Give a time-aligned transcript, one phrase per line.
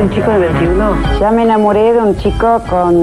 [0.00, 0.92] de un chico de 21?
[1.20, 3.02] Ya me enamoré de un chico con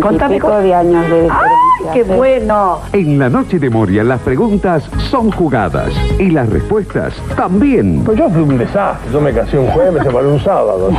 [0.00, 1.40] Contame veintipico con- de años de diferencia.
[1.80, 2.10] ¡Ay, qué Sí.
[2.16, 2.78] bueno!
[2.92, 8.02] En la noche de Moria las preguntas son jugadas y las respuestas también.
[8.04, 9.10] Pues yo fui un desastre.
[9.12, 10.90] Yo me casé un jueves, me separé un sábado.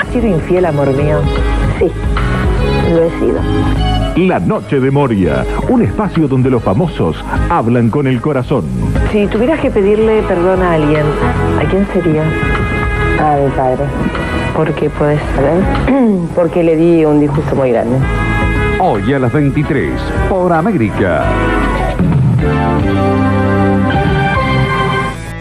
[0.00, 1.18] ¿Has sido infiel, amor mío?
[1.78, 1.90] Sí,
[2.92, 3.38] lo he sido.
[4.28, 8.64] La Noche de Moria, un espacio donde los famosos hablan con el corazón.
[9.12, 11.04] Si tuvieras que pedirle perdón a alguien,
[11.60, 12.22] ¿a quién sería?
[13.18, 13.84] A mi padre.
[14.54, 15.62] ¿Por qué puedes saber?
[16.34, 17.98] Porque le di un disgusto muy grande.
[18.78, 19.90] Hoy a las 23
[20.28, 21.24] por América.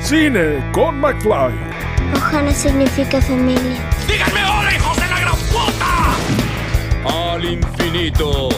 [0.01, 1.53] Cine con McFly.
[2.15, 3.77] Ohana significa familia.
[4.07, 7.33] ¡Díganme hola, hijos de la gran puta!
[7.33, 8.49] Al infinito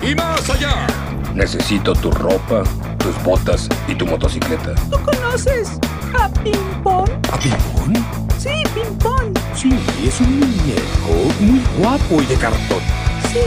[0.00, 0.86] y más allá.
[1.34, 2.62] Necesito tu ropa,
[2.98, 4.74] tus botas y tu motocicleta.
[4.90, 5.78] ¿Tú conoces
[6.18, 7.08] a Ping Pong?
[7.32, 8.31] ¿A Pimpón?
[8.42, 9.38] Sí, Ping Pong.
[9.54, 9.70] Sí,
[10.04, 12.80] es un muñeco muy guapo y de cartón.
[13.30, 13.38] Sí.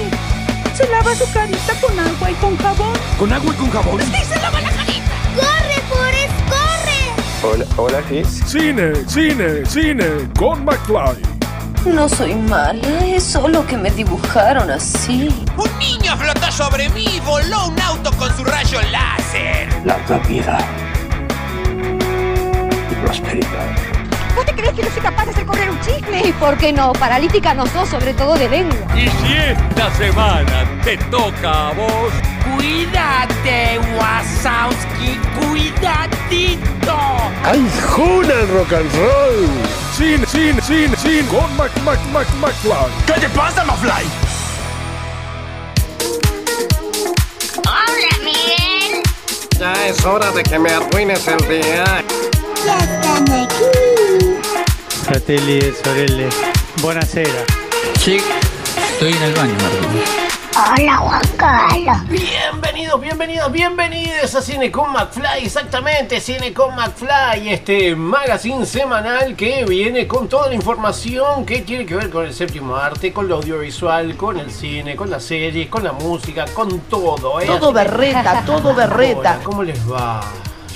[0.73, 2.93] Se lava su carita con agua y con jabón.
[3.19, 4.01] ¿Con agua y con jabón?
[4.01, 5.11] Sí, se lava la carita.
[5.35, 7.43] ¡Corre, Forrest, corre!
[7.43, 8.23] Hola, hola, sí.
[8.45, 10.05] Cine, cine, cine
[10.39, 11.21] con McFly.
[11.93, 15.27] No soy mala, es solo que me dibujaron así.
[15.57, 19.67] Un niño flotó sobre mí y voló un auto con su rayo láser.
[19.83, 20.57] Larga vida
[22.89, 23.94] y prosperidad.
[24.35, 26.27] ¿Vos te crees que no soy capaz de hacer correr un chicle?
[26.27, 26.93] ¿Y por qué no?
[26.93, 28.77] Paralítica no sos, sobre todo de lengua.
[28.95, 32.11] Y si esta semana te toca a vos,
[32.55, 36.97] Cuídate, Wasowski, cuidadito.
[37.43, 39.47] ¡Ay, juna el rock and roll!
[39.97, 42.91] Cine, cine, cine, cine con Mac, Mac, Mac, McFly.
[43.07, 44.05] ¿Qué te pasa, Mafly?
[47.67, 49.01] Hola, Miguel.
[49.59, 52.03] Ya es hora de que me arruines el día.
[52.65, 53.74] Ya están aquí.
[55.05, 56.29] Fratelli e sorelle,
[56.81, 57.45] buonasera.
[57.99, 58.17] Sí,
[58.89, 60.01] estoy en el baño, Martín.
[60.55, 62.09] Hola, Juan Carlos.
[62.09, 69.63] Bienvenidos, bienvenidos, bienvenidos a Cine con McFly, exactamente, Cine con McFly, este magazine semanal que
[69.65, 73.35] viene con toda la información que tiene que ver con el séptimo arte, con lo
[73.35, 77.45] audiovisual, con el cine, con las series, con la música, con todo, ¿eh?
[77.45, 79.19] Todo berreta, todo berreta.
[79.19, 80.21] Hola, ¿cómo les va?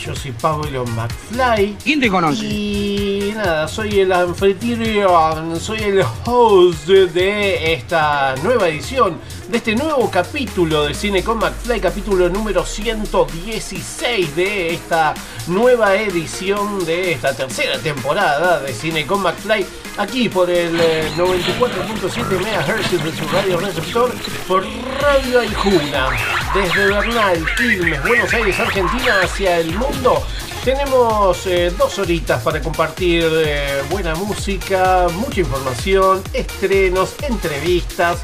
[0.05, 1.75] Yo soy Pablo McFly.
[1.83, 2.45] ¿Quién te conoce?
[2.45, 10.09] Y nada, soy el anfitrión, soy el host de esta nueva edición, de este nuevo
[10.09, 15.13] capítulo de Cine con McFly, capítulo número 116 de esta
[15.47, 19.65] nueva edición de esta tercera temporada de Cine con McFly,
[19.99, 24.13] aquí por el eh, 94.7 MHz de su radio receptor,
[24.47, 24.65] por
[25.01, 26.09] Radio Aijuna,
[26.53, 30.23] desde Bernal, Quilmes, Buenos Aires, Argentina, hacia el mundo.
[30.63, 38.19] Tenemos eh, dos horitas para compartir eh, buena música, mucha información, estrenos, entrevistas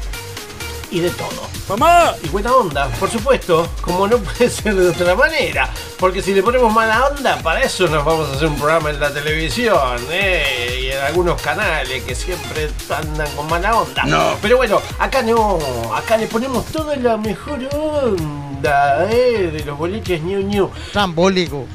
[0.90, 1.48] y de todo.
[1.68, 2.14] ¡Mamá!
[2.22, 5.70] Y buena onda, por supuesto, como no puede ser de otra manera.
[5.98, 9.00] Porque si le ponemos mala onda, para eso nos vamos a hacer un programa en
[9.00, 14.04] la televisión eh, y en algunos canales que siempre andan con mala onda.
[14.04, 14.36] No.
[14.40, 15.58] Pero bueno, acá no,
[15.94, 20.70] acá le ponemos toda la mejor onda eh, de los boliches New New.
[20.92, 21.66] Trambólico.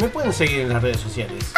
[0.00, 1.52] ¿Me pueden seguir en las redes sociales?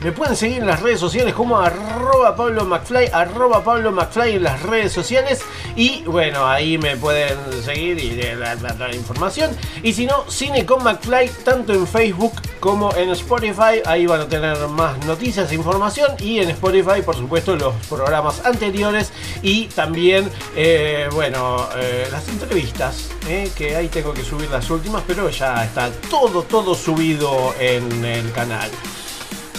[0.00, 4.44] Me pueden seguir en las redes sociales como arroba Pablo McFly, arroba Pablo McFly en
[4.44, 5.40] las redes sociales.
[5.76, 9.50] Y bueno, ahí me pueden seguir y dar la, información.
[9.82, 13.82] Y si no, Cine con McFly, tanto en Facebook como en Spotify.
[13.84, 16.12] Ahí van a tener más noticias e información.
[16.20, 19.12] Y en Spotify, por supuesto, los programas anteriores.
[19.42, 23.10] Y también, eh, bueno, eh, las entrevistas.
[23.28, 28.04] eh, que ahí tengo que subir las últimas, pero ya está todo, todo subido en
[28.04, 28.70] el canal.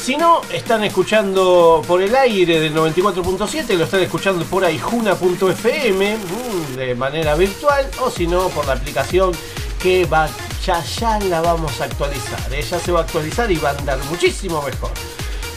[0.02, 6.76] Si no, están escuchando por el aire del 94.7, lo están escuchando por aijuna.fm mm,
[6.76, 9.32] de manera virtual, o si no, por la aplicación
[9.80, 10.28] que va,
[10.66, 12.52] ya, ya la vamos a actualizar.
[12.52, 12.64] ¿eh?
[12.64, 14.90] Ya se va a actualizar y va a andar muchísimo mejor.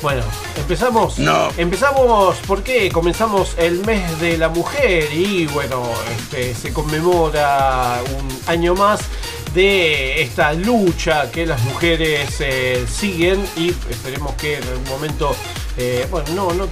[0.03, 0.22] Bueno,
[0.57, 1.19] empezamos.
[1.19, 1.48] No.
[1.57, 5.83] Empezamos porque comenzamos el mes de la mujer y bueno,
[6.19, 9.01] este, se conmemora un año más
[9.54, 15.34] de esta lucha que las mujeres eh, siguen y esperemos que en algún momento,
[15.78, 16.68] eh, bueno, no, no,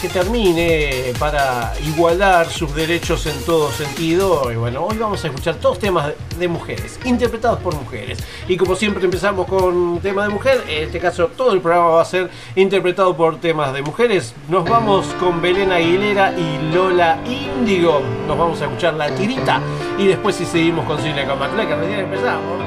[0.00, 4.50] que, termine para igualar sus derechos en todo sentido.
[4.52, 8.18] Y bueno, hoy vamos a escuchar todos temas de, mujeres, interpretados por mujeres.
[8.48, 11.88] Y como siempre empezamos con un tema de mujer, en este caso todo el programa
[11.88, 14.34] va a ser interpretado por temas de mujeres.
[14.48, 18.02] Nos vamos con Belén Aguilera y Lola Índigo.
[18.26, 19.60] Nos vamos a escuchar la tirita
[19.98, 22.60] y después si seguimos con con McFly, que recién empezamos.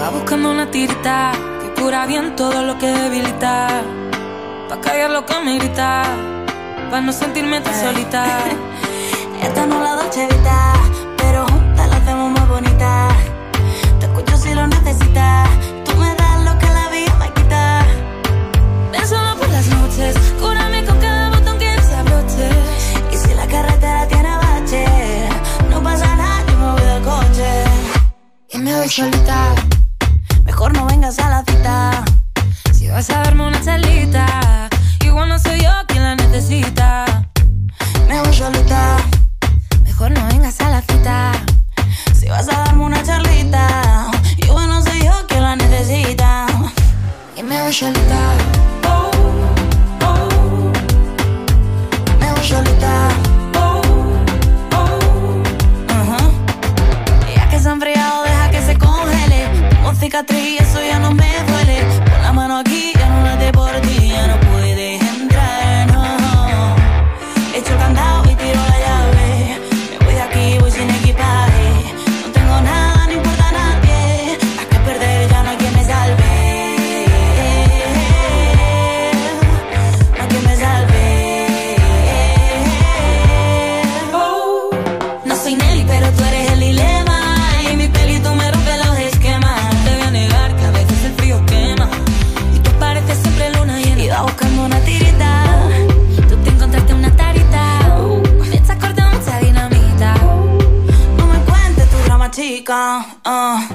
[0.00, 3.82] Va buscando una tirita que cura bien todo lo que debilita.
[4.68, 6.33] Pa' callar lo que grita.
[6.90, 8.24] Para no sentirme tan solita.
[9.42, 10.72] Esta no la Dolce Vita,
[11.16, 13.08] pero juntas la hacemos más bonita.
[14.00, 15.48] Te escucho si lo necesitas.
[15.84, 17.86] Tú me das lo que la vida me quita.
[19.06, 22.48] Solo por las noches, cúrame con cada botón que se abroche.
[23.12, 24.84] Y si la carretera tiene bache,
[25.70, 27.64] no pasa nada, yo me voy del coche.
[28.50, 29.54] Y me voy solita.
[30.44, 32.04] Mejor no vengas a la cita.
[32.72, 34.68] Si vas a darme una charlita,
[35.14, 37.04] igual no soy yo quien la necesita.
[38.08, 38.96] Me voy solita.
[39.84, 41.30] Mejor no vengas a la cita.
[42.12, 46.46] Si vas a darme una charlita, igual no soy yo quien la necesita.
[47.36, 48.22] Y me voy solita.
[48.88, 50.72] Oh.
[52.18, 53.08] Me voy solita.
[53.56, 53.82] Oh,
[57.50, 59.42] que se deja que se congele.
[59.84, 60.43] Con cicatriz,
[103.24, 103.73] chica.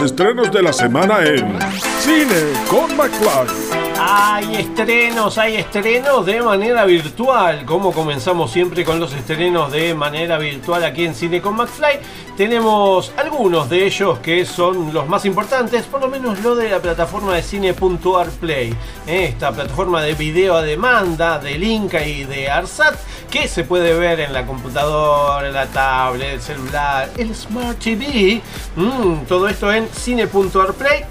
[0.00, 1.58] Estrenos de la semana en
[2.00, 3.82] Cine con McFly.
[4.00, 7.64] Hay estrenos, hay estrenos de manera virtual.
[7.66, 12.00] Como comenzamos siempre con los estrenos de manera virtual aquí en Cine con McFly,
[12.36, 16.80] tenemos algunos de ellos que son los más importantes, por lo menos lo de la
[16.80, 18.70] plataforma de cine.arplay,
[19.06, 19.24] ¿eh?
[19.28, 22.94] esta plataforma de video a demanda del Inca y de Arsat
[23.32, 28.42] que se puede ver en la computadora, en la tablet, el celular, el Smart TV.
[28.76, 31.02] Mm, todo esto en cine.arplay.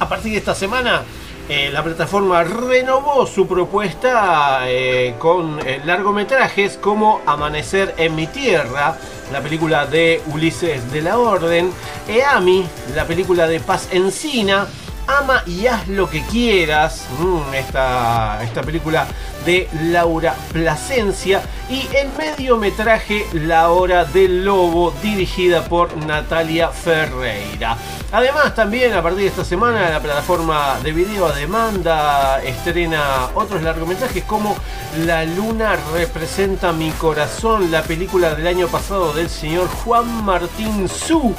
[0.00, 1.02] A partir de esta semana
[1.50, 8.96] eh, la plataforma renovó su propuesta eh, con eh, largometrajes como Amanecer en mi tierra,
[9.30, 11.70] la película de Ulises de la Orden,
[12.08, 14.66] Eami, la película de Paz Encina,
[15.06, 19.06] Ama y haz lo que quieras, mm, esta, esta película
[19.44, 21.40] de Laura Plasencia
[21.70, 27.76] y el mediometraje La Hora del Lobo dirigida por Natalia Ferreira.
[28.10, 33.62] Además también a partir de esta semana la plataforma de video a demanda estrena otros
[33.62, 34.56] largometrajes como
[35.04, 41.34] La Luna representa mi corazón, la película del año pasado del señor Juan Martín Su.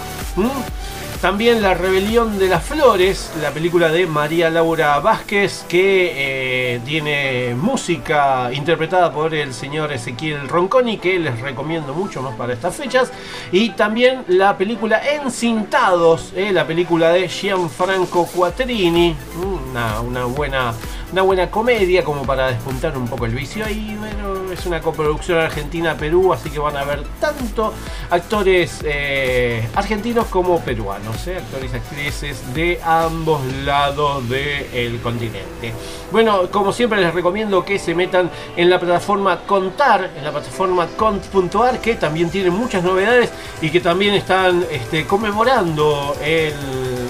[1.21, 7.55] También La Rebelión de las Flores, la película de María Laura Vázquez, que eh, tiene
[7.55, 13.11] música interpretada por el señor Ezequiel Ronconi, que les recomiendo mucho más para estas fechas.
[13.51, 20.73] Y también la película Encintados, eh, la película de Gianfranco Quattrini, una, una buena
[21.11, 25.39] una buena comedia como para despuntar un poco el vicio y bueno es una coproducción
[25.39, 27.73] argentina-Perú así que van a ver tanto
[28.09, 35.73] actores eh, argentinos como peruanos eh, actores y actrices de ambos lados del continente.
[36.11, 40.87] Bueno como siempre les recomiendo que se metan en la plataforma Contar en la plataforma
[40.97, 46.53] cont.ar que también tiene muchas novedades y que también están este, conmemorando el,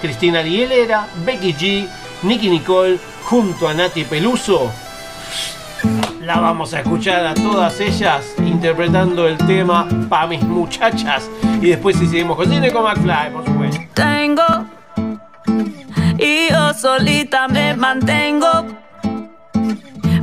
[0.00, 1.88] Cristina Arielera, Becky G,
[2.22, 4.70] Nicky Nicole, junto a Nati Peluso.
[6.22, 11.28] La vamos a escuchar a todas ellas interpretando el tema Pa' mis muchachas.
[11.60, 13.80] Y después si seguimos con Cine con McFly, por supuesto.
[13.94, 14.42] tengo
[16.18, 18.46] y yo solita me mantengo.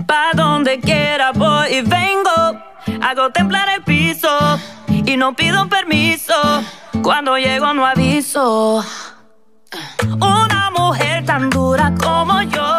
[0.07, 2.61] Pa' donde quiera voy y vengo.
[3.01, 4.29] Hago temblar el piso
[4.87, 6.33] y no pido permiso.
[7.03, 8.83] Cuando llego no aviso.
[10.21, 12.77] Una mujer tan dura como yo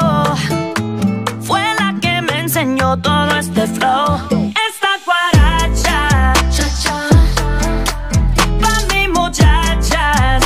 [1.43, 4.19] fue la que me enseñó todo este flow.
[4.69, 6.33] Esta guaracha,
[8.63, 10.43] pa' mis muchachas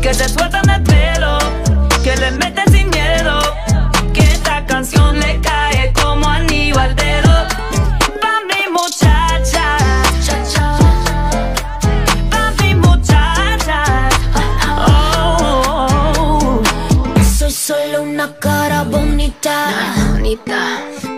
[0.00, 0.69] que se sueltan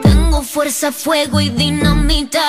[0.03, 2.41] Tengo fuerza, fuego y dinamita.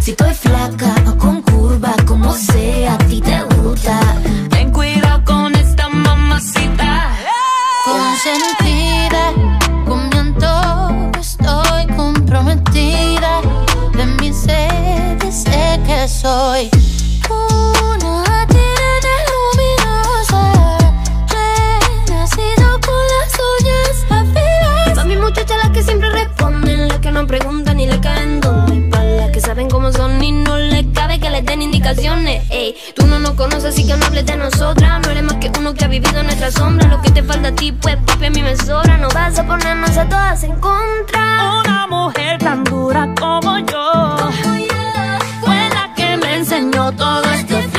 [0.00, 4.00] Si estoy flaca o con curva, como sea, a ti te gusta.
[4.48, 7.12] ten cuidado con esta mamacita.
[7.84, 9.32] Consentida,
[9.84, 13.42] con mi estoy comprometida.
[13.94, 16.70] De mi sed sé que soy
[27.26, 28.88] preguntan ni le caen donde.
[28.90, 32.44] Pa' las que saben cómo son y no les cabe que les den indicaciones.
[32.50, 35.00] Ey, tú no nos conoces así que no hables de nosotras.
[35.02, 36.88] No eres más que uno que ha vivido en nuestra sombra.
[36.88, 38.96] Lo que te falta a ti, pues papi a mí me sobra.
[38.96, 41.60] No vas a ponernos a todas en contra.
[41.64, 44.30] Una mujer tan dura como yo
[45.40, 47.75] fue la que me enseñó todo este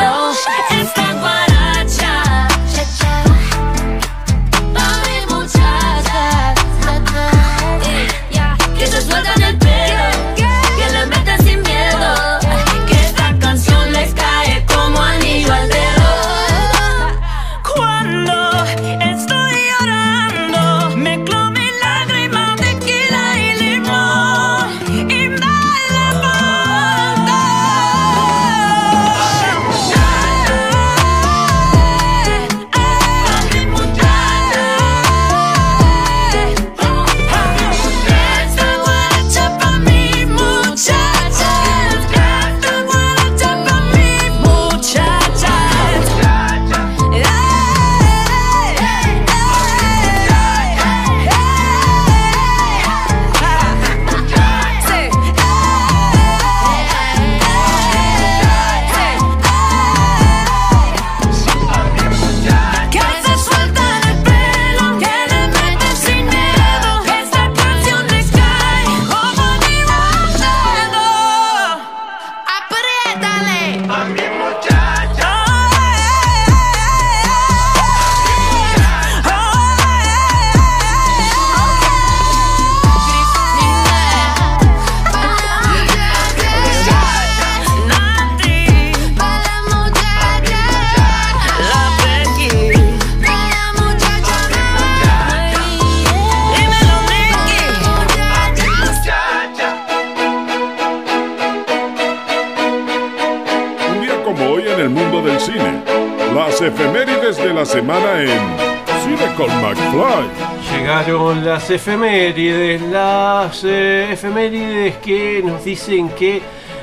[111.67, 116.41] las efemérides, las efemérides que nos dicen que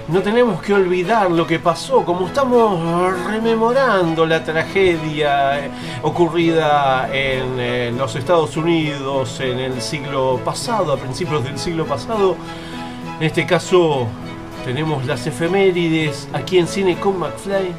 [0.08, 5.70] no tenemos que olvidar lo que pasó, como estamos rememorando la tragedia
[6.02, 12.36] ocurrida en eh, los Estados Unidos en el siglo pasado, a principios del siglo pasado.
[13.18, 14.06] En este caso
[14.66, 17.72] tenemos las efemérides aquí en Cine con McFly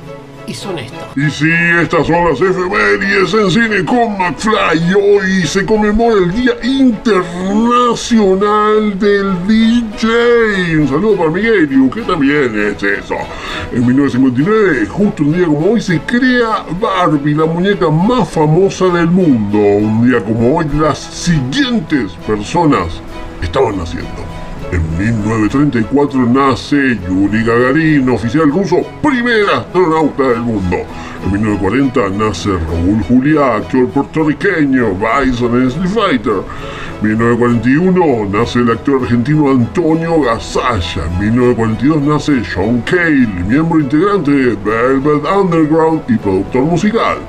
[0.47, 1.15] y son estas.
[1.15, 1.49] Y sí,
[1.81, 4.93] estas son las efemérides en Cine con McFly.
[4.93, 10.77] Hoy se conmemora el Día Internacional del DJ.
[10.77, 13.15] Un saludo para Miguel, que también es eso.
[13.71, 19.07] En 1959, justo un día como hoy, se crea Barbie, la muñeca más famosa del
[19.07, 19.57] mundo.
[19.57, 23.01] Un día como hoy, las siguientes personas
[23.41, 24.24] estaban naciendo.
[24.75, 30.75] En 1934 nace Yuri Gagarin, oficial ruso, primer astronauta del mundo.
[31.23, 36.43] En 1940 nace Raúl Juliá, actor puertorriqueño, Bison en Street Fighter.
[37.01, 41.05] En 1941 nace el actor argentino Antonio Gasalla.
[41.05, 47.19] En 1942 nace John Cale, miembro integrante de Velvet Underground y productor musical.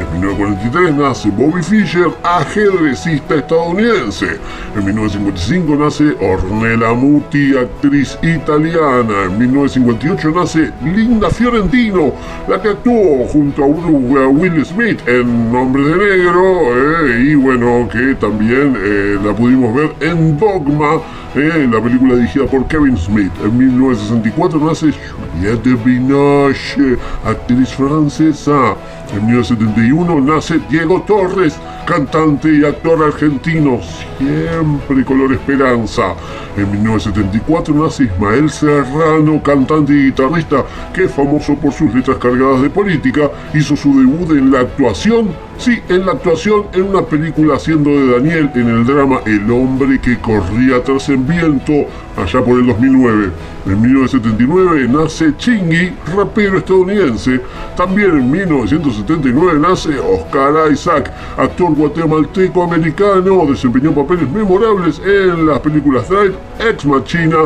[0.00, 4.38] En 1943 nace Bobby Fischer, ajedrecista estadounidense.
[4.76, 9.24] En 1955 nace Ornella Muti, actriz italiana.
[9.26, 12.12] En 1958 nace Linda Fiorentino,
[12.48, 16.42] la que actuó junto a Will Smith en Hombres de Negro.
[16.72, 21.00] eh, y bueno, que también eh, la pudimos ver en Dogma,
[21.34, 23.32] la película dirigida por Kevin Smith.
[23.42, 28.76] En 1964 nace Juliette Binoche, actriz francesa.
[29.14, 33.80] En 1971 nace Diego Torres, cantante y actor argentino,
[34.18, 36.14] siempre color esperanza.
[36.56, 42.62] En 1974 nace Ismael Serrano, cantante y guitarrista, que es famoso por sus letras cargadas
[42.62, 43.30] de política.
[43.54, 48.12] Hizo su debut en la actuación, sí, en la actuación en una película haciendo de
[48.12, 51.72] Daniel en el drama El hombre que corría tras el viento,
[52.16, 53.30] allá por el 2009.
[53.66, 57.40] En 1979 nace Chingy, rapero estadounidense.
[57.76, 66.34] También en 1979 nace Oscar Isaac, actor guatemalteco-americano, desempeñó papeles memorables en las películas Drive,
[66.58, 67.38] Ex Machina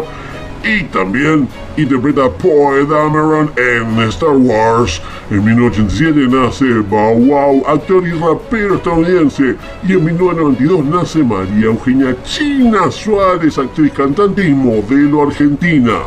[0.66, 5.00] y también interpreta a Poe Dameron en Star Wars.
[5.30, 9.56] En 1987 nace Bow Wow, actor y rapero estadounidense.
[9.86, 15.98] Y en 1992 nace María Eugenia China Suárez, actriz, cantante y modelo argentina.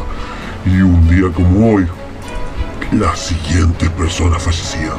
[0.66, 1.88] Y un día como hoy,
[2.92, 4.94] la siguiente persona fallecía.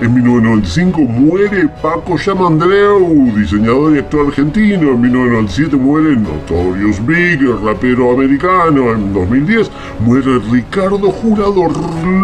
[0.00, 4.92] En 1995 muere Paco Yamandreu, diseñador y actor argentino.
[4.92, 8.92] En 1997 muere Notorious Big, rapero americano.
[8.92, 11.68] En 2010 muere Ricardo Jurado,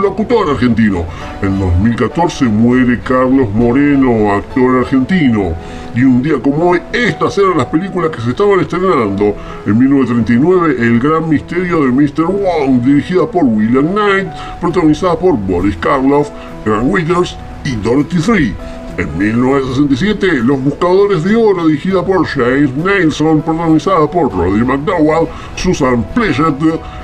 [0.01, 1.05] locutor argentino.
[1.43, 5.53] En 2014 muere Carlos Moreno, actor argentino.
[5.95, 9.37] Y un día como hoy, estas eran las películas que se estaban estrenando.
[9.67, 12.25] En 1939, El Gran Misterio de Mr.
[12.25, 14.29] Wong, dirigida por William Knight,
[14.63, 16.31] protagonizada por Boris Karloff,
[16.65, 17.37] Grant Withers
[17.67, 18.55] y Dorothy Three.
[18.99, 26.03] En 1967, Los Buscadores de Oro, dirigida por James Nelson, protagonizada por Roddy McDowell, Susan
[26.15, 26.55] Pleshett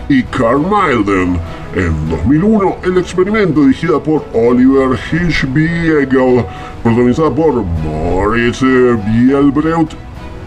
[0.08, 1.38] y Carl Milden.
[1.74, 6.44] En 2001, El Experimento, dirigida por Oliver Hirschbiegel,
[6.82, 9.92] protagonizada por Moritz Bielbreut,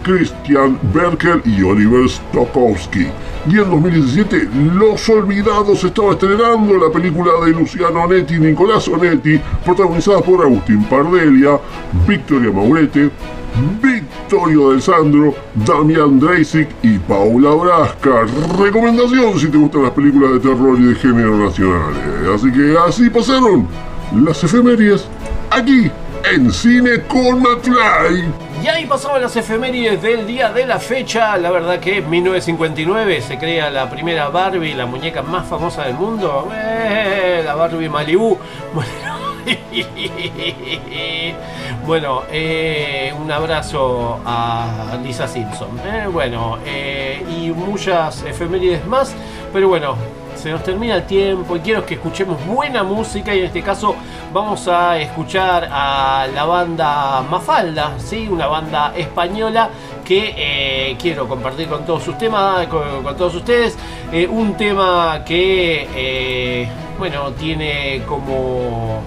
[0.06, 3.08] Christian Berkel y Oliver Stokowski.
[3.48, 9.40] Y en 2017, Los Olvidados estaba estrenando la película de Luciano Onetti y Nicolás Onetti,
[9.64, 11.58] protagonizada por Agustín Pardelia,
[12.06, 13.10] Victoria Maurete,
[13.82, 15.34] Victorio Del Sandro,
[15.66, 18.26] Damián Dreisig y Paula Brasca.
[18.60, 22.28] Recomendación si te gustan las películas de terror y de género nacionales.
[22.32, 23.66] Así que así pasaron
[24.14, 25.08] las efemérides
[25.50, 25.90] aquí
[26.32, 28.24] en Cine con McFly.
[28.66, 31.36] Y ahí pasaban las efemérides del día de la fecha.
[31.36, 35.94] La verdad que en 1959 se crea la primera Barbie, la muñeca más famosa del
[35.94, 36.50] mundo.
[36.52, 38.36] Eh, la Barbie Malibu.
[41.86, 45.68] Bueno, eh, un abrazo a Lisa Simpson.
[45.86, 49.14] eh, bueno, y muchas efemérides más.
[49.52, 49.94] Pero bueno,
[50.46, 53.96] se nos termina el tiempo y quiero que escuchemos buena música y en este caso
[54.32, 58.28] vamos a escuchar a la banda Mafalda, ¿sí?
[58.30, 59.70] una banda española
[60.04, 63.76] que eh, quiero compartir con todos sus temas, con, todos ustedes.
[64.12, 69.00] Eh, un tema que, eh, bueno, tiene como,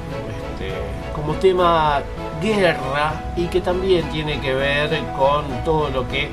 [0.52, 0.74] este,
[1.16, 2.02] como tema
[2.42, 6.32] guerra y que también tiene que ver con todo lo que,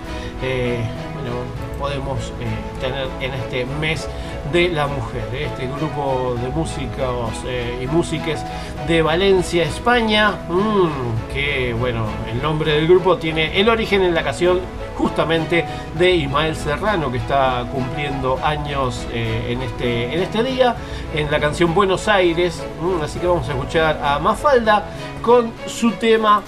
[1.14, 1.46] bueno,
[1.78, 2.32] podemos
[2.80, 4.08] tener en este mes
[4.56, 8.42] de la mujer, este grupo de músicos eh, y músiques
[8.88, 14.22] de Valencia, España, mm, que bueno, el nombre del grupo tiene el origen en la
[14.22, 14.60] canción
[14.96, 15.66] justamente
[15.98, 20.74] de Ismael Serrano, que está cumpliendo años eh, en, este, en este día,
[21.14, 24.86] en la canción Buenos Aires, mm, así que vamos a escuchar a Mafalda
[25.20, 26.42] con su tema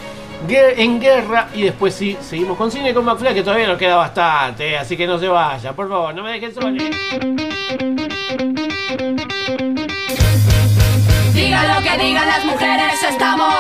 [0.48, 4.70] en guerra y después sí, seguimos con cine con McFly que todavía nos queda bastante,
[4.70, 6.70] eh, así que no se vaya, por favor, no me dejen solo.
[11.32, 13.54] Diga lo que digan las mujeres, estamos.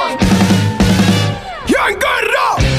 [1.66, 2.77] ¡Ya en guerra!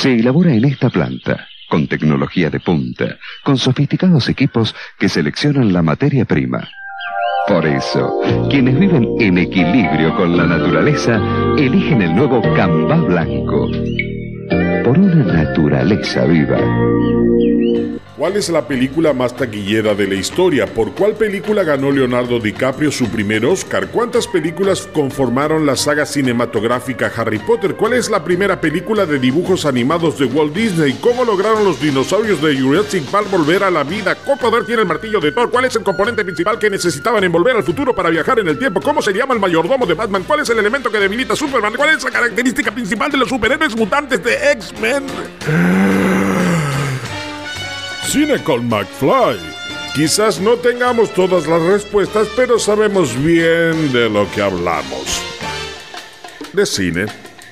[0.00, 5.82] Se elabora en esta planta, con tecnología de punta, con sofisticados equipos que seleccionan la
[5.82, 6.66] materia prima.
[7.46, 11.20] Por eso, quienes viven en equilibrio con la naturaleza
[11.58, 13.70] eligen el nuevo Camba Blanco.
[14.84, 16.56] Por una naturaleza viva.
[18.20, 20.66] ¿Cuál es la película más taquillera de la historia?
[20.66, 23.88] ¿Por cuál película ganó Leonardo DiCaprio su primer Oscar?
[23.88, 27.76] ¿Cuántas películas conformaron la saga cinematográfica Harry Potter?
[27.76, 30.98] ¿Cuál es la primera película de dibujos animados de Walt Disney?
[31.00, 34.14] ¿Cómo lograron los dinosaurios de Jurassic Park volver a la vida?
[34.14, 35.50] ¿Cómo poder tiene el martillo de Thor?
[35.50, 38.82] ¿Cuál es el componente principal que necesitaban envolver al futuro para viajar en el tiempo?
[38.82, 40.24] ¿Cómo se llama el mayordomo de Batman?
[40.26, 41.72] ¿Cuál es el elemento que debilita a Superman?
[41.74, 45.06] ¿Cuál es la característica principal de los superhéroes mutantes de X-Men?
[48.10, 49.38] Cine con McFly.
[49.94, 55.22] Quizás no tengamos todas las respuestas, pero sabemos bien de lo que hablamos.
[56.52, 57.06] De cine.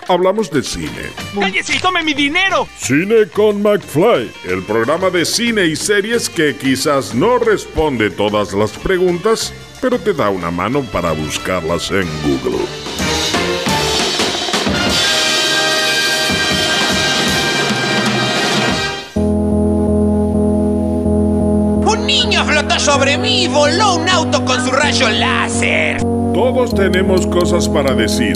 [0.09, 1.13] Hablamos de cine.
[1.39, 2.67] ¡Cállese y tome mi dinero!
[2.77, 8.73] Cine con McFly, el programa de cine y series que quizás no responde todas las
[8.73, 12.65] preguntas, pero te da una mano para buscarlas en Google.
[22.09, 25.99] Niño flotó sobre mí y voló un auto con su rayo láser.
[26.33, 28.35] Todos tenemos cosas para decir.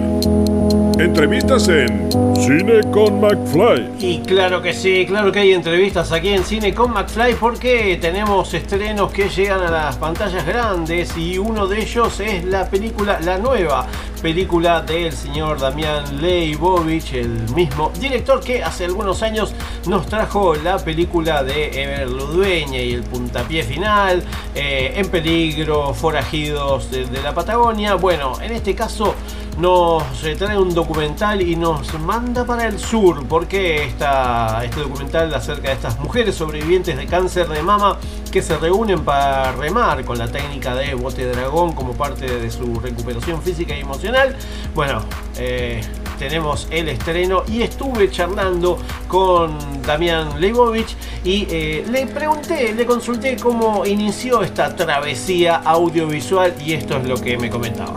[0.98, 3.92] Entrevistas en Cine con McFly.
[3.98, 8.52] Y claro que sí, claro que hay entrevistas aquí en Cine con McFly porque tenemos
[8.52, 13.38] estrenos que llegan a las pantallas grandes y uno de ellos es la película, la
[13.38, 13.86] nueva
[14.20, 19.54] película del señor Damián Leibovich, el mismo director que hace algunos años
[19.86, 24.22] nos trajo la película de Ever Ludueña y el puntapié final,
[24.54, 27.94] eh, En peligro, forajidos de, la Patagonia.
[27.94, 29.14] Bueno, en este caso
[29.58, 30.04] nos
[30.38, 35.74] trae un documental y nos manda para el sur porque esta, este documental acerca de
[35.74, 37.98] estas mujeres sobrevivientes de cáncer de mama
[38.30, 42.80] que se reúnen para remar con la técnica de bote dragón como parte de su
[42.80, 44.34] recuperación física y emocional.
[44.74, 45.02] Bueno,
[45.36, 45.82] eh,
[46.22, 53.36] tenemos el estreno y estuve charlando con Damián Leibovich y eh, le pregunté, le consulté
[53.42, 57.94] cómo inició esta travesía audiovisual y esto es lo que me comentaba.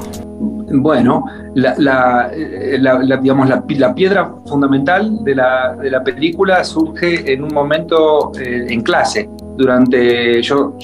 [0.71, 7.53] Bueno, la, la digamos, la, piedra fundamental de la, de la película surge en un
[7.53, 9.29] momento eh, en clase.
[9.55, 10.75] Durante yo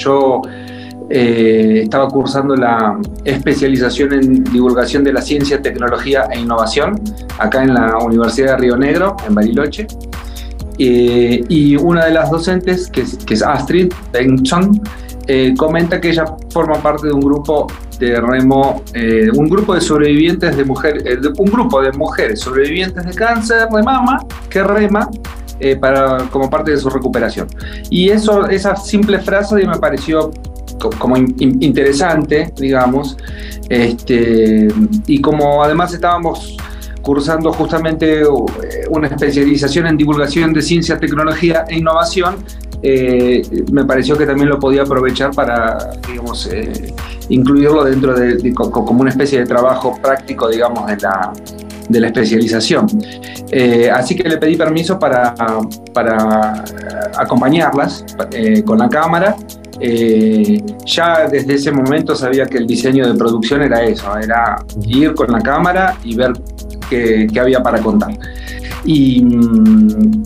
[1.13, 6.95] eh, estaba cursando la especialización en divulgación de la ciencia, tecnología e innovación
[7.37, 9.87] acá en la Universidad de Río Negro, en Bariloche.
[10.83, 14.81] Eh, y una de las docentes, que es, Astrid Benson,
[15.27, 17.67] eh, comenta que ella forma parte de un grupo
[17.99, 21.03] de remo, eh, un grupo de sobrevivientes de mujeres,
[21.37, 25.07] un grupo de mujeres sobrevivientes de cáncer de mama que rema
[26.31, 27.47] como parte de su recuperación.
[27.91, 30.31] Y eso, esa simple frase me pareció
[30.89, 33.17] como in, interesante, digamos,
[33.69, 34.67] este,
[35.07, 36.57] y como además estábamos
[37.01, 38.23] cursando justamente
[38.89, 42.35] una especialización en divulgación de ciencia, tecnología e innovación,
[42.83, 43.41] eh,
[43.71, 46.93] me pareció que también lo podía aprovechar para, digamos, eh,
[47.29, 51.31] incluirlo dentro de, de, como una especie de trabajo práctico, digamos, de la,
[51.89, 52.87] de la especialización.
[53.51, 55.35] Eh, así que le pedí permiso para,
[55.93, 56.63] para
[57.17, 59.35] acompañarlas eh, con la cámara.
[59.83, 65.15] Eh, ya desde ese momento sabía que el diseño de producción era eso, era ir
[65.15, 66.33] con la cámara y ver
[66.89, 68.11] qué, qué había para contar.
[68.85, 70.23] Y mmm,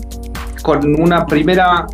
[0.62, 1.86] con una primera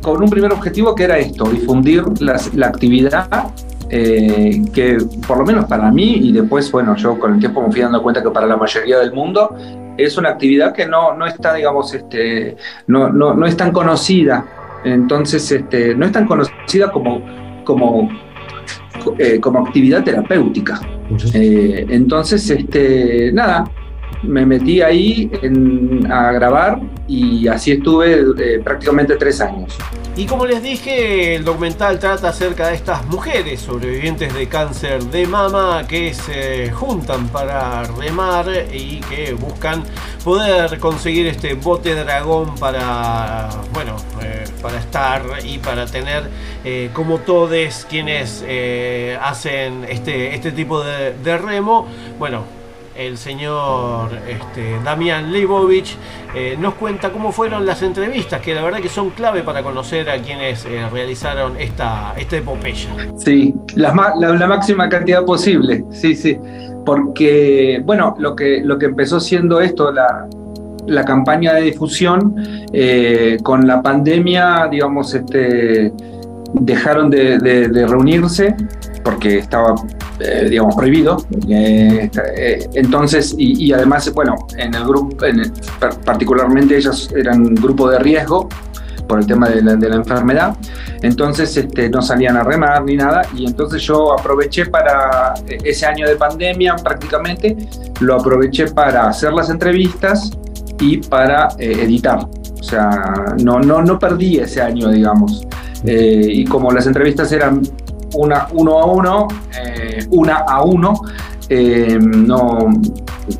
[0.00, 3.50] con un primer objetivo que era esto, difundir las, la actividad
[3.90, 7.72] eh, que por lo menos para mí y después, bueno, yo con el tiempo me
[7.72, 9.54] fui dando cuenta que para la mayoría del mundo
[9.96, 14.44] es una actividad que no, no está, digamos, este, no, no, no es tan conocida.
[14.84, 17.22] Entonces, este, no es tan conocida como,
[17.64, 18.08] como,
[19.18, 20.80] eh, como actividad terapéutica.
[21.34, 23.70] Eh, entonces, este, nada,
[24.22, 25.30] me metí ahí
[26.10, 29.76] a grabar y así estuve eh, prácticamente tres años.
[30.16, 35.28] Y como les dije, el documental trata acerca de estas mujeres sobrevivientes de cáncer de
[35.28, 39.84] mama que se juntan para remar y que buscan
[40.24, 46.24] poder conseguir este bote dragón para, bueno, eh, para estar y para tener
[46.64, 48.44] eh, como todos quienes
[49.22, 51.86] hacen este, este tipo de, de remo,
[52.18, 52.42] bueno,
[52.98, 55.96] el señor este, Damián Leibovich
[56.34, 60.10] eh, nos cuenta cómo fueron las entrevistas, que la verdad que son clave para conocer
[60.10, 62.88] a quienes eh, realizaron esta, esta epopeya.
[63.16, 66.36] Sí, la, máxima cantidad posible, sí, sí,
[66.84, 70.26] porque, bueno, lo que, lo que empezó siendo esto, la,
[70.86, 72.34] la campaña de difusión,
[72.72, 75.92] eh, con la pandemia, digamos, este,
[76.52, 78.56] dejaron de, de, de reunirse
[79.08, 79.74] porque estaba,
[80.20, 81.16] eh, digamos, prohibido.
[81.48, 82.10] Eh,
[82.74, 85.52] entonces, y, y, además, bueno, en el grupo, en el,
[86.04, 88.50] particularmente ellos eran grupo de riesgo
[89.08, 90.54] por el tema de la, de la enfermedad,
[91.00, 96.06] entonces este, no salían a remar ni nada, y entonces yo aproveché para ese año
[96.06, 97.56] de pandemia prácticamente,
[98.00, 100.30] lo aproveché para hacer las entrevistas
[100.80, 102.18] y para eh, editar.
[102.60, 105.46] O sea, no, no, no perdí ese año, digamos.
[105.84, 107.62] Eh, y como las entrevistas eran
[108.14, 111.00] una uno a uno, eh, una a uno,
[111.48, 112.68] eh, no,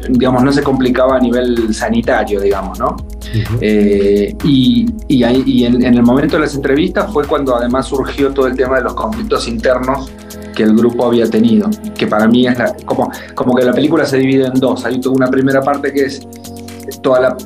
[0.08, 2.88] digamos, no se complicaba a nivel sanitario, digamos, ¿no?
[2.88, 3.58] Uh -huh.
[3.60, 8.32] eh, y, y, y en, en, el momento de las entrevistas fue cuando además surgió
[8.32, 10.10] todo el tema de los conflictos internos
[10.54, 14.04] que el grupo había tenido, que para mí es la, como, como que la película
[14.06, 14.84] se divide en dos.
[14.84, 16.26] Hay una primera parte que es
[17.02, 17.36] toda la,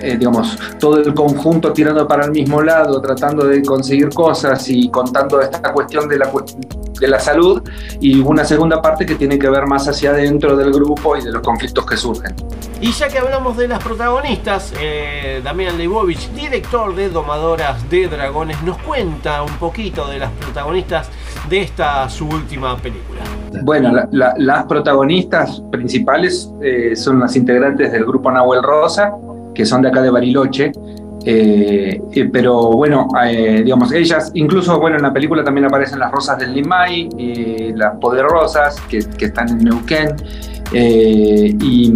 [0.00, 4.88] eh, digamos, todo el conjunto tirando para el mismo lado, tratando de conseguir cosas y
[4.90, 6.30] contando esta cuestión de la,
[7.00, 7.62] de la salud,
[8.00, 11.32] y una segunda parte que tiene que ver más hacia adentro del grupo y de
[11.32, 12.34] los conflictos que surgen.
[12.80, 18.62] Y ya que hablamos de las protagonistas, eh, Damián Leibovich, director de Domadoras de Dragones,
[18.62, 21.08] nos cuenta un poquito de las protagonistas
[21.48, 23.20] de esta su última película.
[23.62, 29.12] Bueno, la- la- las protagonistas principales eh, son las integrantes del grupo Nahuel Rosa,
[29.58, 30.70] que son de acá de Bariloche.
[31.24, 32.00] eh,
[32.32, 36.54] pero bueno, eh, digamos, ellas, incluso bueno, en la película también aparecen las rosas del
[36.54, 37.08] Limay,
[37.74, 40.14] las poderosas que, que están en Neuquén.
[40.72, 41.92] eh, y,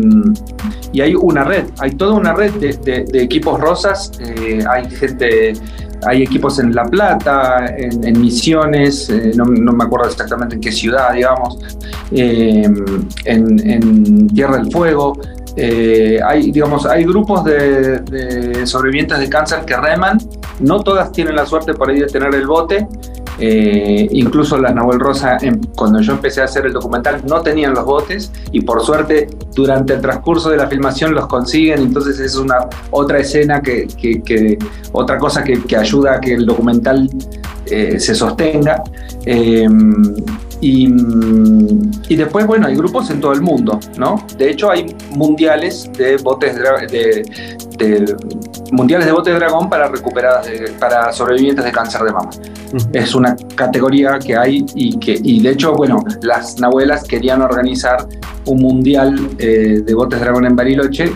[1.01, 4.11] hay una red, hay toda una red de, equipos rosas,
[4.69, 5.53] hay gente,
[6.05, 11.59] hay equipos en La Plata, en, Misiones, no, me acuerdo exactamente en qué ciudad, digamos,
[12.11, 15.17] en Tierra del Fuego.
[15.57, 20.19] Eh, hay, digamos, hay grupos de, sobrevivientes de cáncer que reman,
[20.61, 22.87] no todas tienen la suerte por ahí de tener el bote,
[23.39, 27.75] eh, incluso las Nahuel Rosa, em- cuando yo empecé a hacer el documental, no tenían
[27.75, 31.81] los botes y por suerte durante el transcurso de la filmación los consiguen.
[31.81, 33.89] Entonces es una otra escena que,
[34.93, 37.11] otra cosa que, ayuda a que el documental
[37.67, 38.83] eh, se sostenga.
[40.63, 44.25] Eh, y, y después, bueno, hay grupos en todo el mundo, ¿no?
[44.39, 47.25] De hecho, hay mundiales de botes de,
[47.79, 48.17] de-
[48.71, 52.31] mundiales de bote de dragón para recuperadas de- para sobrevivientes de cáncer de mama.
[52.93, 58.07] Es una categoría que hay y que y de hecho, bueno, las nahuelas querían organizar
[58.47, 61.13] un mundial eh, de botes de dragón en Bariloche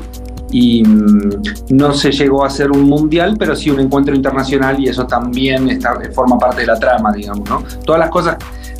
[0.50, 1.30] y mm,
[1.70, 5.68] no se llegó a hacer un mundial, pero sí un encuentro internacional y eso también
[5.70, 7.62] está, forma parte de la trama, digamos, ¿no?
[7.85, 8.37] Todas las cosas,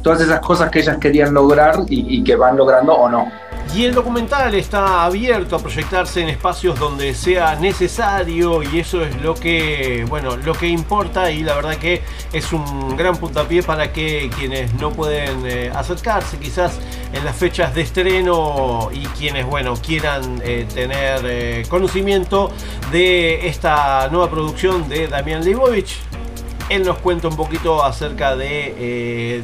[0.07, 3.29] todas esas cosas que ellas querían lograr y, que van logrando o no.
[3.75, 9.21] Y el documental está abierto a proyectarse en espacios donde sea necesario y eso es
[9.21, 13.93] lo que, bueno, lo que importa y la verdad que es un gran puntapié para
[13.93, 16.79] que quienes no pueden eh, acercarse quizás
[17.13, 22.53] en las fechas de estreno y quienes, bueno, quieran eh, tener eh, conocimiento
[22.93, 25.99] de esta nueva producción de Damián Leibovich.
[26.69, 29.43] Él nos cuenta un poquito acerca de,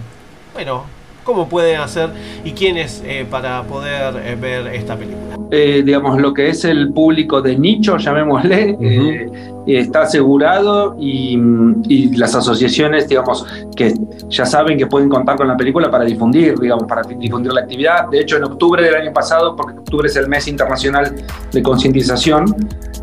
[0.55, 0.85] bueno,
[1.25, 2.11] cómo pueden hacer
[2.45, 5.37] y quiénes eh, para poder eh, ver esta película.
[5.51, 9.31] eh, digamos, lo que es el público de nicho, llamémosle, eh,
[9.67, 11.39] está asegurado y,
[11.87, 13.95] y las asociaciones, digamos, que
[14.29, 18.09] ya saben que pueden contar con la película para difundir, digamos, para difundir la actividad.
[18.09, 21.15] De hecho, en octubre del año pasado, porque octubre es el mes internacional
[21.53, 22.55] de concientización,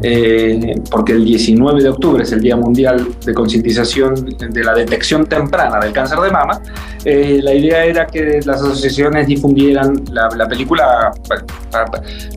[0.01, 5.25] eh, porque el 19 de octubre es el Día Mundial de Concientización de la Detección
[5.25, 6.61] Temprana del Cáncer de Mama,
[7.05, 11.11] eh, la idea era que las asociaciones difundieran la, la película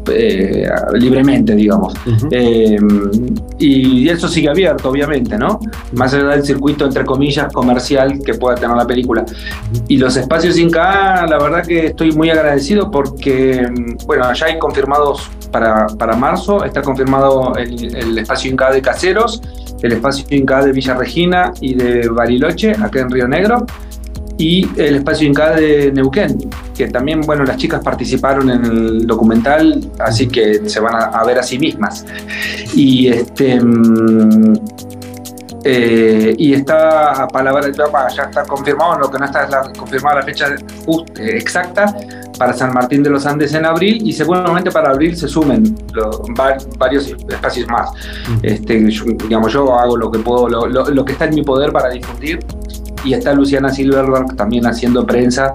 [0.08, 1.94] eh, libremente, digamos.
[2.30, 2.78] Eh,
[3.58, 5.58] y eso sigue abierto, obviamente, ¿no?
[5.92, 9.24] Más allá del circuito, entre comillas, comercial que pueda tener la película.
[9.88, 14.58] Y los espacios Inca, la verdad que estoy muy agradecido porque, mm, bueno, ya hay
[14.58, 19.42] confirmados para, para marzo, está confirmado el, el espacio Inca de Caseros,
[19.82, 23.66] el espacio Inca de Villa Regina y de Bariloche, acá en Río Negro
[24.38, 26.36] y el espacio Inca de Neuquén,
[26.76, 31.24] que también, bueno, las chicas participaron en el documental, así que se van a, a
[31.24, 32.04] ver a sí mismas.
[32.74, 33.60] Y este.
[35.62, 37.66] Mm, eh, y está a palabra
[38.14, 40.46] ya está confirmado, lo que no está es la, confirmada la fecha
[40.86, 41.94] just- eh, exacta
[42.38, 46.22] para San Martín de los Andes en abril y seguramente para abril se sumen lo-
[46.38, 47.90] va- varios espacios más.
[48.42, 51.42] Este, yo- digamos, yo hago lo que puedo, lo, lo- lo que está en mi
[51.42, 52.40] poder para difundir
[53.04, 55.54] y está Luciana Silverberg también haciendo prensa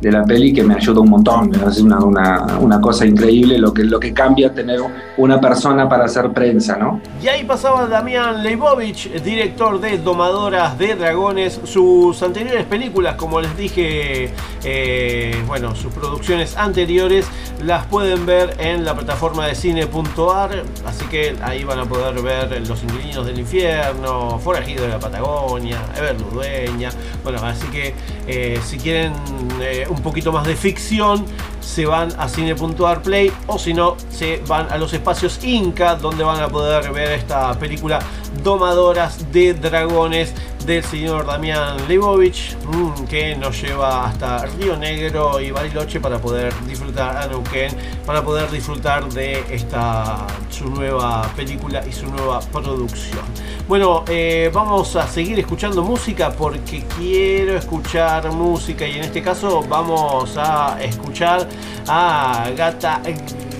[0.00, 3.72] de la peli que me ayuda un montón, es una, una, una cosa increíble lo
[3.72, 4.80] que, lo que cambia tener
[5.16, 7.00] una persona para hacer prensa, ¿no?
[7.22, 11.60] Y ahí pasaba Damián Leibovich, director de Domadoras de Dragones.
[11.64, 14.30] Sus anteriores películas, como les dije,
[14.64, 17.26] eh, bueno, sus producciones anteriores
[17.64, 20.64] las pueden ver en la plataforma de cine.ar.
[20.86, 25.78] Así que ahí van a poder ver Los Inquilinos del Infierno, Forajido de la Patagonia,
[25.96, 26.90] Ever Ludueña.
[27.22, 27.94] Bueno, así que
[28.26, 29.12] eh, si quieren
[29.60, 31.24] eh, un poquito más de ficción,
[31.60, 36.24] se van a cine.ar play o si no, se van a los espacios Inca donde
[36.24, 37.98] van a poder ver esta película
[38.42, 40.32] Domadoras de Dragones
[40.66, 46.52] del señor Damián Leibovich, mm, que nos lleva hasta Río Negro y Bariloche para poder
[46.66, 47.72] disfrutar a Neuquén,
[48.04, 53.24] para poder disfrutar de esta su nueva película y su nueva producción.
[53.68, 59.64] Bueno, eh, vamos a seguir escuchando música porque quiero escuchar música y en este caso
[59.68, 61.48] vamos a escuchar
[61.86, 63.02] a Gata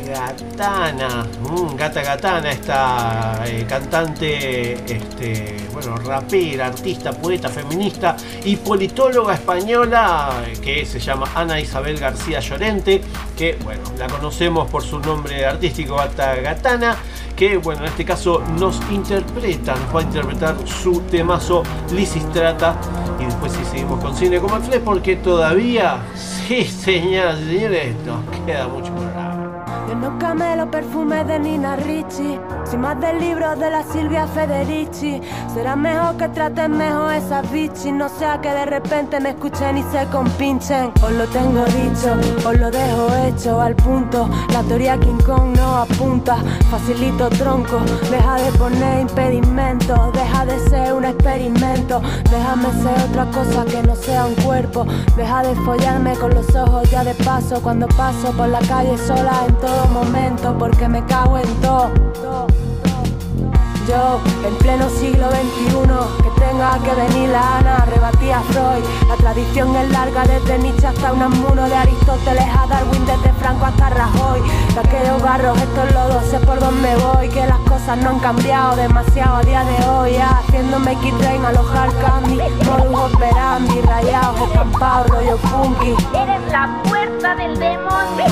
[0.06, 9.34] Gatana, mm, Gata Gatana, esta eh, cantante, este, bueno, rapera, artista, poeta, feminista y politóloga
[9.34, 13.00] española que se llama Ana Isabel García Llorente,
[13.36, 16.96] que bueno, la conocemos por su nombre artístico Gata Gatana,
[17.34, 22.76] que bueno, en este caso nos interpreta, nos va a interpretar su temazo Lisistrata
[23.20, 28.46] y después si seguimos con cine como el porque todavía, sí señoras y señores, nos
[28.46, 28.95] queda mucho.
[29.88, 32.38] Yo no camelo perfume de Nina Ricci,
[32.70, 35.20] sin más del libro de la Silvia Federici.
[35.54, 39.82] Será mejor que traten mejor esas bichis, no sea que de repente me escuchen y
[39.84, 40.92] se compinchen.
[41.02, 44.28] Os lo tengo dicho, os lo dejo hecho al punto.
[44.52, 46.36] La teoría King Kong no apunta,
[46.70, 47.78] facilito tronco.
[48.10, 52.02] Deja de poner impedimentos, deja de ser un experimento.
[52.30, 54.86] Déjame ser otra cosa que no sea un cuerpo.
[55.16, 59.44] Deja de follarme con los ojos ya de paso cuando paso por la calle sola
[59.46, 62.55] en todo momento porque me cago en todo.
[63.88, 68.82] Yo, en pleno siglo XXI, que tenga que venir la Ana, rebatía Freud.
[69.06, 73.90] La tradición es larga desde Nietzsche hasta Unamuno, de Aristóteles a Darwin, desde Franco hasta
[73.90, 74.40] Rajoy.
[74.74, 78.74] De aquellos barros, estos lodos, sé por dónde voy, que las cosas no han cambiado
[78.74, 80.12] demasiado a día de hoy.
[80.14, 80.38] ya.
[80.38, 85.94] Haciéndome X-Train, alojar candy, modus operandi, rayados, escampados, rollo funky.
[86.12, 88.26] Eres la puerta del demonio.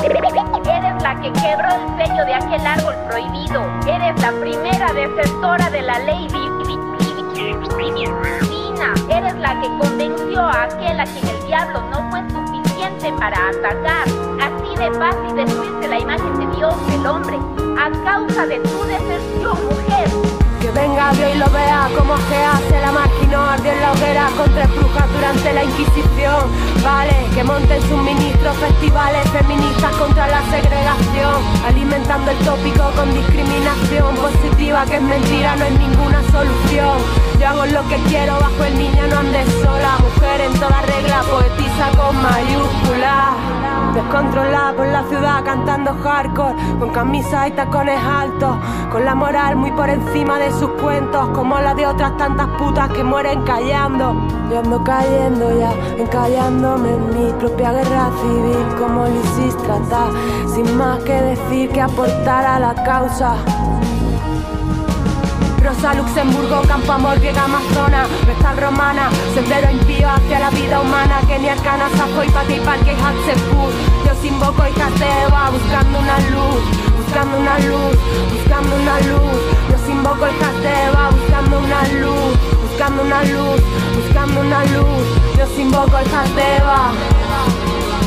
[0.65, 3.63] Eres la que quebró el sello de aquel árbol prohibido.
[3.87, 6.55] Eres la primera desertora de la ley divina.
[9.11, 14.09] Eres la que convenció a aquel a quien el diablo no fue suficiente para atacar.
[14.41, 17.39] Así de fácil destruirse la imagen de Dios del hombre
[17.79, 20.43] a causa de tu deserción, mujer.
[20.65, 24.31] Que venga Dios y lo vea como se hace la máquina ardió en la hoguera
[24.35, 26.51] contra brujas durante la Inquisición.
[26.83, 31.35] Vale, que monten suministros, festivales feministas contra la segregación,
[31.67, 37.34] alimentando el tópico con discriminación positiva que es mentira, no es ninguna solución.
[37.39, 41.22] Yo hago lo que quiero bajo el niño, no andes sola, mujer en toda regla,
[41.30, 43.35] poetiza con mayúsculas.
[43.95, 48.57] Descontrolada por la ciudad cantando hardcore, con camisas y tacones altos,
[48.91, 52.91] con la moral muy por encima de sus cuentos, como la de otras tantas putas
[52.91, 54.14] que mueren callando.
[54.51, 60.07] Yo ando cayendo ya, encallándome en mi propia guerra civil, como Lisistrata,
[60.53, 63.37] sin más que decir que aportar a la causa.
[65.65, 71.53] Rosa, Luxemburgo, Campo Amor, Griega, Amazona, Vestal Romana, Sendero impío hacia la vida humana, Kenia,
[71.53, 73.73] Arcana, Sajo y Pati, Parque, Hatzeput.
[74.05, 76.61] Yo invoco y Cateva, buscando una luz,
[76.99, 77.97] buscando una luz,
[78.31, 79.41] buscando una luz.
[79.71, 82.39] Yo invoco y Cateva, buscando una luz,
[82.69, 83.61] buscando una luz,
[83.97, 85.05] buscando una luz.
[85.39, 86.93] Yo invoco el Cateva.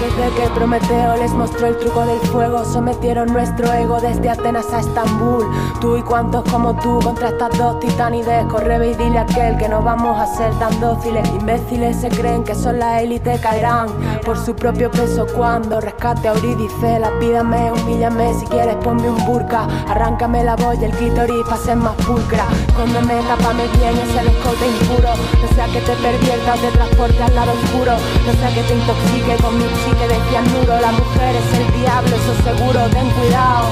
[0.08, 4.80] Desde que Prometeo les mostró el truco del fuego, sometieron nuestro ego desde Atenas a
[4.80, 5.46] Estambul.
[5.82, 9.68] Tú y cuantos como tú contra estas dos titanides, corre y dile a aquel que
[9.68, 11.28] no vamos a ser tan dóciles.
[11.28, 13.90] Imbéciles se creen que son la élite, caerán
[14.26, 17.00] por su propio peso cuando rescate a Eurídice.
[17.00, 21.76] La pídame, humíllame, si quieres ponme un burka, arráncame la voz el clítoris para ser
[21.76, 22.46] más pulcra.
[22.68, 25.10] Escóndeme, tápame bien ese escote impuro,
[25.42, 27.92] no sea que te pervierta o te transporte al lado oscuro,
[28.26, 29.66] no sea que te intoxique con mi
[29.98, 30.80] chique de cianuro.
[30.82, 33.70] La mujer es el diablo, eso seguro, ten cuidado.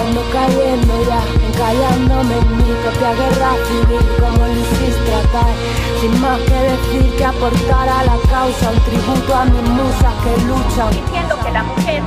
[0.00, 4.46] Ando cayendo ya, encallándome en mi propia guerra civil, como
[5.06, 5.52] tratar
[6.00, 10.44] Sin más que decir que aportar a la causa, un tributo a mis musas que
[10.44, 10.90] luchan.
[10.90, 12.02] Diciendo que la mujer,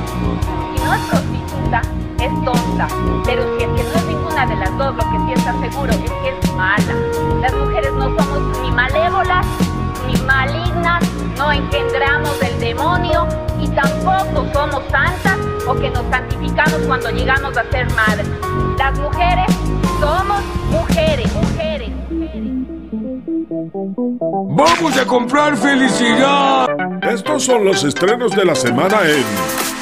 [0.76, 1.82] si no es prostituta,
[2.20, 2.88] es tonta.
[3.24, 5.98] Pero si es que no es ninguna de las dos, lo que sí seguro es
[5.98, 6.94] que es mala.
[7.40, 9.46] Las mujeres no somos ni malévolas
[10.26, 11.02] malignas,
[11.36, 13.26] no engendramos del demonio
[13.60, 18.28] y tampoco somos santas o que nos santificamos cuando llegamos a ser madres.
[18.78, 19.46] Las mujeres
[20.00, 21.90] somos mujeres, mujeres.
[24.48, 26.68] ¡Vamos a comprar felicidad!
[27.02, 29.24] Estos son los estrenos de la semana en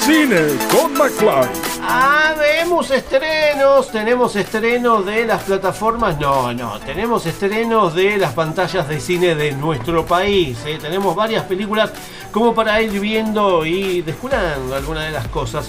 [0.01, 1.49] Cine con McFly.
[1.83, 8.89] Ah, vemos estrenos, tenemos estrenos de las plataformas, no, no, tenemos estrenos de las pantallas
[8.89, 10.79] de cine de nuestro país, ¿eh?
[10.81, 11.93] tenemos varias películas
[12.33, 14.39] como para ir viendo y descubrir
[14.75, 15.69] algunas de las cosas.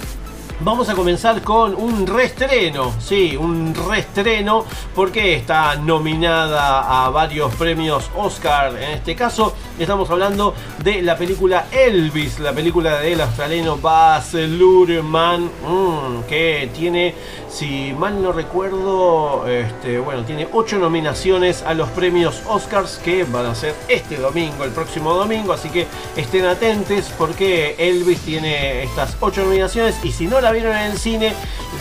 [0.61, 8.11] Vamos a comenzar con un reestreno, sí, un reestreno porque está nominada a varios premios
[8.17, 8.75] Oscar.
[8.75, 10.53] En este caso estamos hablando
[10.83, 17.15] de la película Elvis, la película del australiano Baz Luhrmann, mm, que tiene,
[17.49, 23.45] si mal no recuerdo, este, bueno, tiene ocho nominaciones a los premios Oscars que van
[23.45, 25.87] a ser este domingo, el próximo domingo, así que
[26.17, 30.97] estén atentos porque Elvis tiene estas ocho nominaciones y si no la vieron en el
[30.97, 31.33] cine,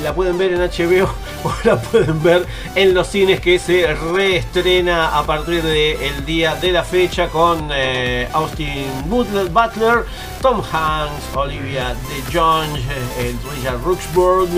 [0.03, 1.09] la pueden ver en HBO
[1.45, 6.73] o la pueden ver en los cines que se reestrena a partir del día de
[6.73, 10.05] la fecha con eh, Austin Butler,
[10.43, 12.81] Tom Hanks, Olivia de Jones,
[13.19, 14.49] eh, Richard Rooksburg,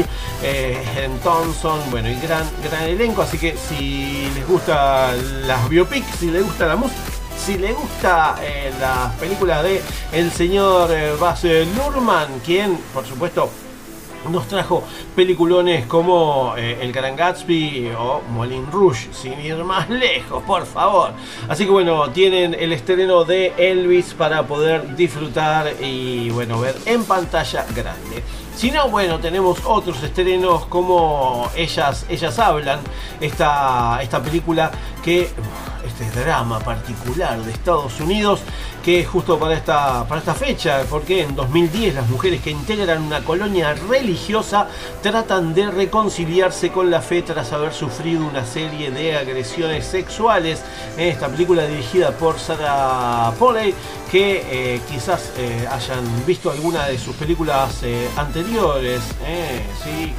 [0.42, 5.12] eh, Thompson, bueno, y gran, gran elenco, así que si les gusta
[5.46, 7.00] las biopics, si les gusta la música,
[7.44, 9.82] si le gusta eh, las películas de
[10.12, 13.50] el señor eh, Luhrmann, quien por supuesto
[14.28, 14.84] nos trajo
[15.16, 21.12] peliculones como eh, El Gran Gatsby o Moulin Rouge, sin ir más lejos, por favor.
[21.48, 27.04] Así que bueno, tienen el estreno de Elvis para poder disfrutar y bueno, ver en
[27.04, 28.22] pantalla grande.
[28.56, 32.80] Si no, bueno, tenemos otros estrenos como Ellas, Ellas Hablan,
[33.20, 34.70] esta, esta película
[35.02, 35.30] que
[36.00, 38.40] este drama particular de Estados Unidos
[38.82, 43.22] que justo para esta, para esta fecha, porque en 2010 las mujeres que integran una
[43.22, 44.68] colonia religiosa
[45.02, 50.62] tratan de reconciliarse con la fe tras haber sufrido una serie de agresiones sexuales.
[50.96, 53.74] Esta película dirigida por Sarah Polley,
[54.10, 59.02] que eh, quizás eh, hayan visto alguna de sus películas eh, anteriores,
[59.84, 60.12] ¿sí?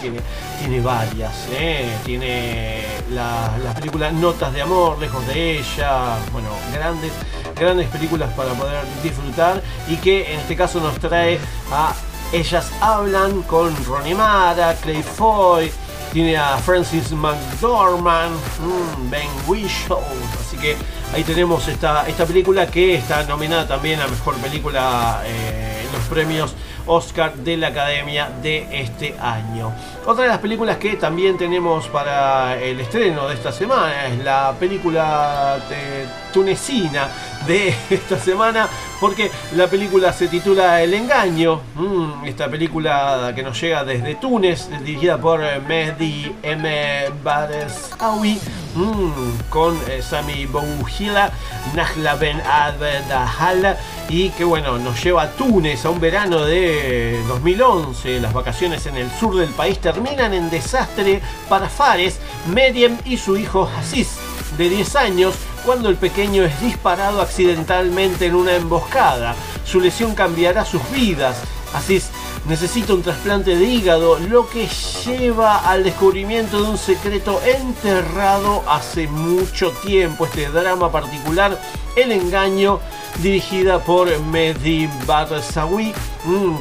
[0.00, 0.20] Tiene,
[0.58, 1.88] tiene varias, ¿eh?
[2.04, 7.12] tiene la, la, película Notas de Amor, Lejos de ella, bueno, grandes,
[7.54, 11.38] grandes películas para poder disfrutar y que en este caso nos trae
[11.70, 11.94] a
[12.32, 15.70] Ellas Hablan con Ronnie Mara, Clay Foy,
[16.12, 20.02] tiene a Francis McDormand, mmm, Ben Whishaw,
[20.40, 20.76] así que
[21.14, 26.02] ahí tenemos esta, esta película que está nominada también a Mejor Película eh, en los
[26.08, 26.54] premios
[26.92, 29.72] Oscar de la Academia de este año.
[30.06, 34.54] Otra de las películas que también tenemos para el estreno de esta semana es la
[34.58, 37.08] película de tunecina
[37.46, 43.58] de esta semana porque la película se titula El Engaño, mm, esta película que nos
[43.60, 47.06] llega desde Túnez, dirigida por Mehdi M.
[47.24, 48.38] Baresawi,
[48.74, 51.30] mm, con eh, Sami Bouhila,
[51.74, 53.78] Nahla Ben Abdahal
[54.10, 58.20] y que bueno, nos lleva a Túnez a un verano de 2011.
[58.20, 62.18] Las vacaciones en el sur del país terminan en desastre para Fares,
[62.52, 64.08] Mediem y su hijo Aziz,
[64.56, 65.34] de 10 años,
[65.64, 69.34] cuando el pequeño es disparado accidentalmente en una emboscada.
[69.64, 71.36] Su lesión cambiará sus vidas.
[71.74, 72.10] Aziz
[72.46, 74.66] necesita un trasplante de hígado, lo que
[75.04, 80.24] lleva al descubrimiento de un secreto enterrado hace mucho tiempo.
[80.24, 81.60] Este drama particular,
[81.96, 82.80] El engaño,
[83.18, 85.92] dirigida por Mehdi Barsawi,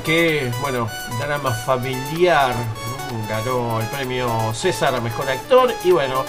[0.04, 0.88] que, bueno,
[1.20, 2.54] drama familiar,
[3.28, 6.24] ganó el premio César a Mejor Actor y bueno,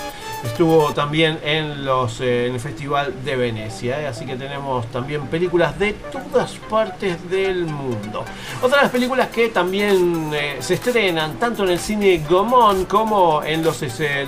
[0.44, 4.00] estuvo también en, los, eh, en el Festival de Venecia.
[4.00, 4.06] ¿eh?
[4.06, 8.24] Así que tenemos también películas de todas partes del mundo.
[8.62, 13.42] Otra de las películas que también eh, se estrenan tanto en el cine Gomón como
[13.42, 13.82] en los,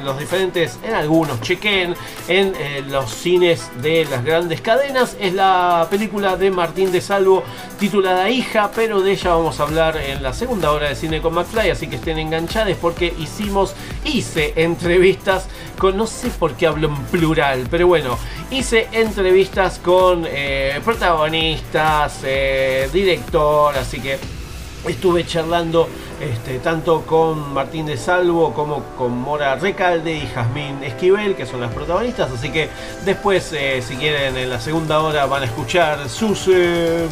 [0.04, 1.94] los diferentes, en algunos, chequen,
[2.28, 2.52] en
[2.90, 7.42] los cines de las grandes cadenas es la película de Martín de Salvo
[7.78, 11.34] titulada Hija, pero de ella vamos a hablar en la segunda hora de cine con
[11.34, 15.46] McFly, así que estén enganchados porque hicimos, hice entrevistas
[15.78, 18.18] con, no sé por qué hablo en plural, pero bueno,
[18.50, 24.18] hice entrevistas con eh, protagonistas, eh, director, así que
[24.88, 25.88] estuve charlando
[26.20, 31.60] este, tanto con Martín de Salvo como con Mora Recalde y Jazmín Esquivel, que son
[31.60, 32.32] las protagonistas.
[32.32, 32.68] Así que
[33.04, 36.50] después, eh, si quieren, en la segunda hora van a escuchar sus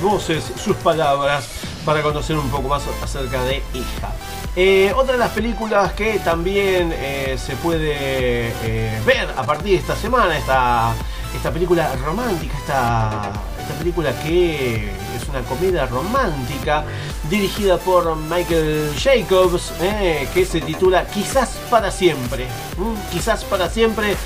[0.02, 1.48] voces, sus palabras,
[1.84, 4.39] para conocer un poco más acerca de Hija.
[4.56, 9.76] Eh, otra de las películas que también eh, se puede eh, ver a partir de
[9.76, 10.92] esta semana, esta,
[11.36, 13.30] esta película romántica, esta,
[13.60, 16.84] esta película que es una comedia romántica
[17.28, 19.72] dirigida por Michael Jacobs,
[20.34, 22.46] que se titula Quizás para siempre.
[23.12, 24.16] Quizás para siempre.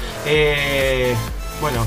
[1.60, 1.86] bueno,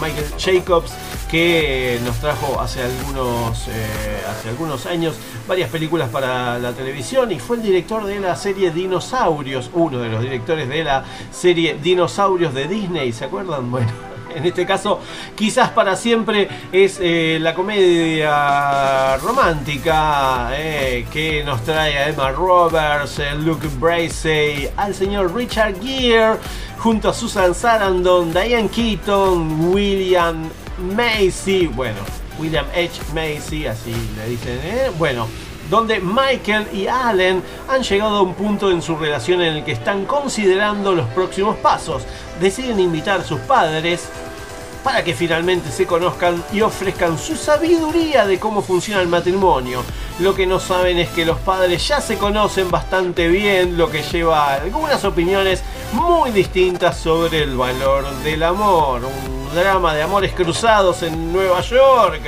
[0.00, 0.92] Michael Jacobs
[1.32, 5.14] que nos trajo hace algunos, eh, hace algunos años
[5.48, 10.10] varias películas para la televisión y fue el director de la serie Dinosaurios, uno de
[10.10, 13.62] los directores de la serie Dinosaurios de Disney, ¿se acuerdan?
[13.72, 13.90] Bueno,
[14.34, 15.00] En este caso,
[15.34, 23.22] quizás para siempre es eh, la comedia romántica eh, que nos trae a Emma Roberts,
[23.38, 26.36] Luke Bracey, al señor Richard Gere,
[26.78, 30.50] junto a Susan Sarandon, Diane Keaton, William
[30.82, 31.98] Macy, bueno,
[32.38, 33.00] William H.
[33.14, 34.90] Macy, así le dicen, ¿eh?
[34.98, 35.28] bueno,
[35.70, 39.72] donde Michael y Allen han llegado a un punto en su relación en el que
[39.72, 42.02] están considerando los próximos pasos.
[42.40, 44.08] Deciden invitar a sus padres
[44.84, 49.82] para que finalmente se conozcan y ofrezcan su sabiduría de cómo funciona el matrimonio.
[50.18, 54.02] Lo que no saben es que los padres ya se conocen bastante bien, lo que
[54.02, 55.62] lleva algunas opiniones
[55.92, 59.02] muy distintas sobre el valor del amor.
[59.52, 62.20] Drama de amores cruzados en Nueva York.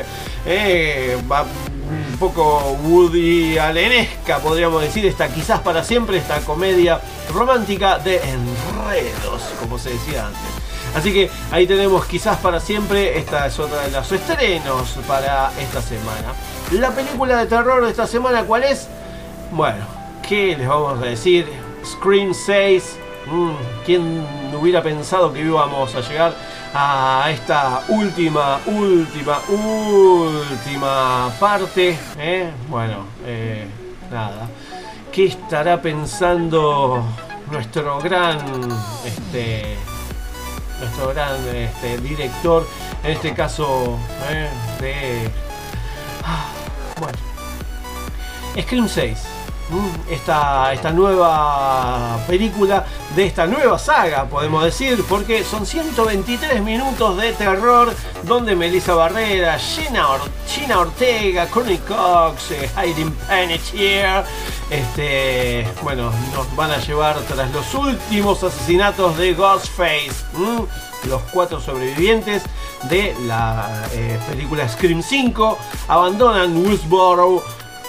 [0.47, 7.01] Eh, va un poco Woody Allenesca, podríamos decir, esta quizás para siempre, esta comedia
[7.33, 10.41] romántica de enredos, como se decía antes.
[10.95, 15.83] Así que ahí tenemos quizás para siempre, esta es otra de los estrenos para esta
[15.83, 16.33] semana.
[16.70, 18.89] La película de terror de esta semana, ¿cuál es?
[19.51, 19.85] Bueno,
[20.27, 21.47] ¿qué les vamos a decir?
[21.85, 22.99] Scream 6.
[23.27, 23.53] Mm,
[23.85, 26.35] ¿Quién hubiera pensado que íbamos a llegar
[26.75, 31.97] a esta última, última, última parte?
[32.18, 32.51] eh?
[32.68, 33.66] Bueno, eh,
[34.11, 34.49] nada.
[35.12, 37.05] ¿Qué estará pensando
[37.51, 38.39] nuestro gran
[39.05, 39.77] este,
[40.81, 42.66] nuestro gran este, director,
[43.05, 43.97] en este caso
[44.29, 44.51] eh,
[44.81, 45.31] de...
[46.25, 46.47] Ah,
[46.99, 47.18] bueno,
[48.61, 49.34] Scream 6.
[50.10, 52.84] Esta, esta nueva película
[53.16, 57.92] de esta nueva saga, podemos decir, porque son 123 minutos de terror
[58.24, 64.22] donde Melissa Barrera, Gina, Or- Gina Ortega, Courtney Cox, eh, Hayden Panettiere,
[64.70, 70.24] este, bueno, nos van a llevar tras los últimos asesinatos de Ghostface,
[71.08, 72.42] los cuatro sobrevivientes
[72.84, 75.58] de la eh, película Scream 5
[75.88, 77.42] abandonan Woodsboro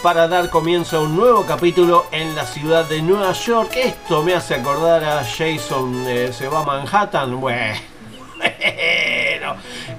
[0.06, 3.72] para dar comienzo a un nuevo capítulo en la ciudad de Nueva York.
[3.76, 7.42] Esto me hace acordar a Jason eh, se va a Manhattan.
[7.42, 7.74] Bueno,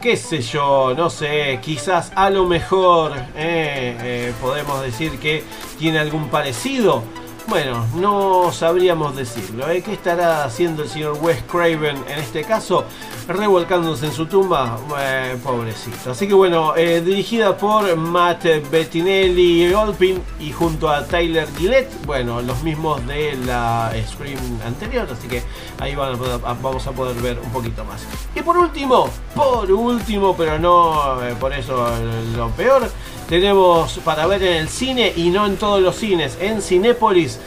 [0.00, 5.42] qué sé yo, no sé, quizás a lo mejor eh, eh, podemos decir que
[5.76, 7.02] tiene algún parecido.
[7.48, 9.68] Bueno, no sabríamos decirlo.
[9.68, 9.82] ¿eh?
[9.82, 12.84] ¿Qué estará haciendo el señor Wes Craven en este caso?
[13.28, 14.78] Revolcándose en su tumba.
[15.00, 16.12] Eh, pobrecito.
[16.12, 21.90] Así que bueno, eh, dirigida por Matt Bettinelli Olpin y junto a Tyler Gillette.
[22.06, 25.08] Bueno, los mismos de la Scream anterior.
[25.10, 25.42] Así que
[25.80, 28.04] ahí van a poder- vamos a poder ver un poquito más.
[28.34, 31.88] Y por último, por último, pero no eh, por eso
[32.36, 32.88] lo peor,
[33.28, 37.40] tenemos para ver en el cine y no en todos los cines, en Cinépolis,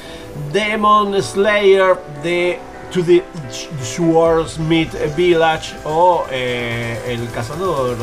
[0.52, 2.60] Demon Slayer de
[2.92, 3.24] To the
[3.84, 7.96] Schwarzsmith Village o eh, El Cazador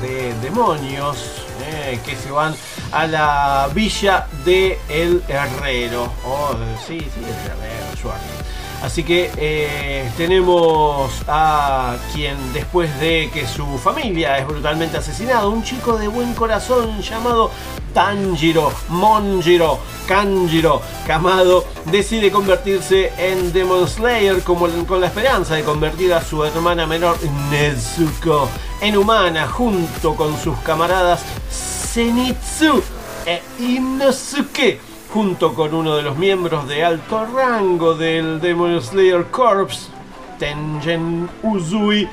[0.00, 2.54] de Demonios eh, que se van
[2.92, 6.04] a la villa de El Herrero.
[6.24, 6.54] Oh,
[6.86, 8.48] sí, sí, El Herrero, Schwarzsmith.
[8.82, 15.64] Así que eh, tenemos a quien después de que su familia es brutalmente asesinado, un
[15.64, 17.50] chico de buen corazón llamado
[17.98, 26.14] Tanjiro, Monjiro, Kanjiro, Kamado, decide convertirse en Demon Slayer como, con la esperanza de convertir
[26.14, 27.16] a su hermana menor
[27.50, 28.48] Nezuko
[28.80, 32.80] en humana junto con sus camaradas Zenitsu
[33.26, 34.78] e Inosuke
[35.12, 39.90] junto con uno de los miembros de alto rango del Demon Slayer Corps,
[40.38, 42.08] Tengen Uzui,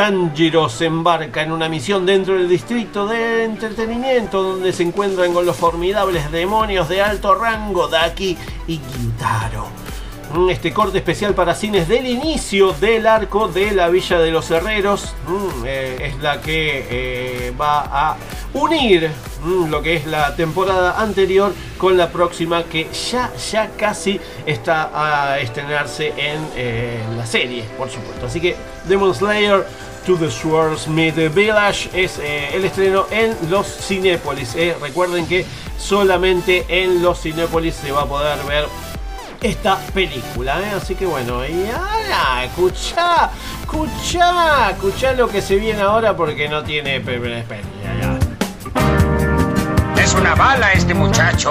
[0.00, 5.44] Tanjiro se embarca en una misión dentro del distrito de entretenimiento donde se encuentran con
[5.44, 8.34] los formidables demonios de alto rango Daki
[8.66, 9.66] y Gyutaro.
[10.32, 14.50] Mm, Este corte especial para cines del inicio del arco de la Villa de los
[14.50, 17.80] Herreros mm, eh, es la que eh, va
[18.10, 18.16] a
[18.54, 19.10] unir
[19.44, 24.90] mm, lo que es la temporada anterior con la próxima que ya, ya casi está
[24.94, 28.24] a estrenarse en eh, la serie, por supuesto.
[28.24, 29.66] Así que Demon Slayer
[30.06, 34.54] To the Schwarzsmith Village es eh, el estreno en los Cinépolis.
[34.56, 34.74] eh.
[34.80, 35.44] Recuerden que
[35.78, 38.64] solamente en los Cinépolis se va a poder ver
[39.42, 40.72] esta película, ¿eh?
[40.76, 43.30] así que bueno, y ahora, escuchá,
[43.62, 48.18] escuchá, escuchá lo que se viene ahora porque no tiene pe- pe- pe- ya,
[49.96, 50.02] ya.
[50.02, 51.50] Es una bala este muchacho.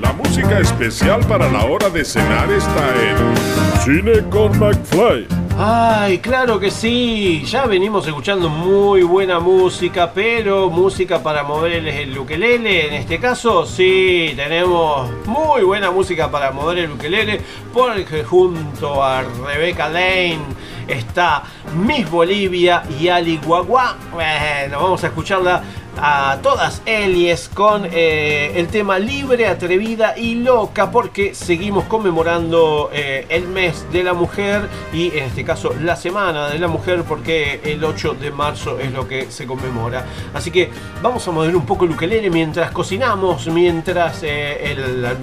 [0.00, 5.26] La música especial para la hora de cenar está en Cine con McFly.
[5.58, 12.18] Ay, claro que sí, ya venimos escuchando muy buena música, pero música para mover el
[12.18, 17.40] ukelele, en este caso sí, tenemos muy buena música para mover el ukelele,
[17.72, 20.40] porque junto a Rebecca Lane
[20.86, 21.42] está
[21.74, 23.96] Miss Bolivia y Ali Guagua.
[24.12, 25.62] Bueno, vamos a escucharla
[25.98, 33.26] a todas Elies con eh, el tema libre, atrevida y loca porque seguimos conmemorando eh,
[33.28, 37.60] el mes de la mujer y en este caso la semana de la mujer porque
[37.64, 40.04] el 8 de marzo es lo que se conmemora.
[40.34, 40.70] Así que
[41.02, 45.14] vamos a mover un poco el ukelele mientras cocinamos, mientras eh, la,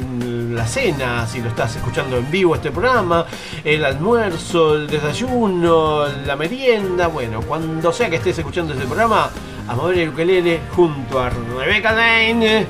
[0.54, 3.26] la cena, si lo estás escuchando en vivo este programa,
[3.64, 9.30] el almuerzo, el desayuno, la merienda, bueno, cuando sea que estés escuchando este programa,
[9.68, 12.68] a mover el ukelele junto a Rebeca Lane,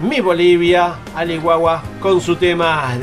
[0.00, 2.94] mi Bolivia, Ali Guagua, con su tema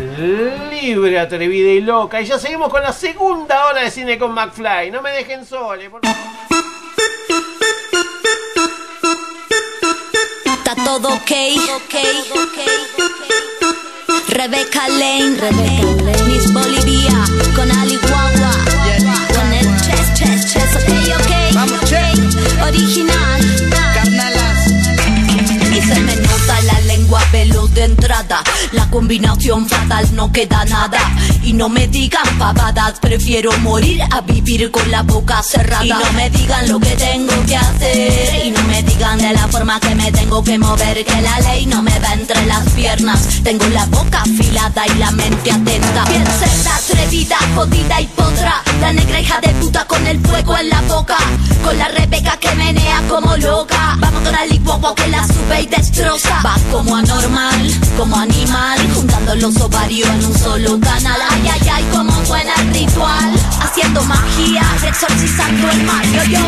[0.70, 2.22] libre, atrevida y loca.
[2.22, 4.92] Y ya seguimos con la segunda hora de cine con McFly.
[4.92, 5.90] No me dejen sole.
[10.46, 11.32] Está todo ok,
[11.76, 11.96] ok,
[14.30, 15.38] Rebecca Lane,
[16.26, 17.26] Miss Bolivia,
[17.56, 18.23] con Ali Guagua,
[22.74, 24.68] original, Carnalas.
[25.72, 27.63] y se me nota la lengua veloz
[28.72, 31.00] la combinación fatal no queda nada,
[31.42, 36.14] y no me digan pavadas, prefiero morir a vivir con la boca cerrada, y no
[36.14, 39.96] me digan lo que tengo que hacer, y no me digan de la forma que
[39.96, 43.86] me tengo que mover, que la ley no me va entre las piernas, tengo la
[43.88, 49.40] boca afilada y la mente atenta, bien cerda, atrevida, jodida y potra, la negra hija
[49.42, 51.18] de puta con el fuego en la boca,
[51.64, 55.66] con la Rebeca que menea como loca, vamos con la licuagua que la sube y
[55.66, 57.63] destroza, va como anormal,
[57.98, 62.74] como animal, juntando los ovarios en un solo canal, ay ay ay como suena el
[62.74, 66.40] ritual, haciendo magia, exorcizando el mal, yo yo.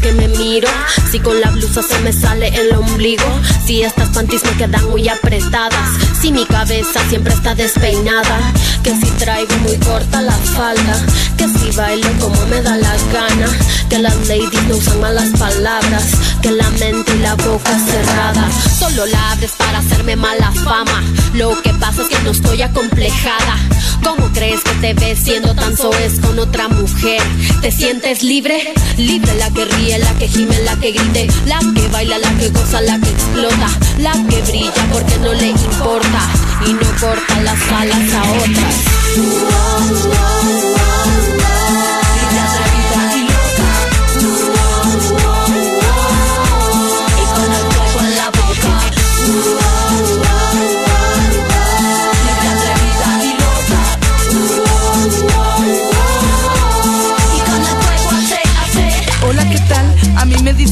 [0.00, 0.68] Que me miro.
[1.10, 3.24] Si con la blusa se me sale el ombligo.
[3.64, 5.90] Si estas panties me quedan muy apretadas.
[6.20, 8.52] Si mi cabeza siempre está despeinada.
[8.82, 11.04] Que si traigo muy corta la falda.
[11.36, 13.48] Que si bailo como me da la gana.
[13.88, 16.04] Que las ladies no usan malas palabras.
[16.42, 18.48] Que la mente y la boca cerrada.
[18.78, 21.02] Solo la abres para hacerme mala fama.
[21.34, 23.56] Lo que pasa es que no estoy acomplejada.
[24.02, 27.20] ¿Cómo crees que te ves siendo tan soez con otra mujer?
[27.60, 28.72] ¿Te sientes libre?
[28.96, 32.48] Libre la que ríe, la que gime, la que grite, la que baila, la que
[32.50, 36.30] goza, la que explota, la que brilla porque no le importa
[36.66, 38.74] y no corta las alas a otras.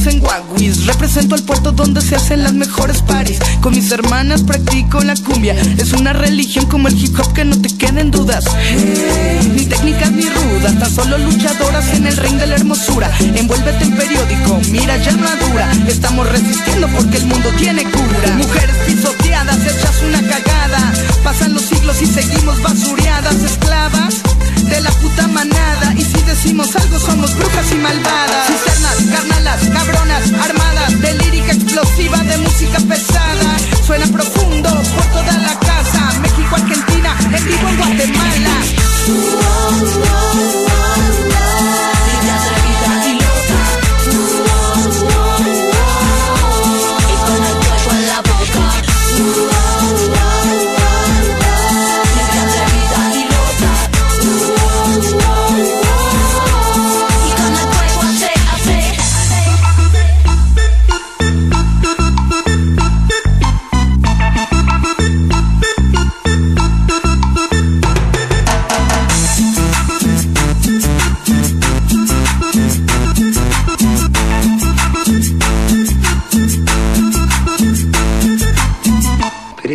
[0.08, 0.86] Dicen Guaguis.
[0.86, 3.38] Represento al puerto donde se hacen las mejores paris.
[3.60, 5.54] Con mis hermanas practico la cumbia.
[5.78, 8.44] Es una religión como el hip hop que no te queden dudas.
[9.54, 13.10] Ni técnicas ni rudas, tan solo luchadoras en el ring de la hermosura.
[13.34, 15.70] Envuélvete en periódico, mira ya madura.
[15.86, 18.36] Estamos resistiendo porque el mundo tiene cura.
[18.36, 20.57] Mujeres pisoteadas, hechas una cagada.
[21.28, 24.22] Pasan los siglos y seguimos basureadas, esclavas
[24.64, 25.92] de la puta manada.
[25.94, 28.46] Y si decimos algo, somos brujas y malvadas.
[28.46, 33.58] Cisternas, carnalas, cabronas, armadas de lírica explosiva, de música pesada.
[33.86, 36.18] Suena profundo por toda la casa.
[36.22, 38.62] México, Argentina, en vivo en Guatemala.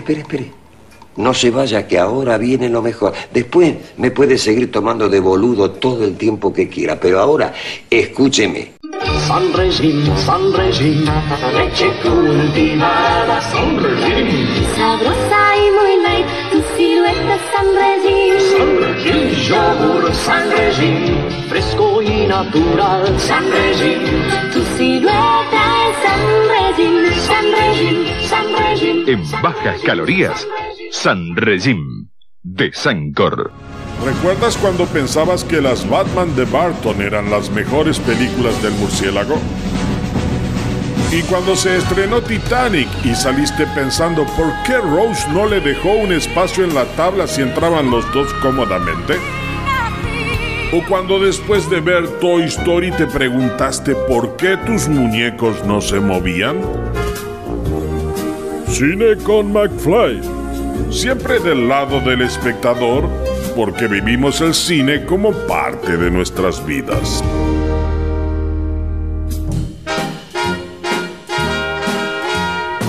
[0.03, 0.51] Espere, espere.
[1.15, 3.13] No se vaya, que ahora viene lo mejor.
[3.33, 7.53] Después me puede seguir tomando de boludo todo el tiempo que quiera, pero ahora
[7.89, 8.73] escúcheme.
[9.27, 11.05] San Regín, San Regín,
[11.55, 14.45] leche cultivada, San Regín.
[14.75, 18.33] Sabrosa y muy light, tu silueta San Regín.
[18.57, 21.15] San Regín, yogur, San Regín,
[21.47, 24.01] fresco y natural, San Regín.
[24.51, 28.52] Tu silueta es San Regín, San Regín, San Regín.
[28.75, 30.47] En bajas calorías,
[30.89, 32.09] San Regim
[32.41, 33.51] de Sancor.
[34.03, 39.35] ¿Recuerdas cuando pensabas que las Batman de Barton eran las mejores películas del murciélago?
[41.11, 46.11] Y cuando se estrenó Titanic y saliste pensando por qué Rose no le dejó un
[46.11, 49.17] espacio en la tabla si entraban los dos cómodamente?
[50.73, 55.99] ¿O cuando después de ver Toy Story te preguntaste por qué tus muñecos no se
[55.99, 56.57] movían?
[58.73, 60.19] Cine con McFly.
[60.91, 63.07] Siempre del lado del espectador,
[63.55, 67.23] porque vivimos el cine como parte de nuestras vidas.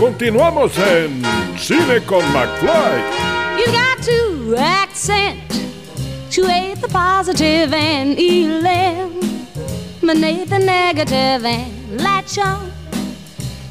[0.01, 1.23] Continuamos en
[1.59, 3.03] Cine con McFly.
[3.59, 5.39] You got to accent,
[6.31, 6.45] to
[6.81, 9.11] the positive and eliminate
[10.49, 12.73] the negative and latch on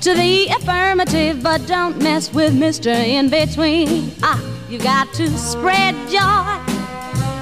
[0.04, 2.88] to the affirmative, but don't mess with Mr.
[2.88, 4.12] In Between.
[4.22, 6.20] Ah, you got to spread joy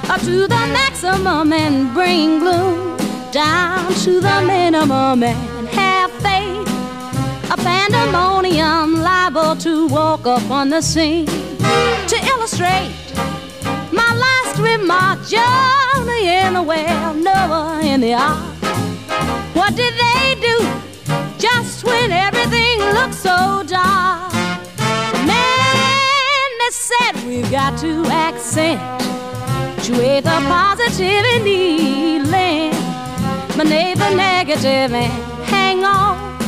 [0.08, 2.98] up to the maximum and bring gloom
[3.32, 6.68] down to the minimum and have faith.
[7.50, 12.94] A pandemonium liable to walk up on the scene to illustrate
[13.92, 15.18] my last remark.
[15.28, 18.52] Jonah in the well, Noah in the ark.
[19.56, 20.31] What did they
[21.84, 24.34] when everything looks so dark?
[25.26, 28.82] Man, they said we've got to accent
[29.90, 31.26] with the positive
[33.62, 35.12] eliminate the negative and
[35.46, 36.40] hang on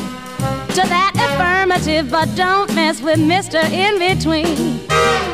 [0.69, 3.63] to that affirmative, but don't mess with Mr.
[3.71, 5.32] In Between.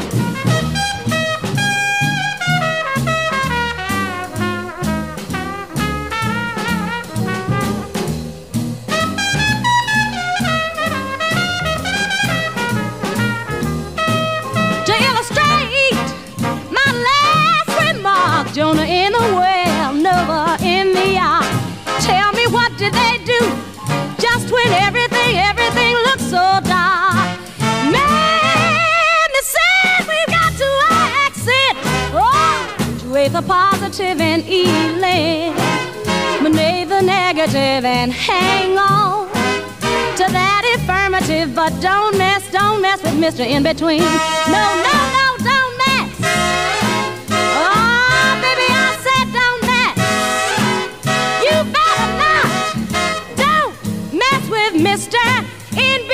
[18.54, 21.46] Jonah in the well, Noah in the ark.
[22.02, 23.40] Tell me what did they do
[24.20, 27.40] just when everything, everything looks so dark?
[27.94, 30.70] Man, they said we've got to
[31.28, 31.78] accent
[32.14, 35.70] oh, with a positive and eliminate
[36.90, 39.30] the negative and hang on
[40.18, 43.46] to that affirmative, but don't mess, don't mess with Mr.
[43.48, 44.02] In Between.
[44.02, 45.29] No, no, no,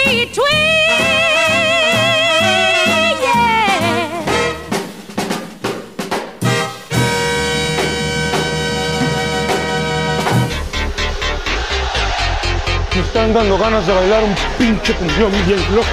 [0.05, 0.35] Yeah.
[12.93, 15.87] Me están dando ganas de bailar un pinche cumbión bien loco.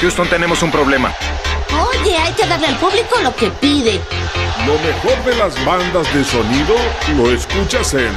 [0.00, 1.12] Houston, tenemos un problema.
[1.72, 4.00] Oye, hay que darle al público lo que pide.
[4.66, 6.76] Lo mejor de las bandas de sonido
[7.16, 8.12] lo escuchas en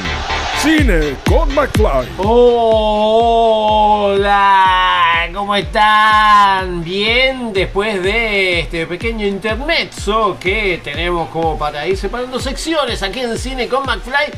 [0.65, 2.09] Cine con McFly.
[2.17, 2.59] Hola,
[5.31, 6.83] ¿cómo están?
[6.83, 13.37] Bien, después de este pequeño intermezzo que tenemos como para ir separando secciones aquí en
[13.37, 14.31] Cine con McFly.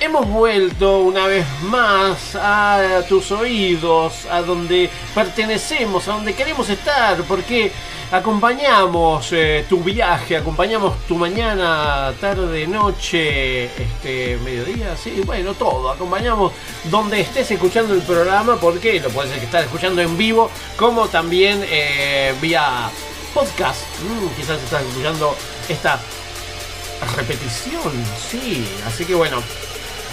[0.00, 7.20] Hemos vuelto una vez más a tus oídos, a donde pertenecemos, a donde queremos estar,
[7.24, 7.72] porque
[8.12, 15.90] acompañamos eh, tu viaje, acompañamos tu mañana, tarde, noche, este, mediodía, sí, bueno, todo.
[15.90, 16.52] Acompañamos
[16.84, 22.32] donde estés escuchando el programa, porque lo puedes estar escuchando en vivo, como también eh,
[22.40, 22.88] vía
[23.34, 23.82] podcast.
[24.02, 25.34] Mm, quizás estás escuchando
[25.68, 25.98] esta
[27.16, 27.92] repetición,
[28.30, 28.64] sí.
[28.86, 29.42] Así que bueno,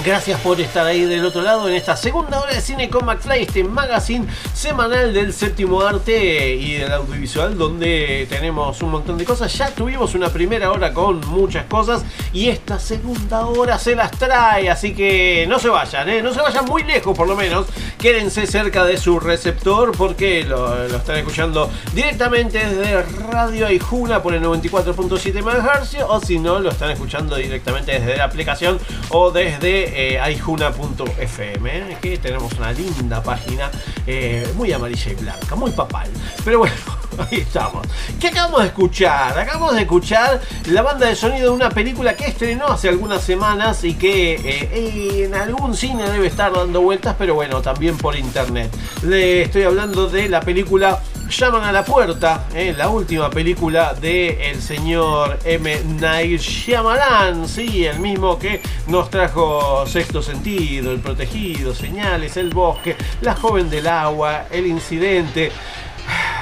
[0.03, 3.43] Gracias por estar ahí del otro lado en esta segunda hora de Cine con McFly,
[3.43, 9.51] este magazine semanal del séptimo arte y del audiovisual, donde tenemos un montón de cosas.
[9.57, 14.69] Ya tuvimos una primera hora con muchas cosas y esta segunda hora se las trae,
[14.69, 16.21] así que no se vayan, ¿eh?
[16.21, 17.65] no se vayan muy lejos por lo menos.
[17.97, 24.43] Quédense cerca de su receptor porque lo, están escuchando directamente desde Radio Aijuna por el
[24.43, 28.77] 94.7 MHz o si no, lo están escuchando directamente desde la aplicación
[29.09, 29.84] o desde
[30.21, 33.71] aijuna.fm, que tenemos una linda página
[34.07, 36.09] eh, muy amarilla y blanca, muy papal.
[36.43, 36.75] Pero bueno,
[37.17, 37.85] ahí estamos.
[38.19, 39.37] ¿Qué acabamos de escuchar?
[39.37, 43.83] Acabamos de escuchar la banda de sonido de una película que estrenó hace algunas semanas
[43.83, 48.71] y que eh, en algún cine debe estar dando vueltas, pero bueno, también por internet.
[49.03, 54.51] Le estoy hablando de la película Llaman a la puerta, eh, la última película de
[54.51, 55.81] el señor M.
[55.99, 62.95] Night Shyamalan, sí, el mismo que nos trajo Sexto Sentido, El Protegido, Señales, El Bosque,
[63.21, 65.51] La Joven del Agua, El Incidente.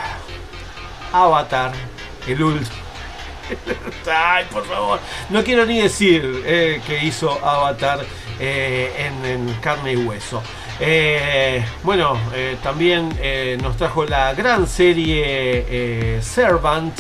[1.14, 1.72] Avatar,
[2.28, 2.84] el último.
[4.12, 5.00] Ay, por favor.
[5.30, 8.06] No quiero ni decir eh, que hizo Avatar
[8.40, 10.42] eh, en, en carne y hueso.
[10.80, 16.94] Eh, bueno, eh, también eh, nos trajo la gran serie Servant,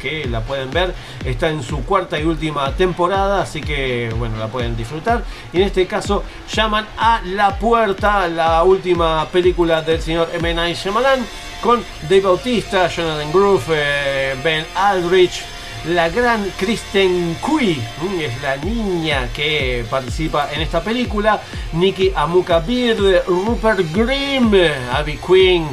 [0.00, 0.94] que la pueden ver,
[1.24, 5.24] está en su cuarta y última temporada, así que bueno, la pueden disfrutar.
[5.52, 10.54] Y en este caso llaman a la puerta, la última película del señor M.
[10.54, 11.26] Night Shyamalan,
[11.60, 15.42] con Dave Bautista, Jonathan Groove, Ben Aldrich,
[15.86, 21.40] la gran Kristen Cui, mm, es la niña que participa en esta película,
[21.72, 24.52] Nikki Amuka Beard, Rupert Grimm,
[24.92, 25.66] Abby Quinn,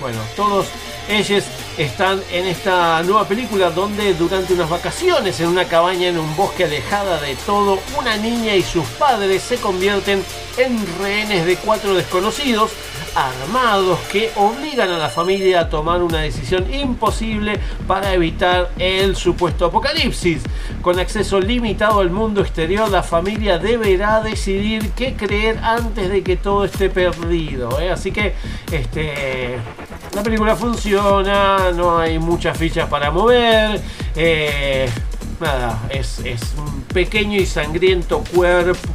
[0.00, 0.66] bueno, todos
[1.08, 1.44] ellos
[1.76, 6.64] están en esta nueva película donde durante unas vacaciones en una cabaña en un bosque
[6.64, 10.22] alejada de todo, una niña y sus padres se convierten
[10.56, 12.70] en rehenes de cuatro desconocidos
[13.18, 19.66] armados que obligan a la familia a tomar una decisión imposible para evitar el supuesto
[19.66, 20.42] apocalipsis.
[20.82, 26.36] Con acceso limitado al mundo exterior, la familia deberá decidir qué creer antes de que
[26.36, 27.80] todo esté perdido.
[27.80, 27.90] ¿eh?
[27.90, 28.34] Así que
[28.70, 29.58] este,
[30.14, 33.80] la película funciona, no hay muchas fichas para mover.
[34.14, 34.88] eh,
[35.40, 38.22] nada, es, es un pequeño y sangriento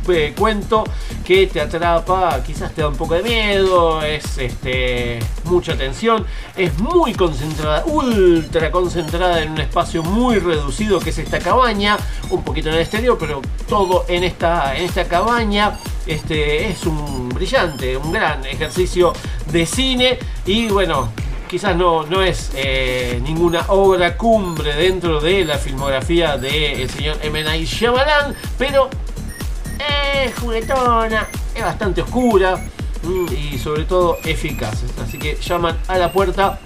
[0.10, 0.84] eh, cuento
[1.24, 6.26] que te atrapa, quizás te da un poco de miedo, es este, mucha tensión,
[6.56, 11.98] es muy concentrada, ultra concentrada en un espacio muy reducido que es esta cabaña,
[12.30, 15.78] un poquito en el exterior, pero todo en esta, en esta cabaña.
[16.06, 19.14] Este es un brillante, un gran ejercicio
[19.52, 21.10] de cine y bueno,
[21.48, 27.44] quizás no, no es eh, ninguna obra cumbre dentro de la filmografía del señor M.
[27.44, 28.89] Night Shyamalan, pero
[30.26, 32.58] es juguetona, es bastante oscura
[33.04, 34.84] mm, y sobre todo eficaz.
[35.04, 36.60] Así que llaman a la puerta.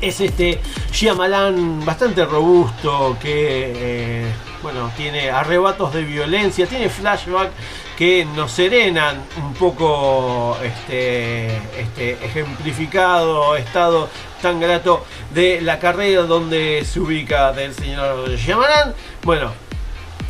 [0.00, 0.60] Es este
[0.92, 4.32] Shyamalan bastante robusto que eh,
[4.62, 7.50] bueno, tiene arrebatos de violencia, tiene flashback
[7.96, 14.08] que nos serenan un poco este, este ejemplificado estado
[14.40, 15.04] tan grato
[15.34, 18.94] de la carrera donde se ubica del señor Shyamalan.
[19.24, 19.52] Bueno,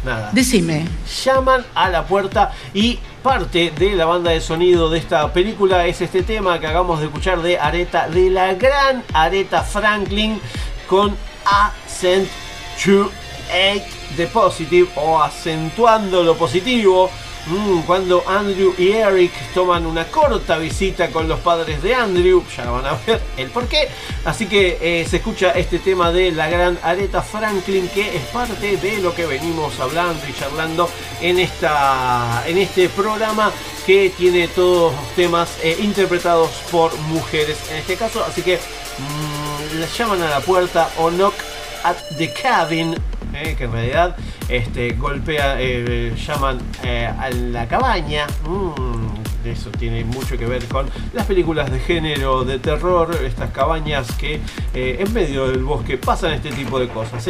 [0.05, 0.31] nada.
[0.33, 0.87] Decime.
[1.24, 6.01] Llaman a la puerta y parte de la banda de sonido de esta película es
[6.01, 10.41] este tema que acabamos de escuchar de Aretha, de la gran Aretha Franklin
[10.87, 11.14] con
[11.45, 12.29] Accent
[12.83, 13.11] to
[14.16, 17.11] the Positive o acentuando lo positivo.
[17.46, 22.70] Mm, cuando Andrew y Eric toman una corta visita con los padres de Andrew, ya
[22.70, 23.88] van a ver el porqué.
[24.26, 28.76] Así que eh, se escucha este tema de la gran Aretha Franklin, que es parte
[28.76, 30.90] de lo que venimos hablando y charlando
[31.22, 33.50] en, esta, en este programa
[33.86, 38.22] que tiene todos los temas eh, interpretados por mujeres en este caso.
[38.24, 41.34] Así que mm, la llaman a la puerta o knock
[41.82, 42.94] at the cabin
[43.35, 44.16] eh, que en realidad
[44.49, 48.26] este, golpea, eh, llaman eh, a la cabaña.
[48.47, 54.11] Mm, eso tiene mucho que ver con las películas de género, de terror, estas cabañas
[54.16, 54.41] que
[54.74, 57.24] en medio del bosque pasan este tipo de cosas.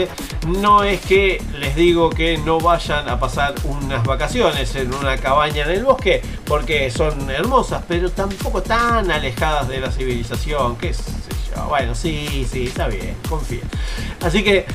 [0.47, 5.65] No es que les digo que no vayan a pasar unas vacaciones en una cabaña
[5.65, 11.67] en el bosque, porque son hermosas, pero tampoco tan alejadas de la civilización, yo.
[11.69, 13.63] Bueno, sí, sí, está bien, confía.
[14.23, 14.67] Así que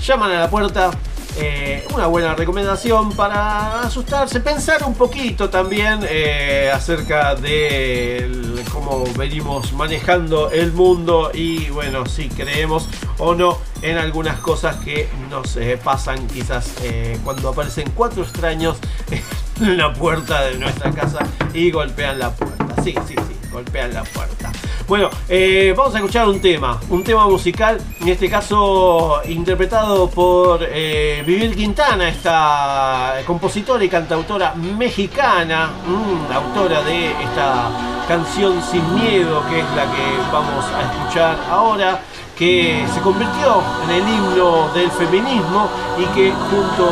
[0.00, 0.90] llaman a la puerta.
[1.38, 9.72] eh, una buena recomendación para asustarse, pensar un poquito también eh, acerca de cómo venimos
[9.74, 12.88] manejando el mundo y bueno, si creemos
[13.18, 18.78] o no en algunas cosas que nos eh, pasan quizás eh, cuando aparecen cuatro extraños
[19.60, 21.18] en la puerta de nuestra casa
[21.52, 22.82] y golpean la puerta.
[22.82, 24.52] Sí, sí, sí, golpean la puerta.
[24.86, 30.60] Bueno, eh, vamos a escuchar un tema, un tema musical, en este caso interpretado por
[30.62, 37.70] eh, Quintana, esta compositora y cantautora mexicana, mm, autora de esta
[38.06, 42.00] canción Sin Miedo, que es la que vamos a escuchar ahora
[42.36, 45.68] que se convirtió en el himno del feminismo
[45.98, 46.86] y que junto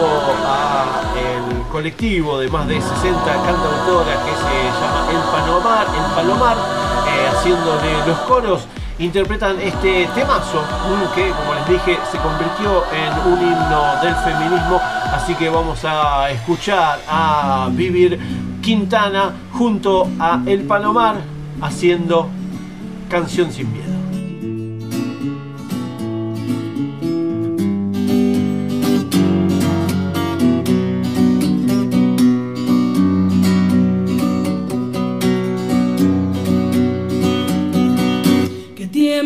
[0.47, 0.84] a
[1.14, 7.28] el colectivo de más de 60 cantautoras que se llama El Palomar, el Palomar eh,
[7.30, 8.66] haciéndole los coros,
[8.99, 10.62] interpretan este temazo
[11.14, 14.80] que, como les dije, se convirtió en un himno del feminismo.
[15.12, 18.18] Así que vamos a escuchar a Vivir
[18.62, 21.16] Quintana junto a El Palomar
[21.61, 22.28] haciendo
[23.11, 24.03] Canción sin miedo.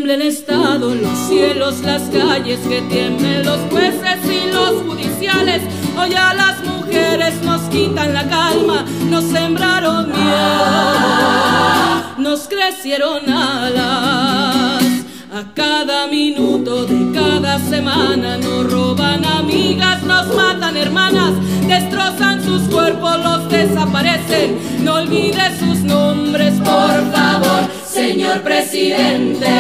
[0.09, 5.61] El Estado, los cielos, las calles, que tiemblen los jueces y los judiciales.
[5.99, 11.35] Hoy a las mujeres nos quitan la calma, nos sembraron miedo,
[12.17, 14.83] nos crecieron alas.
[15.31, 21.35] A cada minuto de cada semana nos roban amigas, nos matan hermanas,
[21.67, 24.59] destrozan sus cuerpos, los desaparecen.
[24.83, 29.58] No olvide sus nombres, por favor, señor presidente.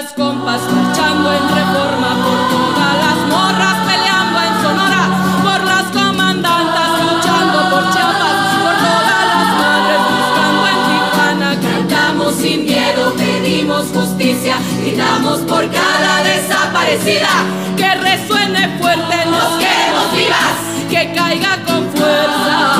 [0.00, 5.02] Las compas marchando en reforma, por todas las morras peleando en Sonora,
[5.42, 11.50] por las comandantas luchando por Chiapas, por todas las madres buscando en Tijuana.
[11.60, 17.30] Cantamos sin miedo, pedimos justicia, gritamos por cada desaparecida.
[17.76, 22.70] Que resuene fuerte, nos queremos vivas, que caiga con fuerza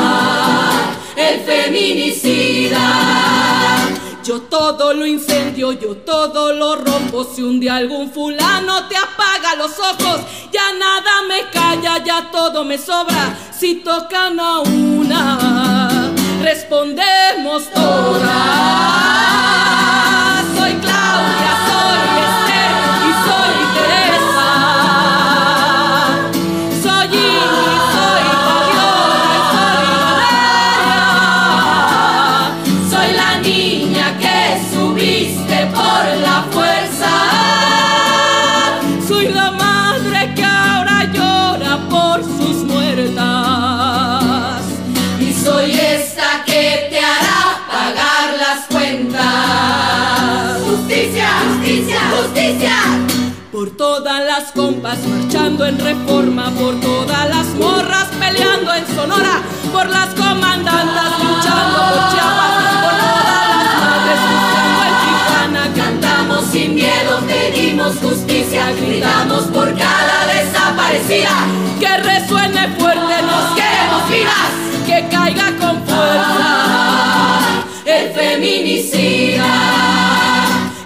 [1.16, 3.27] el feminicida.
[4.28, 7.24] Yo todo lo incendio, yo todo lo rompo.
[7.24, 10.20] Si un día algún fulano te apaga los ojos,
[10.52, 13.34] ya nada me calla, ya todo me sobra.
[13.58, 16.12] Si tocan a una,
[16.42, 19.07] respondemos todas.
[55.68, 62.52] En reforma, por todas las morras peleando en Sonora, por las comandantas luchando por Chiapas,
[62.82, 65.62] por todas las madres en.
[65.76, 71.30] Cantamos sin miedo, pedimos justicia, gritamos por cada desaparecida.
[71.78, 74.50] Que resuene fuerte, nos queremos vivas,
[74.86, 76.68] que caiga con fuerza
[77.84, 79.44] el feminicida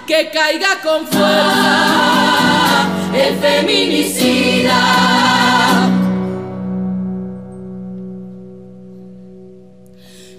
[0.07, 2.72] que caiga con fuerza
[3.15, 4.81] el feminicida.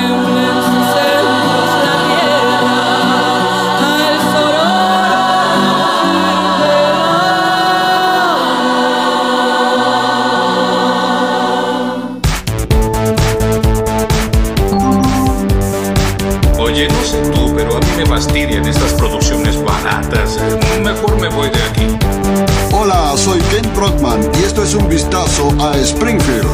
[24.74, 26.48] Un vistazo a Springfield.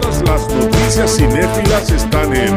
[0.00, 2.56] Todas las noticias cinéfilas están en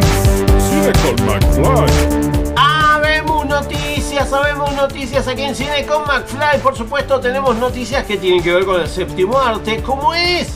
[0.60, 2.53] Cine con McFly.
[2.55, 6.61] Habemos noticias, sabemos noticias aquí en Cine con McFly.
[6.64, 10.47] Por supuesto, tenemos noticias que tienen que ver con el séptimo arte, como es,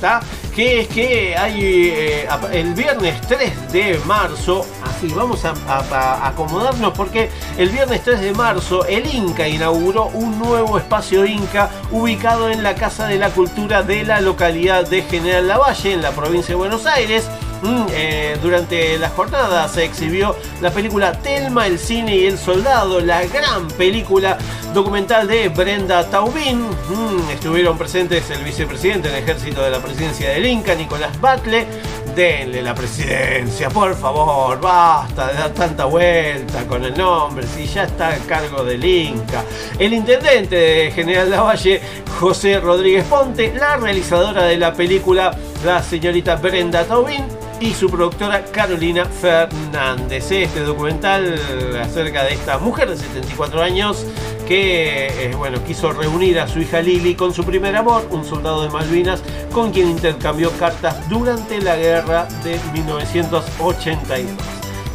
[0.00, 0.20] ¿tá?
[0.54, 5.78] Que es que hay eh, el viernes 3 de marzo, así vamos a, a-
[6.24, 7.28] a acomodarnos porque
[7.58, 12.74] el viernes 3 de marzo el Inca inauguró un nuevo espacio Inca ubicado en la
[12.76, 16.86] Casa de la Cultura de la localidad de General Lavalle, en la provincia de Buenos
[16.86, 17.28] Aires.
[17.64, 23.00] Mm, eh, durante las jornadas se exhibió la película Telma, el cine y el soldado,
[23.00, 24.36] la gran película
[24.74, 26.60] documental de Brenda Taubín.
[26.60, 31.66] Mm, estuvieron presentes el vicepresidente del ejército de la presidencia del Inca, Nicolás Batle.
[32.14, 37.84] Denle la presidencia, por favor, basta de dar tanta vuelta con el nombre, si ya
[37.84, 39.42] está a cargo del Inca.
[39.78, 41.80] El intendente de General Lavalle,
[42.20, 45.34] José Rodríguez Ponte, la realizadora de la película,
[45.64, 47.24] la señorita Brenda Taubín,
[47.60, 50.30] y su productora Carolina Fernández.
[50.30, 51.38] Este documental
[51.80, 54.06] acerca de esta mujer de 74 años
[54.46, 58.62] que eh, bueno, quiso reunir a su hija Lili con su primer amor, un soldado
[58.62, 59.22] de Malvinas,
[59.52, 64.30] con quien intercambió cartas durante la guerra de 1982.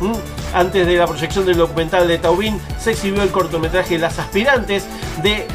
[0.02, 0.14] ¿Mm?
[0.54, 4.86] Antes de la proyección del documental de Taubín, se exhibió el cortometraje Las Aspirantes
[5.22, 5.46] de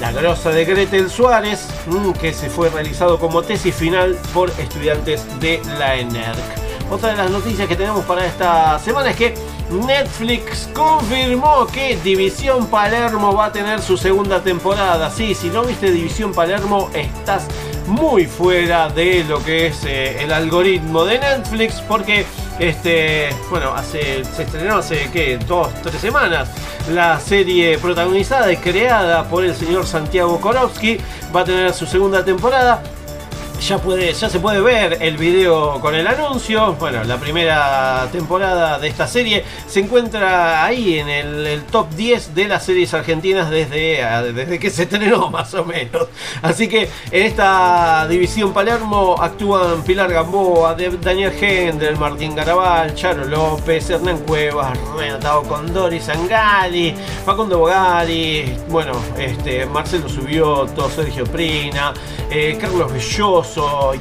[0.00, 5.24] la grosa de Gretel Suárez, mm, que se fue realizado como tesis final por estudiantes
[5.40, 6.66] de la ENERC.
[6.90, 9.34] Otra de las noticias que tenemos para esta semana es que
[9.70, 15.10] Netflix confirmó que División Palermo va a tener su segunda temporada.
[15.10, 17.48] Sí, si no viste División Palermo, estás
[17.88, 22.24] muy fuera de lo que es eh, el algoritmo de Netflix, porque
[22.58, 25.38] este, bueno, hace, se estrenó hace, ¿qué?
[25.38, 26.48] Dos, tres semanas.
[26.90, 30.98] La serie protagonizada y creada por el señor Santiago Korowski
[31.34, 32.82] va a tener su segunda temporada
[33.60, 36.74] ya, se puede ver el video con el anuncio.
[36.74, 42.48] Bueno, la primera temporada de esta serie se encuentra ahí en el, top 10 de
[42.48, 46.08] las series argentinas desde, desde que se estrenó, más o menos.
[46.42, 53.88] Así que en esta división Palermo actúan Pilar Gamboa, Daniel Hendel, Martín Garabal, Charo López,
[53.90, 61.92] Hernán Cuevas, Renatado Condori, Sangali, Facundo Bogali, bueno, este, Marcelo Subioto, Sergio Prina,
[62.30, 63.45] eh, Carlos Belloso.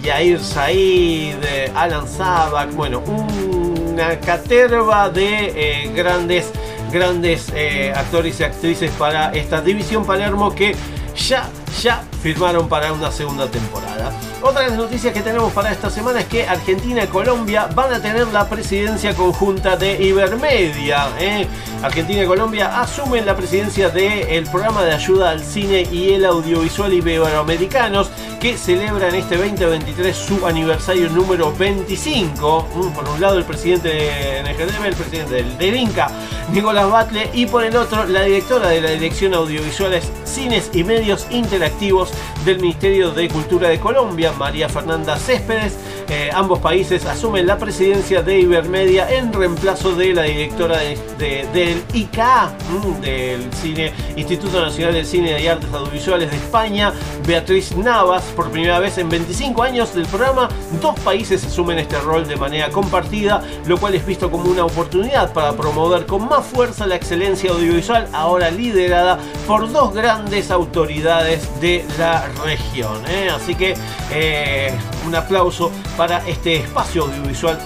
[0.02, 6.52] Yair Said, Alan Sabak, bueno, una caterva de eh, grandes,
[6.92, 10.76] grandes eh, actores y actrices para esta división Palermo que
[11.16, 11.50] ya,
[11.82, 14.12] ya firmaron para una segunda temporada.
[14.48, 17.92] Otra de las noticias que tenemos para esta semana es que Argentina y Colombia van
[17.92, 21.08] a tener la presidencia conjunta de Ibermedia.
[21.20, 21.48] ¿eh?
[21.82, 26.94] Argentina y Colombia asumen la presidencia del programa de ayuda al cine y el audiovisual
[26.94, 32.68] iberoamericanos que celebra en este 2023 su aniversario número 25.
[32.76, 36.12] Mm, por un lado el presidente de NGDM, el presidente del, Inca,
[36.52, 41.26] Nicolás Batle, y por el otro la directora de la Dirección Audiovisuales, Cines y Medios
[41.32, 42.12] Interactivos
[42.46, 45.78] del Ministerio de Cultura de Colombia, María Fernanda Céspedes.
[46.08, 50.78] Eh, ambos países asumen la presidencia de Ibermedia en reemplazo de la directora
[51.18, 56.94] del ICA, mm, del cine, Instituto Nacional del Cine y Artes Audiovisuales de España,
[57.26, 58.24] Beatriz Navas.
[58.36, 60.50] Por primera vez en 25 años del programa,
[60.80, 65.34] dos países asumen este rol de manera compartida, lo cual es visto como una oportunidad
[65.34, 69.18] para promover con más fuerza la excelencia audiovisual, ahora liderada
[69.48, 73.02] por dos grandes autoridades de la región.
[73.08, 73.30] ¿eh?
[73.34, 73.76] Así que
[74.12, 74.72] eh,
[75.06, 77.58] un aplauso para este espacio audiovisual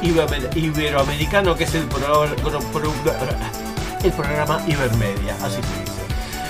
[0.56, 1.86] iberoamericano que es el,
[4.12, 6.00] programa Ibermedia, así se dice.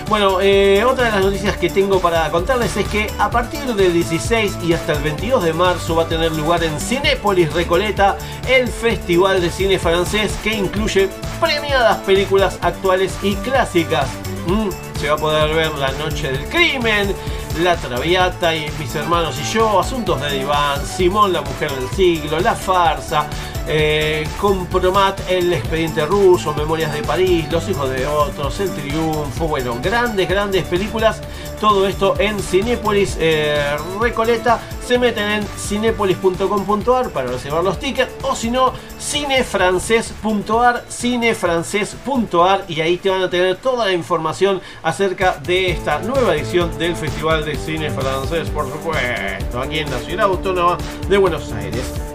[0.09, 3.93] Bueno, eh, otra de las noticias que tengo para contarles es que a partir del
[3.93, 8.67] 16 y hasta el 22 de marzo va a tener lugar en Cinépolis Recoleta el
[8.67, 14.09] Festival de Cine Francés que incluye premiadas películas actuales y clásicas.
[14.47, 14.69] Mm,
[14.99, 17.13] se va a poder ver La Noche del Crimen,
[17.59, 22.39] La Traviata y Mis Hermanos y Yo, Asuntos de Diván, Simón la Mujer del Siglo,
[22.39, 23.27] La Farsa,
[23.69, 29.77] eh, Compromat, El Expediente Ruso, Memorias de París, Los Hijos de Otros, El Triunfo, bueno,
[29.81, 31.21] grandes, grandes películas.
[31.59, 34.59] Todo esto en Cinépolis eh, Recoleta.
[34.85, 42.97] Se meten en cinépolis.com.ar para reservar los tickets o si no, cinefrancés.ar, cinefrancés.ar y ahí
[42.97, 47.55] te van a tener toda la información acerca de esta nueva edición del Festival de
[47.55, 50.77] Cine Francés, por supuesto, aquí en la ciudad autónoma
[51.07, 52.08] de Buenos Aires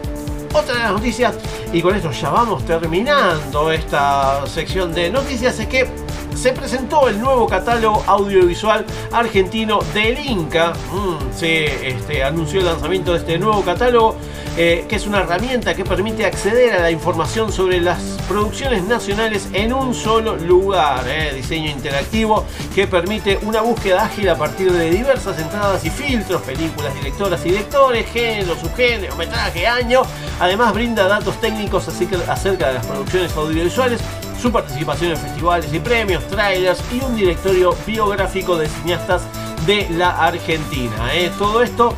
[0.54, 1.34] otra de las noticias,
[1.72, 6.03] y con esto ya vamos terminando esta sección de noticias, es que
[6.34, 10.72] se presentó el nuevo catálogo audiovisual argentino del Inca.
[10.92, 14.16] Mm, se este, anunció el lanzamiento de este nuevo catálogo,
[14.56, 19.48] eh, que es una herramienta que permite acceder a la información sobre las producciones nacionales
[19.52, 21.04] en un solo lugar.
[21.08, 22.44] Eh, diseño interactivo
[22.74, 27.50] que permite una búsqueda ágil a partir de diversas entradas y filtros, películas, directoras y
[27.50, 30.02] directores, género, subgénero, metraje, año.
[30.40, 34.00] Además brinda datos técnicos acerca de las producciones audiovisuales
[34.44, 39.22] su participación en festivales y premios, trailers y un directorio biográfico de cineastas
[39.64, 41.14] de la Argentina.
[41.14, 41.30] ¿eh?
[41.38, 41.94] Todo esto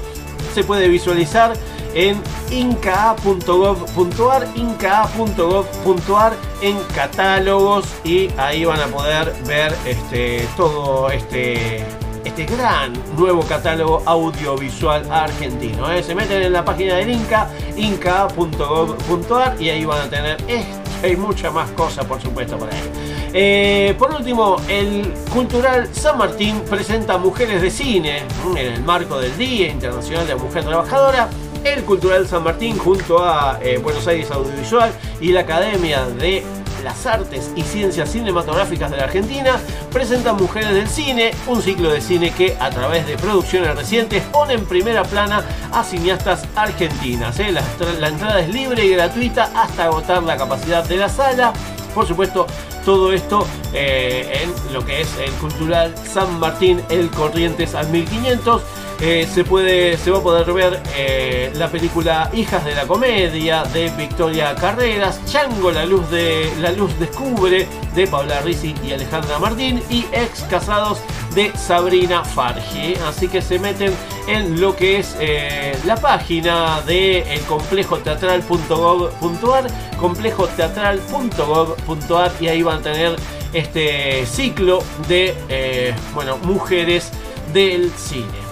[0.54, 1.54] se puede visualizar
[1.92, 11.84] en inca.gov.ar, inca.gov.ar en catálogos y ahí van a poder ver este, todo este,
[12.24, 15.90] este gran nuevo catálogo audiovisual argentino.
[15.90, 16.00] ¿eh?
[16.00, 21.16] Se meten en la página del Inca, inca.gov.ar y ahí van a tener este hay
[21.16, 22.80] mucha más cosas, por supuesto, por ahí.
[23.32, 28.22] Eh, por último, el Cultural San Martín presenta Mujeres de Cine
[28.56, 31.28] en el marco del Día Internacional de la Mujer Trabajadora.
[31.64, 34.90] El Cultural San Martín junto a eh, Buenos Aires Audiovisual
[35.20, 36.44] y la Academia de
[36.86, 39.58] las Artes y Ciencias Cinematográficas de la Argentina
[39.92, 44.54] presenta Mujeres del Cine, un ciclo de cine que a través de producciones recientes pone
[44.54, 47.40] en primera plana a cineastas argentinas.
[47.40, 47.50] ¿eh?
[47.50, 51.52] La, entrada es libre y gratuita hasta agotar la capacidad de la sala.
[51.92, 52.46] Por supuesto,
[52.84, 58.62] todo esto eh, en lo que es el Cultural San Martín, el Corrientes al 1500.
[59.00, 63.64] Eh, se, puede, se va a poder ver eh, la película Hijas de la Comedia
[63.64, 69.38] de Victoria Carreras, Chango, la luz, de, la luz descubre de Paula Risi y Alejandra
[69.38, 71.00] Martín y Ex Casados
[71.34, 72.94] de Sabrina Fargi.
[73.06, 73.92] Así que se meten
[74.28, 79.68] en lo que es eh, la página de el complejo teatral.gov.ar
[82.40, 83.16] y ahí van a tener
[83.52, 87.10] este ciclo de bueno, mujeres
[87.52, 88.45] del cine.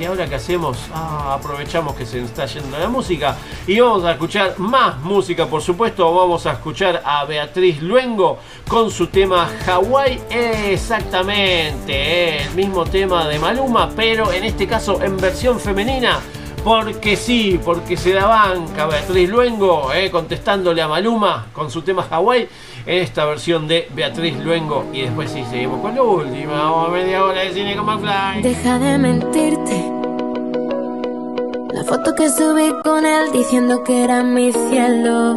[0.00, 0.78] ¿Y ahora qué hacemos?
[0.94, 3.36] Ah, aprovechamos que se está yendo la música
[3.66, 6.10] y vamos a escuchar más música, por supuesto.
[6.14, 10.18] Vamos a escuchar a Beatriz Luengo con su tema Hawaii.
[10.30, 16.18] Exactamente, eh, el mismo tema de Maluma, pero en este caso en versión femenina.
[16.64, 22.06] Porque sí, porque se da banca Beatriz Luengo eh, contestándole a Maluma con su tema
[22.10, 22.48] Hawaii
[22.86, 24.86] en esta versión de Beatriz Luengo.
[24.92, 28.42] Y después sí seguimos con la última, media hora de cine con McFly.
[28.42, 29.59] Deja de mentirte.
[31.90, 35.34] Foto que subí con él diciendo que era mi cielo.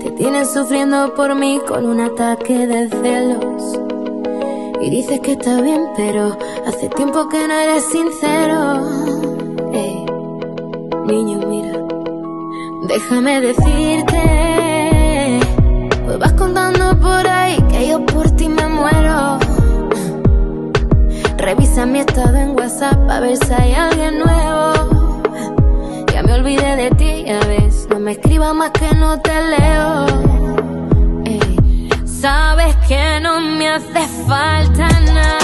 [0.00, 3.76] Te tienes sufriendo por mí con un ataque de celos.
[4.80, 8.86] Y dices que está bien, pero hace tiempo que no eres sincero.
[9.72, 10.06] Eh,
[11.06, 11.76] niño, mira,
[12.86, 14.20] déjame decirte.
[16.04, 19.40] Pues vas contando por ahí que yo por ti me muero.
[21.36, 24.73] Revisa mi estado en WhatsApp a ver si hay alguien nuevo.
[26.24, 27.86] Me olvidé de ti, ya ves.
[27.90, 30.06] No me escribas más que no te leo.
[32.06, 35.43] Sabes que no me hace falta nada,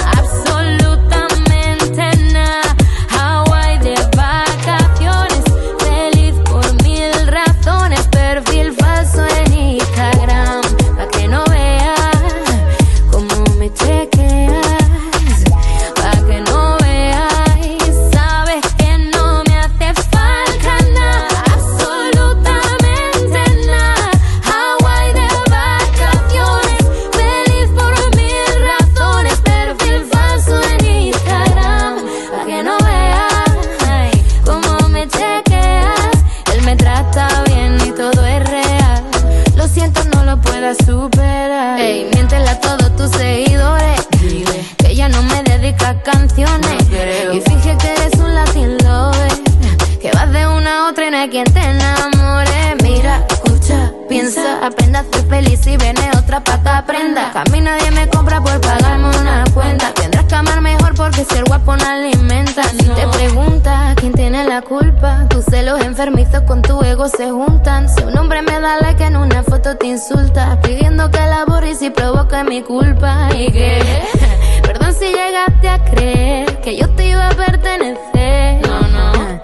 [56.81, 57.31] aprenda.
[57.33, 59.93] Que a mí nadie me compra por pagarme una cuenta.
[59.95, 62.63] Tendrás que amar mejor porque ser guapo no alimenta.
[62.65, 67.89] Si te preguntas quién tiene la culpa, tus celos enfermizos con tu ego se juntan.
[67.89, 71.83] Si un hombre me da like en una foto te insulta, pidiendo que la borres
[71.83, 73.29] y provoca mi culpa.
[73.35, 73.83] Y que,
[74.63, 78.67] perdón si llegaste a creer que yo te iba a pertenecer.
[78.67, 79.41] No, no.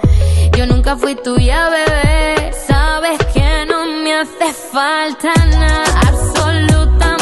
[0.56, 2.52] Yo nunca fui tuya, bebé.
[2.66, 7.15] Sabes que no me hace falta nada, absolutamente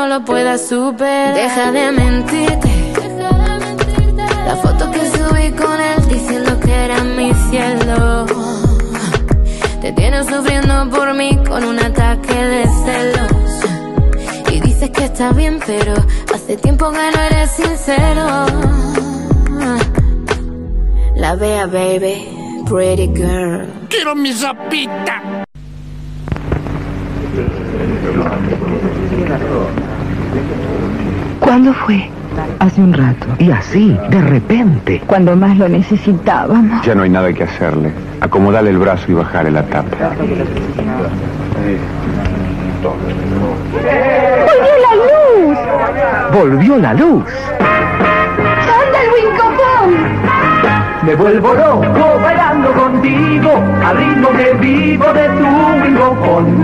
[0.00, 1.34] no lo puedas superar.
[1.34, 2.70] Deja de mentirte.
[4.46, 8.24] La foto que subí con él diciendo que era mi cielo.
[9.82, 13.32] Te tienes sufriendo por mí con un ataque de celos.
[14.50, 15.92] Y dices que está bien, pero
[16.34, 18.46] hace tiempo que no eres sincero.
[21.14, 23.68] La vea, baby, pretty girl.
[23.90, 25.44] Quiero mi sopita.
[31.50, 32.08] ¿Cuándo fue?
[32.60, 33.26] Hace un rato.
[33.40, 35.02] Y así, de repente.
[35.04, 36.86] Cuando más lo necesitábamos.
[36.86, 37.90] Ya no hay nada que hacerle.
[38.20, 39.96] Acomodarle el brazo y bajarle la tapa.
[44.46, 45.58] ¡Volvió la luz!
[46.32, 47.24] Volvió la luz.
[51.02, 53.52] Me vuelvo loco bailando contigo
[53.84, 55.46] al ritmo que vivo de tu
[55.82, 56.62] wingofón.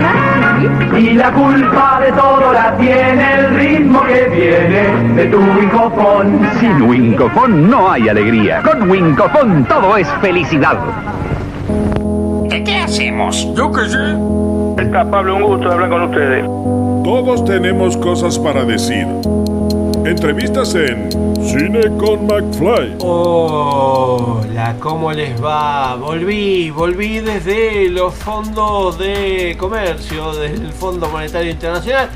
[0.95, 6.39] Y la culpa de todo la tiene el ritmo que viene de tu wingofón.
[6.59, 8.61] Sin Wincofón no hay alegría.
[8.61, 10.77] Con Wincofón todo es felicidad.
[12.49, 13.47] ¿Qué, qué hacemos?
[13.55, 14.83] Yo qué sé.
[14.83, 16.45] Está Pablo, un gusto hablar con ustedes.
[17.03, 19.07] Todos tenemos cosas para decir.
[20.05, 21.09] Entrevistas en
[21.57, 22.97] Cine con McFly.
[22.99, 25.95] Hola, ¿cómo les va?
[25.95, 32.09] Volví, volví desde los fondos de comercio, del Fondo Monetario Internacional.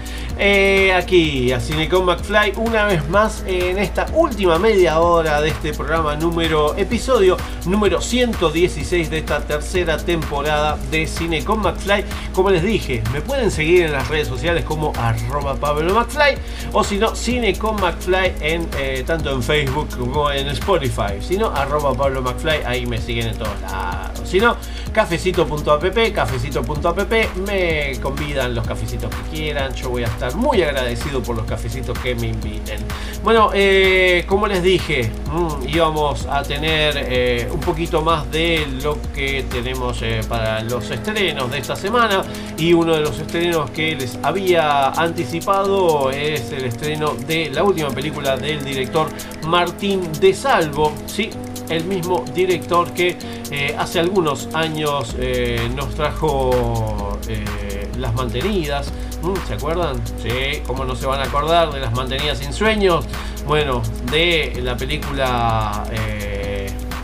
[0.44, 5.72] Eh, aquí a Cinecom McFly una vez más en esta última media hora de este
[5.72, 7.38] programa número episodio
[7.68, 12.06] número 116 de esta tercera temporada de Cinecom McFly.
[12.34, 16.36] Como les dije me pueden seguir en las redes sociales como arroba Pablo McFly
[16.72, 21.22] o si no Cinecom McFly en, eh, tanto en Facebook como en Spotify.
[21.22, 24.28] Si no arroba Pablo McFly ahí me siguen en todos lados.
[24.28, 24.58] Si no
[24.94, 27.14] cafecito.app cafecito.app
[27.48, 31.98] me convidan los cafecitos que quieran yo voy a estar muy agradecido por los cafecitos
[32.00, 32.80] que me inviten.
[33.24, 38.98] Bueno, eh, como les dije, mmm, íbamos a tener eh, un poquito más de lo
[39.14, 42.24] que tenemos eh, para los estrenos de esta semana.
[42.58, 47.90] Y uno de los estrenos que les había anticipado es el estreno de la última
[47.90, 49.08] película del director
[49.48, 50.94] Martín de Salvo.
[51.06, 51.30] Sí,
[51.72, 53.18] el mismo director que
[53.50, 58.92] eh, hace algunos años eh, nos trajo eh, Las Mantenidas.
[59.22, 60.02] Mm, ¿Se acuerdan?
[60.22, 63.06] Sí, ¿cómo no se van a acordar de Las Mantenidas sin Sueños?
[63.48, 63.82] Bueno,
[64.12, 65.86] de la película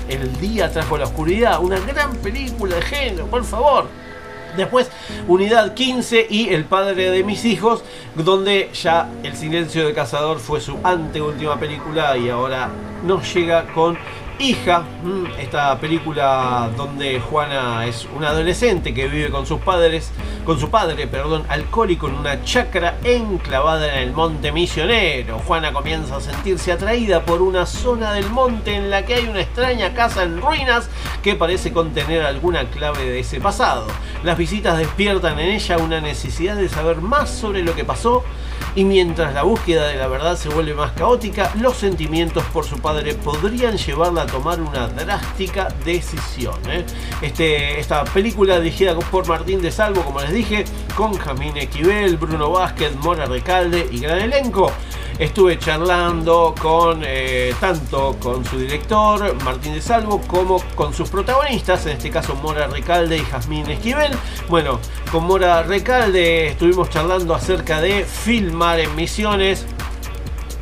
[0.10, 3.88] El Día trajo la Oscuridad, una gran película de género, por favor.
[4.58, 4.90] Después,
[5.28, 7.84] Unidad 15 y El padre de mis hijos,
[8.16, 12.70] donde ya El silencio del cazador fue su anteúltima película y ahora
[13.06, 13.98] nos llega con
[14.40, 20.12] Hija, mm, esta película donde Juana es una adolescente que vive con sus padres,
[20.46, 25.40] con su padre, perdón, alcohólico en una chacra enclavada en el monte misionero.
[25.40, 29.42] Juana comienza a sentirse atraída por una zona del monte en la que hay una
[29.42, 30.88] extraña casa en ruinas
[31.24, 33.88] que parece contener alguna clave de ese pasado.
[34.24, 38.24] Las visitas despiertan en ella una necesidad de saber más sobre lo que pasó
[38.78, 42.78] y mientras la búsqueda de la verdad se vuelve más caótica, los sentimientos por su
[42.80, 46.54] padre podrían llevarla a tomar una drástica decisión.
[46.70, 46.86] ¿eh?
[47.24, 50.64] Este, esta película dirigida por Martín de Salvo, como les dije,
[50.96, 54.72] con Jamín Equivel, Bruno Vázquez, Mora Recalde y gran elenco.
[55.20, 61.88] Estuve charlando con eh, tanto con su director, Martín de Salvo, como con sus protagonistas,
[61.88, 64.12] en este caso Mora Recalde y Jazmín Esquivel.
[64.48, 64.80] Bueno,
[65.12, 69.66] con Mora Recalde estuvimos charlando acerca de filmar en misiones,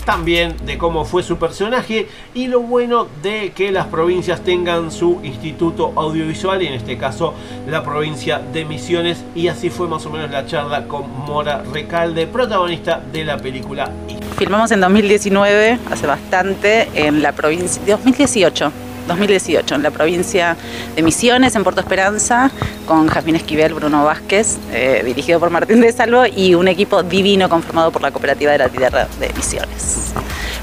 [0.06, 5.20] también de cómo fue su personaje y lo bueno de que las provincias tengan su
[5.24, 7.34] instituto audiovisual y en este caso
[7.68, 12.28] la provincia de Misiones y así fue más o menos la charla con Mora Recalde,
[12.28, 13.92] protagonista de la película
[14.38, 18.72] Filmamos en 2019, hace bastante, en la provincia, 2018,
[19.08, 20.56] 2018, en la provincia
[20.96, 22.52] de Misiones, en Puerto Esperanza,
[22.86, 27.50] con Jazmín Esquivel, Bruno Vázquez, eh, dirigido por Martín de Salvo, y un equipo divino
[27.50, 30.14] conformado por la Cooperativa de la Tierra de Misiones.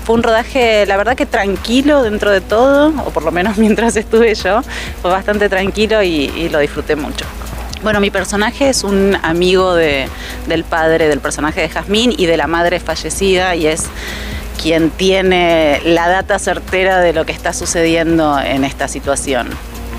[0.04, 3.96] Fue un rodaje, la verdad que tranquilo dentro de todo, o por lo menos mientras
[3.96, 4.62] estuve yo,
[5.00, 7.24] fue bastante tranquilo y, lo disfruté mucho.
[7.82, 10.08] Bueno, mi personaje es un amigo de,
[10.46, 13.88] del padre del personaje de Jazmín y de la madre fallecida y es
[14.60, 19.48] quien tiene la data certera de lo que está sucediendo en esta situación.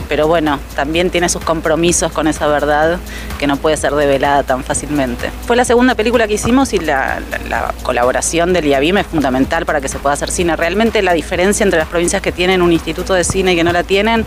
[0.09, 2.99] Pero bueno, también tiene sus compromisos con esa verdad
[3.39, 5.29] que no puede ser develada tan fácilmente.
[5.45, 9.65] Fue la segunda película que hicimos y la, la, la colaboración del IABIM es fundamental
[9.65, 10.55] para que se pueda hacer cine.
[10.55, 13.71] Realmente la diferencia entre las provincias que tienen un instituto de cine y que no
[13.71, 14.25] la tienen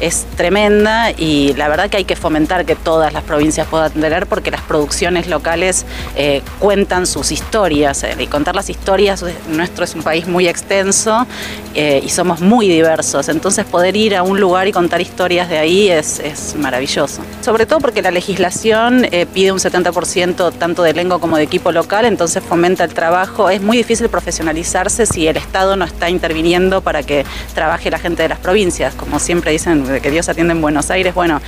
[0.00, 4.26] es tremenda y la verdad que hay que fomentar que todas las provincias puedan tener
[4.26, 5.84] porque las producciones locales
[6.16, 11.26] eh, cuentan sus historias eh, y contar las historias, nuestro es un país muy extenso
[11.74, 15.58] eh, y somos muy diversos, entonces poder ir a un lugar y contar historias de
[15.58, 17.22] ahí es, es maravilloso.
[17.40, 21.70] Sobre todo porque la legislación eh, pide un 70% tanto de elenco como de equipo
[21.72, 23.48] local, entonces fomenta el trabajo.
[23.48, 27.24] Es muy difícil profesionalizarse si el Estado no está interviniendo para que
[27.54, 28.94] trabaje la gente de las provincias.
[28.94, 31.40] Como siempre dicen que Dios atiende en Buenos Aires, bueno,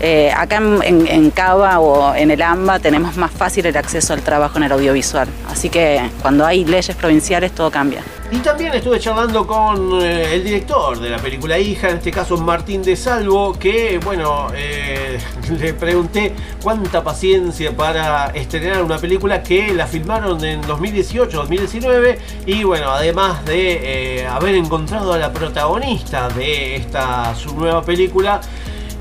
[0.00, 4.12] eh, acá en, en, en Cava o en el AMBA tenemos más fácil el acceso
[4.12, 5.28] al trabajo en el audiovisual.
[5.48, 8.02] Así que cuando hay leyes provinciales todo cambia.
[8.32, 12.38] Y también estuve charlando con eh, el director de la película Hija, en este caso
[12.38, 15.20] Martín de Salvo, que bueno, eh,
[15.60, 16.32] le pregunté
[16.62, 24.20] cuánta paciencia para estrenar una película que la filmaron en 2018-2019 y bueno, además de
[24.22, 28.40] eh, haber encontrado a la protagonista de esta su nueva película,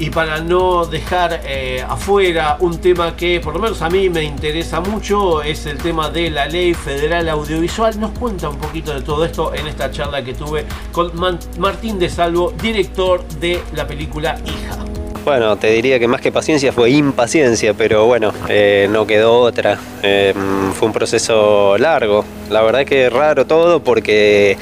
[0.02, 4.24] y para no dejar eh, afuera un tema que por lo menos a mí me
[4.24, 9.02] interesa mucho es el tema de la ley federal audiovisual nos cuenta un poquito de
[9.02, 11.12] todo esto en esta charla que tuve con
[11.60, 14.84] Martín de Salvo director de la película Hija
[15.24, 19.78] Bueno, te diría que más que paciencia fue impaciencia, pero bueno, eh, no quedó otra.
[20.02, 20.34] Eh,
[20.74, 22.26] fue un proceso largo.
[22.50, 24.58] La verdad que raro todo porque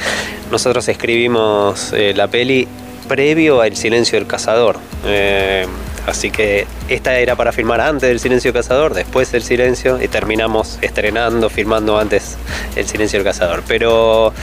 [0.52, 2.68] nosotros escribimos eh, la peli
[3.10, 4.77] previo al silencio del cazador.
[5.06, 5.65] Eh,
[6.07, 10.07] así que esta era para filmar antes del silencio del cazador, después del silencio y
[10.07, 12.38] terminamos estrenando, filmando antes
[12.77, 13.64] el silencio del cazador.
[13.68, 14.34] Pero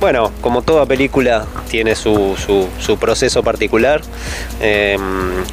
[0.00, 4.02] bueno, como toda película tiene su, su- proceso particular,
[4.60, 4.98] eh,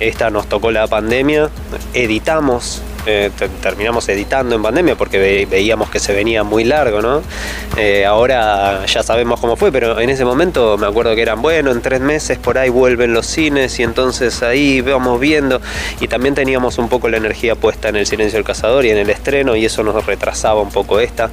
[0.02, 1.50] esta nos tocó la pandemia,
[1.94, 2.82] editamos.
[3.06, 7.22] Eh, te- terminamos editando en pandemia porque ve- veíamos que se venía muy largo, ¿no?
[7.78, 11.72] Eh, ahora ya sabemos cómo fue, pero en ese momento me acuerdo que eran, bueno,
[11.72, 15.60] en tres meses por ahí vuelven los cines y entonces ahí vamos viendo
[16.00, 18.98] y también teníamos un poco la energía puesta en el silencio del cazador y en
[18.98, 21.30] el estreno y eso nos retrasaba un poco esta.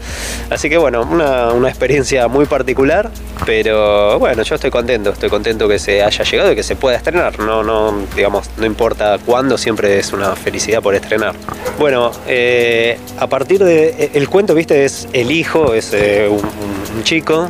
[0.50, 3.10] Así que bueno, una, una experiencia muy particular,
[3.46, 6.96] pero bueno, yo estoy contento, estoy contento que se haya llegado y que se pueda
[6.96, 11.34] estrenar, no, no, digamos, no importa cuándo, siempre es una felicidad por estrenar.
[11.78, 14.10] Bueno, eh, a partir de.
[14.14, 17.48] El cuento, viste, es el hijo, es eh, un, chico.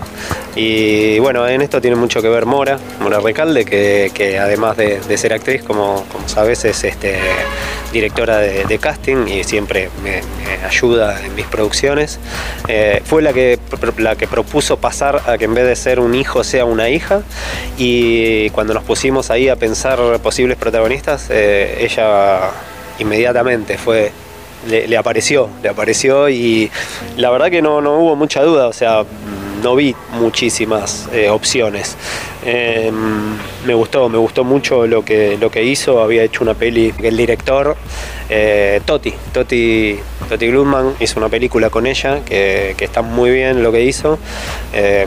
[0.54, 5.18] Y bueno, en esto tiene mucho que ver Mora, Mora Recalde, que, que además de,
[5.18, 7.18] ser actriz, como, como sabes, es este,
[7.92, 10.22] directora de, casting y siempre me,
[10.64, 12.18] ayuda en mis producciones.
[12.68, 13.58] Eh, fue la que,
[13.98, 17.22] la que propuso pasar a que en vez de ser un hijo sea una hija.
[17.76, 22.50] Y cuando nos pusimos ahí a pensar posibles protagonistas, eh, ella
[23.00, 24.12] inmediatamente fue
[24.68, 26.70] le, le apareció, le apareció y
[27.16, 29.04] la verdad que no, no hubo mucha duda, o sea,
[29.62, 31.96] no vi muchísimas eh, opciones.
[32.44, 32.90] Eh,
[33.66, 37.16] me gustó, me gustó mucho lo que, lo que hizo, había hecho una peli, el
[37.16, 37.76] director
[38.32, 43.72] eh, Toti, Toti, Toti Glutman hizo una película con ella que, está muy bien lo
[43.72, 44.20] que hizo.
[44.72, 45.04] Eh,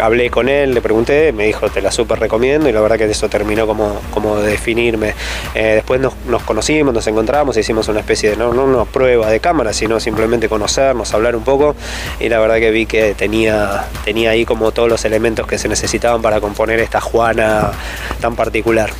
[0.00, 3.04] hablé con él, le pregunté, me dijo te la súper recomiendo y la verdad que
[3.04, 5.14] eso terminó como, como de definirme.
[5.54, 9.30] Eh, después nos, nos conocimos, nos encontramos, hicimos una especie de, no, no una prueba
[9.30, 11.76] de cámara, sino simplemente conocernos, hablar un poco
[12.18, 15.68] y la verdad que vi que tenía, tenía ahí como todos los elementos que se
[15.68, 17.72] necesitaban para componer esta Juana
[18.20, 18.90] tan particular.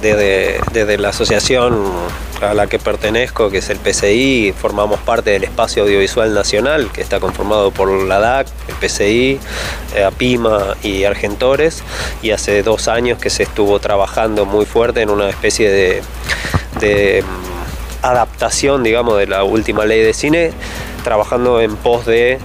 [0.00, 1.78] Desde, desde la asociación
[2.40, 7.00] a la que pertenezco, que es el PCI, formamos parte del Espacio Audiovisual Nacional, que
[7.00, 9.40] está conformado por la DAC, el PCI,
[9.94, 11.82] eh, APIMA y Argentores,
[12.22, 18.04] y hace dos años que se estuvo trabajando muy fuerte en una especie de, mm,
[18.04, 20.52] adaptación, digamos, de la última ley de cine,
[21.02, 22.38] trabajando en pos de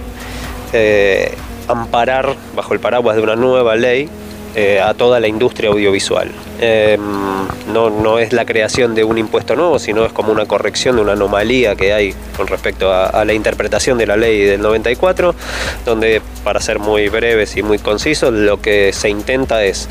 [0.72, 1.34] eh,
[1.70, 4.08] amparar bajo el paraguas de una nueva ley
[4.54, 6.30] eh, a toda la industria audiovisual.
[6.60, 6.98] Eh,
[7.72, 11.02] no, no es la creación de un impuesto nuevo, sino es como una corrección de
[11.02, 15.34] una anomalía que hay con respecto a, la interpretación de la ley del 94,
[15.84, 19.88] donde, para ser muy breves y muy concisos, lo que se intenta es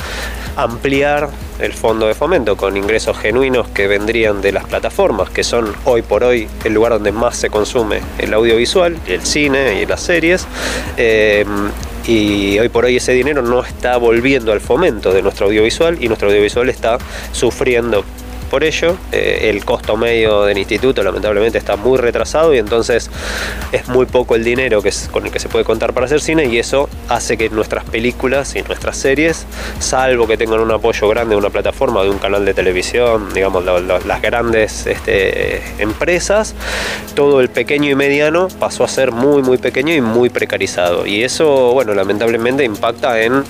[0.55, 1.29] ampliar
[1.59, 6.01] el fondo de fomento con ingresos genuinos que vendrían de las plataformas, que son hoy
[6.01, 10.45] por hoy el lugar donde más se consume el audiovisual, el cine y las series.
[10.97, 11.45] Eh,
[12.07, 16.07] y hoy por hoy ese dinero no está volviendo al fomento de nuestro audiovisual y
[16.07, 16.97] nuestro audiovisual está
[17.31, 18.03] sufriendo
[18.49, 18.97] por ello.
[19.11, 23.09] Eh, el costo medio del instituto lamentablemente está muy retrasado y entonces
[23.71, 26.19] es muy poco el dinero que es, con el que se puede contar para hacer
[26.21, 29.45] cine y eso hace que nuestras películas y nuestras series,
[29.79, 33.63] salvo que tengan un apoyo grande de una plataforma, de un canal de televisión, digamos
[33.63, 36.55] las grandes este, empresas,
[37.15, 41.23] todo el pequeño y mediano pasó a ser muy muy pequeño y muy precarizado y
[41.23, 43.43] eso bueno lamentablemente impacta en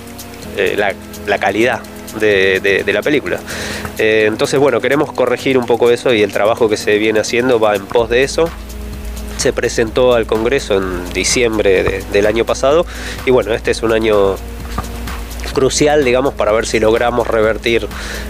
[0.58, 0.78] eh,
[1.26, 1.82] la calidad
[2.20, 3.40] de, la película.
[3.98, 7.60] Eh, entonces, bueno, queremos corregir un poco eso y el trabajo que se viene haciendo
[7.60, 8.50] va en pos de eso.
[9.38, 12.86] Se presentó al Congreso en diciembre de- del año pasado
[13.26, 14.36] y bueno, este es un año
[15.54, 17.88] crucial, digamos, para ver si logramos revertir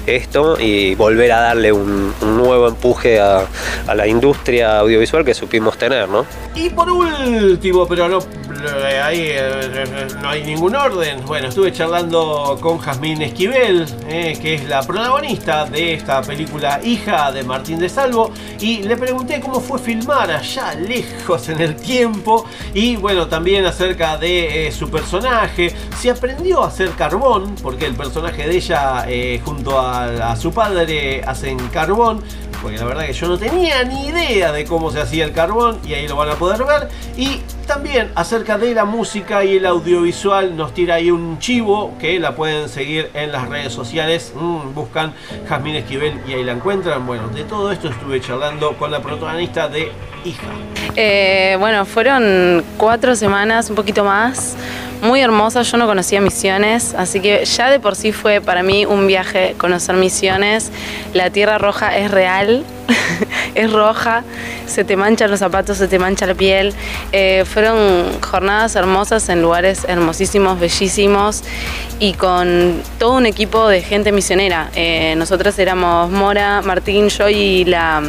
[0.07, 3.45] esto y volver a darle un, nuevo empuje a,
[3.87, 6.25] a la industria audiovisual que supimos tener, ¿no?
[6.55, 8.19] Y por último, pero no,
[8.67, 11.23] ahí eh, no hay ningún orden.
[11.25, 17.31] Bueno, estuve charlando con Jazmín Esquivel, eh, que es la protagonista de esta película Hija
[17.31, 22.45] de Martín de Salvo, y le pregunté cómo fue filmar allá lejos en el tiempo,
[22.73, 27.95] y bueno, también acerca de eh, su personaje, si aprendió a hacer carbón, porque el
[27.95, 32.21] personaje de ella eh, junto a, a su padre hacen carbón,
[32.61, 35.79] porque la verdad que yo no tenía ni idea de cómo se hacía el carbón
[35.87, 36.89] y ahí lo van a poder ver.
[37.17, 42.19] Y también acerca de la música y el audiovisual nos tira ahí un chivo que
[42.19, 44.33] la pueden seguir en las redes sociales.
[44.35, 45.13] Mm, buscan
[45.47, 47.05] Jazmín Esquivel y ahí la encuentran.
[47.05, 49.91] Bueno, de todo esto estuve charlando con la protagonista de
[50.25, 50.47] Hija.
[50.95, 54.57] Eh, bueno, fueron cuatro semanas, un poquito más,
[55.01, 55.61] muy hermosa.
[55.61, 59.55] Yo no conocía Misiones, así que ya de por sí fue para mí un viaje
[59.57, 60.71] conocer Misiones.
[61.13, 62.63] La Tierra Roja es real,
[63.55, 64.23] es roja,
[64.67, 66.73] se te manchan los zapatos, se te mancha la piel.
[67.11, 67.77] Eh, fueron
[68.21, 71.43] jornadas hermosas en lugares hermosísimos, bellísimos
[71.99, 74.69] y con todo un equipo de gente misionera.
[74.75, 78.01] Eh, nosotros éramos Mora, Martín, yo y la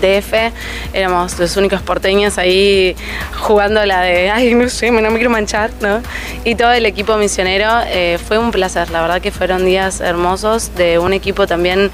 [0.00, 0.52] DF,
[0.92, 2.94] éramos los únicos porteños ahí
[3.40, 6.00] jugando la de, ay, no sé, no me quiero manchar, ¿no?
[6.44, 10.74] Y todo el equipo misionero eh, fue un placer, la verdad que fueron días hermosos
[10.74, 11.90] de un equipo también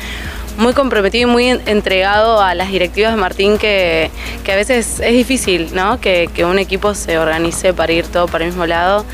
[0.57, 4.11] muy comprometido y muy entregado a las directivas de Martín que,
[4.45, 6.01] que a veces es difícil, ¿no?
[6.01, 9.05] Que, que, un equipo se organice para ir todo para el mismo lado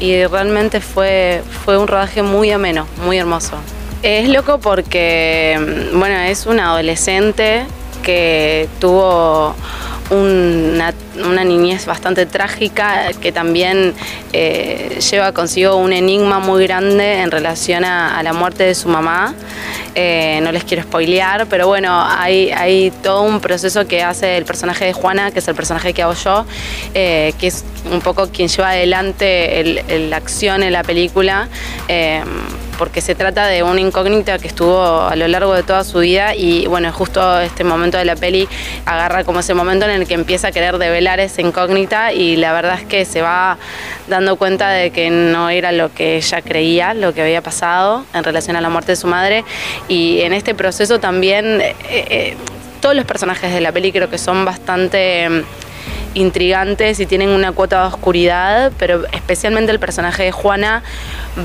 [0.00, 3.56] y realmente fue, fue un rodaje muy ameno, muy hermoso.
[4.02, 7.64] Es loco porque, bueno, es un adolescente
[8.04, 9.54] que tuvo
[10.10, 10.92] una,
[11.44, 13.94] niñez bastante trágica que también
[14.32, 19.34] eh, lleva consigo un enigma muy grande en relación a, la muerte de su mamá.
[19.94, 24.44] Eh, no les quiero spoilear, pero bueno, hay, hay, todo un proceso que hace el
[24.44, 26.44] personaje de Juana, que es el personaje que hago yo,
[26.94, 31.48] eh, que es un poco quien lleva adelante el, el, la acción en la película
[32.78, 36.34] porque se trata de una incógnita que estuvo a lo largo de toda su vida
[36.34, 38.48] y bueno, justo este momento de la peli
[38.86, 42.52] agarra como ese momento en el que empieza a querer develar esa incógnita y la
[42.52, 43.58] verdad es que se va
[44.08, 48.24] dando cuenta de que no era lo que ella creía, lo que había pasado en
[48.24, 49.44] relación a la muerte de su madre.
[49.88, 52.36] Y en este proceso también eh, eh,
[52.80, 55.44] todos los personajes de la peli creo que son bastante
[56.14, 60.82] intrigantes y tienen una cuota de oscuridad, pero especialmente el personaje de Juana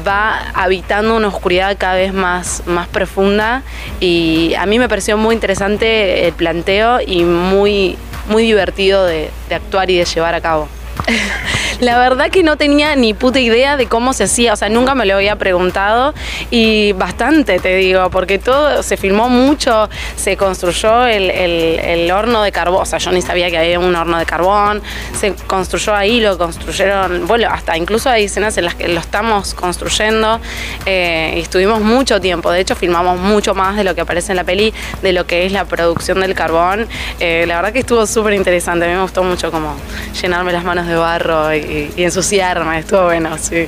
[0.08, 3.64] va habitando una oscuridad cada vez más, más profunda
[4.00, 7.98] y a mí me pareció muy interesante el planteo y muy,
[8.28, 10.68] muy divertido de, de actuar y de llevar a cabo.
[11.80, 14.96] La verdad que no tenía ni puta idea de cómo se hacía, o sea, nunca
[14.96, 16.14] me lo había preguntado
[16.52, 22.52] y bastante, te digo, porque todo se filmó mucho, se construyó el, el, horno de
[22.52, 24.82] carbón, o sea, yo ni sabía que había un horno de carbón,
[25.18, 29.54] se construyó ahí, lo construyeron, bueno, hasta incluso hay escenas en las que lo estamos
[29.54, 30.40] construyendo
[30.86, 34.38] eh, y estuvimos mucho tiempo, de hecho filmamos mucho más de lo que aparece en
[34.38, 36.88] la peli, de lo que es la producción del carbón,
[37.20, 39.76] eh, la verdad que estuvo súper interesante, a mí me gustó mucho como
[40.22, 41.59] llenarme las manos de barro y,
[41.96, 43.66] y, ensuciarme, estuvo bueno, sí.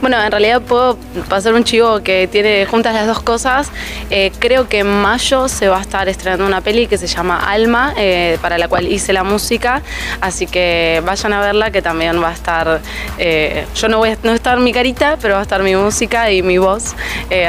[0.00, 0.96] Bueno, en realidad puedo
[1.28, 3.70] pasar un chivo que tiene juntas las dos cosas.
[4.10, 7.38] Eh, creo que en mayo se va a estar estrenando una peli que se llama
[7.50, 9.82] Alma, eh, para la cual hice la música,
[10.20, 12.80] así que vayan a verla que también va a estar,
[13.18, 16.30] eh, yo no voy a, no estar mi carita, pero va a estar mi música
[16.30, 16.94] y mi voz,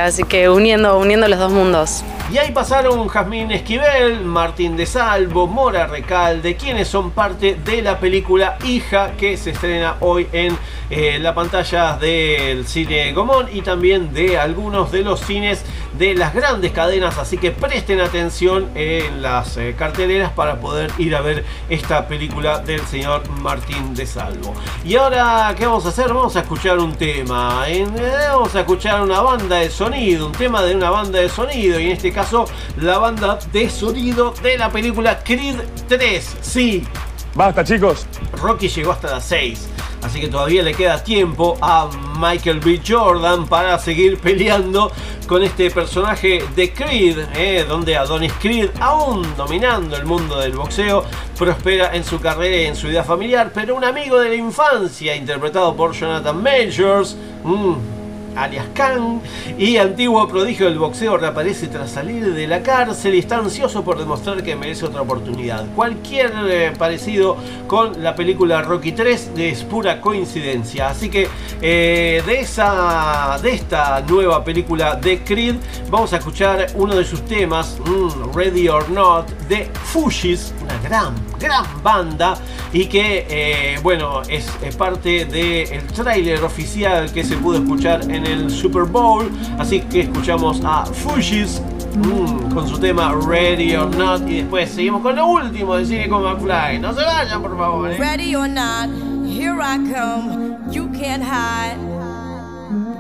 [0.02, 2.04] así que uniendo, uniendo los dos mundos.
[2.32, 8.00] Y ahí pasaron Jazmín Esquivel, Martín de Salvo, Mora Recalde, quienes son parte de la
[8.00, 9.69] película Hija que se estrena
[10.00, 10.58] hoy en
[10.90, 15.64] eh, la pantalla del cine Gomón y también de algunos de los cines
[15.98, 17.18] de las grandes cadenas.
[17.18, 22.60] Así que presten atención en las eh, carteleras para poder ir a ver esta película
[22.60, 24.54] del señor Martín de Salvo.
[24.84, 26.08] Y ahora, ¿qué vamos a hacer?
[26.08, 27.66] Vamos a escuchar un tema.
[27.68, 27.86] Eh,
[28.30, 31.80] vamos a escuchar una banda de sonido, un tema de una banda de sonido.
[31.80, 32.46] Y en este caso,
[32.78, 36.38] la banda de sonido de la película Creed 3.
[36.42, 36.88] Sí.
[37.36, 38.06] Basta, chicos.
[38.42, 39.70] Rocky llegó hasta las 6.
[40.02, 42.82] Así que todavía le queda tiempo a Michael B.
[42.88, 44.92] Jordan para seguir peleando
[45.28, 51.04] con este personaje de Creed, eh, donde Adonis Creed, aún dominando el mundo del boxeo,
[51.38, 55.16] prospera en su carrera y en su vida familiar, pero un amigo de la infancia,
[55.16, 57.99] interpretado por Jonathan Majors, mmm,
[58.44, 59.20] alias Kang,
[59.58, 63.98] y antiguo prodigio del boxeo reaparece tras salir de la cárcel y está ansioso por
[63.98, 65.66] demostrar que merece otra oportunidad.
[65.76, 67.38] Cualquier eh, parecido
[67.68, 70.90] con la película Rocky 3 es pura coincidencia.
[70.90, 71.28] Así que
[71.62, 75.56] eh, de, esa, de esta nueva película de Creed
[75.90, 81.16] vamos a escuchar uno de sus temas, mm, Ready or Not, de Fushis, una gran,
[81.40, 82.38] gran banda
[82.72, 88.26] y que, eh, bueno, es, es parte del tráiler oficial que se pudo escuchar en
[88.26, 89.30] el Super Bowl.
[89.58, 91.62] Así que escuchamos a Fushis
[91.96, 94.28] mmm, con su tema Ready or Not.
[94.30, 96.80] Y después seguimos con lo último de Cine con McFly.
[96.80, 97.92] No se vayan, por favor.
[97.92, 97.98] ¿eh?
[97.98, 98.90] Ready or not,
[99.28, 100.58] here I come.
[100.72, 101.78] You can't hide.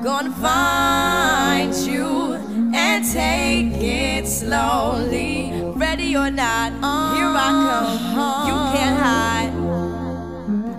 [0.01, 2.35] Gonna find you
[2.73, 5.51] and take it slowly.
[5.75, 6.71] Ready or not,
[7.13, 8.47] here I come.
[8.47, 9.51] You can't hide.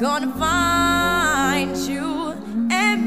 [0.00, 2.09] Gonna find you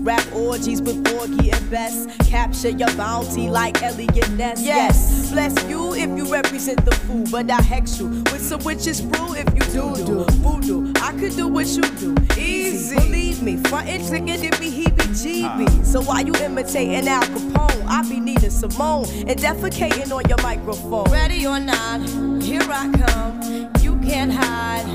[0.00, 2.08] Rap orgies with Borgie and Best.
[2.30, 4.62] Capture your bounty like Elliot Ness.
[4.62, 9.00] Yes, bless you if you represent the fool, but I hex you with some witches
[9.00, 10.92] brew if you do do voodoo.
[11.02, 12.96] I could do what you do, easy.
[12.96, 15.84] Believe me, front and trigger it be heebie-jeebie.
[15.84, 21.10] So while you imitating Al Capone, I be needing Simone and defecating on your microphone.
[21.10, 22.00] Ready or not,
[22.42, 23.72] here I come.
[23.80, 24.86] You can't hide.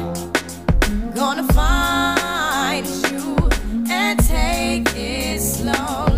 [1.14, 2.23] Gonna find
[4.16, 6.12] take it slowly.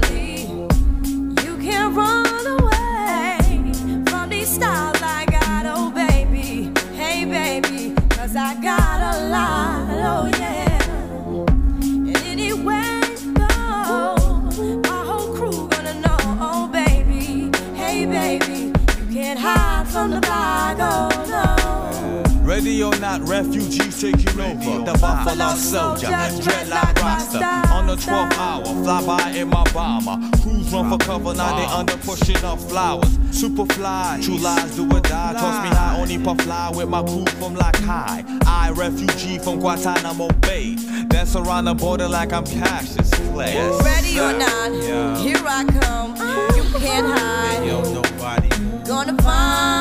[22.56, 24.86] Ready or not, refugees taking over.
[24.90, 27.73] The Buffalo Soldier, dreadlock roster.
[27.73, 30.26] On the 12th hour, fly by in my bomber.
[30.41, 33.19] Crews run for cover, now they under pushing up flowers.
[33.32, 35.34] Super fly, true lies do or die.
[35.34, 38.23] Toss me high, only puff fly with my crew from like high.
[38.45, 40.77] I, refugee from Guantanamo Bay.
[41.10, 43.56] Dance around the border like I'm Cassius Clay.
[43.56, 45.18] Yes, Ready or not, Yeah.
[45.18, 46.11] here I come.
[46.56, 47.68] You can't hide.
[47.68, 48.48] Yo, nobody.
[48.88, 49.74] Gonna find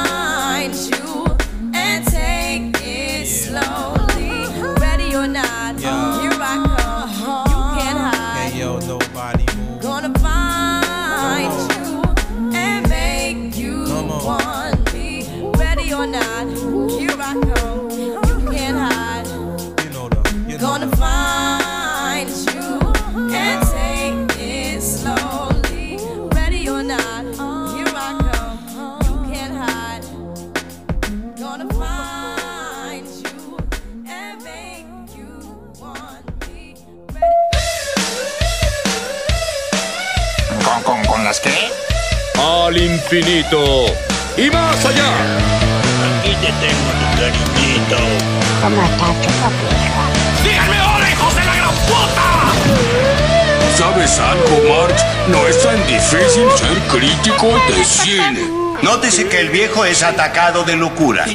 [5.27, 5.54] Ready
[42.75, 43.87] Al infinito
[44.37, 45.13] y más allá.
[46.19, 47.99] Aquí te tengo tu cariñito.
[50.43, 52.27] ¡Díganme ahora, hijos de la gran puta!
[53.77, 55.01] ¿Sabes algo, March?
[55.29, 58.41] No es tan difícil ser crítico de cine.
[58.83, 61.27] Nótese que el viejo es atacado de locura.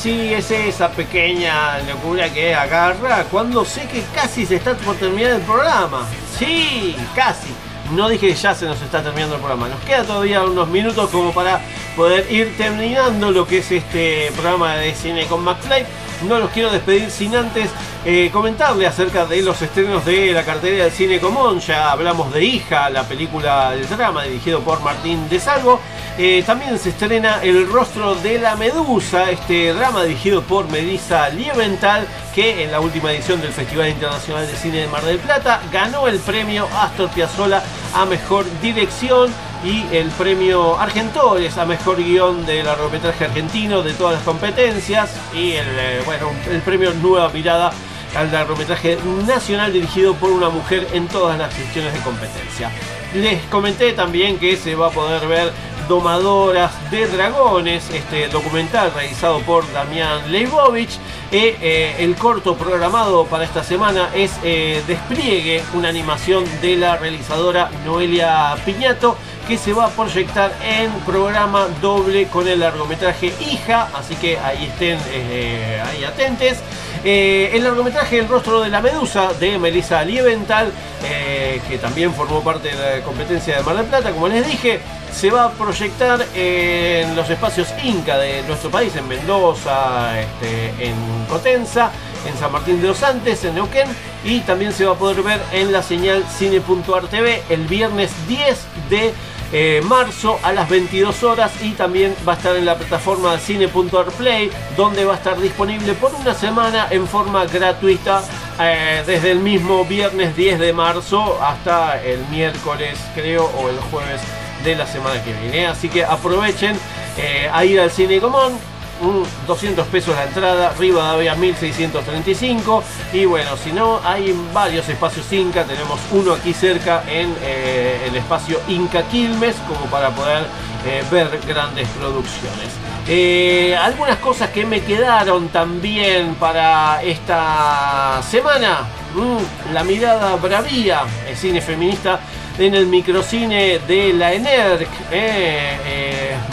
[0.00, 5.32] Sí, es esa pequeña locura que agarra cuando sé que casi se está por terminar
[5.32, 6.06] el programa.
[6.38, 7.52] Sí, casi.
[7.92, 9.68] No dije ya se nos está terminando el programa.
[9.68, 11.60] Nos queda todavía unos minutos como para
[11.96, 15.84] poder ir terminando lo que es este programa de cine con McFly.
[16.28, 17.70] No los quiero despedir sin antes
[18.06, 21.58] eh, comentarle acerca de los estrenos de la cartelera del cine común.
[21.60, 25.80] Ya hablamos de Hija, la película del drama dirigido por Martín de Salvo.
[26.18, 32.06] Eh, también se estrena El rostro de la medusa, este drama dirigido por Melissa Liebenthal,
[32.34, 36.06] que en la última edición del Festival Internacional de Cine de Mar del Plata ganó
[36.06, 37.62] el premio Astor Piazzolla
[37.94, 39.32] a Mejor Dirección
[39.64, 45.52] y el premio Argentores a Mejor Guión del largometraje argentino de todas las competencias y
[45.52, 47.72] el, eh, bueno, el premio Nueva Mirada
[48.16, 52.70] al largometraje nacional dirigido por una mujer en todas las secciones de competencia.
[53.14, 55.52] Les comenté también que se va a poder ver
[55.88, 60.98] Domadoras de Dragones, este documental realizado por Damián Leibovich.
[61.30, 67.70] Eh, el corto programado para esta semana es eh, Despliegue, una animación de la realizadora
[67.84, 69.16] Noelia Piñato
[69.46, 74.64] que se va a proyectar en programa doble con el largometraje Hija, así que ahí
[74.64, 76.62] estén eh, ahí atentes.
[77.04, 80.72] Eh, el largometraje El rostro de la medusa de Melissa Liebenthal,
[81.04, 84.80] eh, que también formó parte de la competencia de Mar del Plata, como les dije,
[85.12, 90.94] se va a proyectar en los espacios Inca de nuestro país, en Mendoza, este, en
[91.28, 91.90] Cotenza
[92.26, 93.88] en San Martín de los Andes, en Neuquén,
[94.24, 98.58] y también se va a poder ver en la señal Cine.ar TV el viernes 10
[98.90, 99.12] de
[99.56, 104.06] eh, marzo a las 22 horas y también va a estar en la plataforma Cine.ar
[104.18, 108.24] Play donde va a estar disponible por una semana en forma gratuita
[108.60, 114.20] eh, desde el mismo viernes 10 de marzo hasta el miércoles creo o el jueves
[114.64, 115.68] de la semana que viene.
[115.68, 116.76] Así que aprovechen
[117.16, 118.58] eh, a ir al Cine Común.
[119.00, 125.64] Un 200 pesos la entrada, Rivadavia 1635 y bueno, si no, hay varios espacios Inca,
[125.64, 130.44] tenemos uno aquí cerca en eh, el espacio Inca Quilmes como para poder
[130.86, 132.68] eh, ver grandes producciones.
[133.06, 138.80] Eh, algunas cosas que me quedaron también para esta semana.
[139.14, 142.20] Mm, la mirada bravía, el cine feminista
[142.58, 144.88] en el microcine de la ENERC.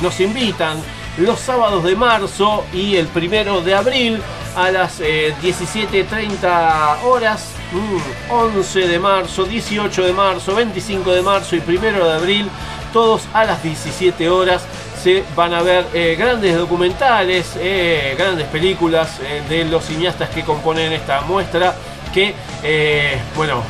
[0.02, 0.78] nos invitan
[1.18, 4.22] los sábados de marzo y el primero de abril
[4.56, 7.50] a las eh, 17.30 horas.
[7.72, 12.50] mm, 11 de marzo, 18 de marzo, 25 de marzo y primero de abril,
[12.92, 14.64] todos a las 17 horas
[15.02, 20.44] se van a ver eh, grandes documentales, eh, grandes películas eh, de los cineastas que
[20.44, 21.74] componen esta muestra,
[22.14, 22.36] que,
[23.36, 23.64] bueno,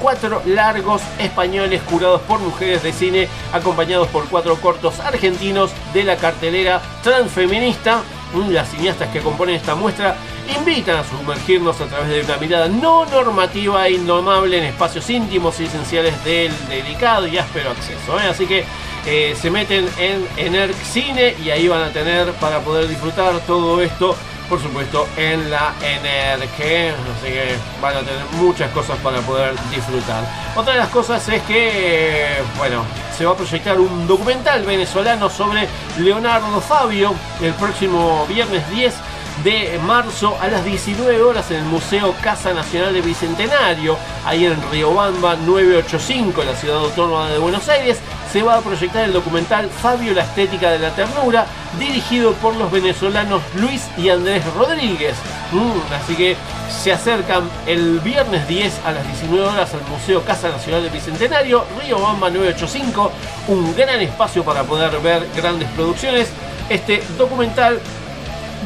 [0.00, 6.16] cuatro largos españoles curados por mujeres de cine, acompañados por cuatro cortos argentinos de la
[6.16, 8.02] cartelera transfeminista.
[8.34, 10.16] Mm, Las cineastas que componen esta muestra
[10.58, 15.58] invitan a sumergirnos a través de una mirada no normativa e indomable en espacios íntimos
[15.60, 18.18] y esenciales del delicado y áspero acceso.
[18.18, 18.24] ¿eh?
[18.30, 18.64] Así que
[19.06, 23.80] eh, se meten en ENERC Cine y ahí van a tener para poder disfrutar todo
[23.80, 24.14] esto,
[24.48, 25.74] por supuesto, en la.
[25.82, 26.94] ¿eh?
[27.16, 30.24] Así que van a tener muchas cosas para poder disfrutar.
[30.56, 32.84] Otra de las cosas es que, bueno,
[33.16, 35.68] se va a proyectar un documental venezolano sobre
[35.98, 38.94] Leonardo Fabio el próximo viernes 10
[39.44, 44.56] de marzo a las 19 horas en el Museo Casa Nacional de Bicentenario, ahí en
[44.70, 47.98] Riobamba 985, en la ciudad autónoma de Buenos Aires,
[48.32, 51.46] se va a proyectar el documental Fabio la estética de la ternura,
[51.78, 55.14] dirigido por los venezolanos Luis y Andrés Rodríguez.
[55.52, 56.36] Mm, así que
[56.68, 61.64] se acercan el viernes 10 a las 19 horas al Museo Casa Nacional de Bicentenario,
[61.80, 63.12] Riobamba 985,
[63.48, 66.28] un gran espacio para poder ver grandes producciones.
[66.68, 67.80] Este documental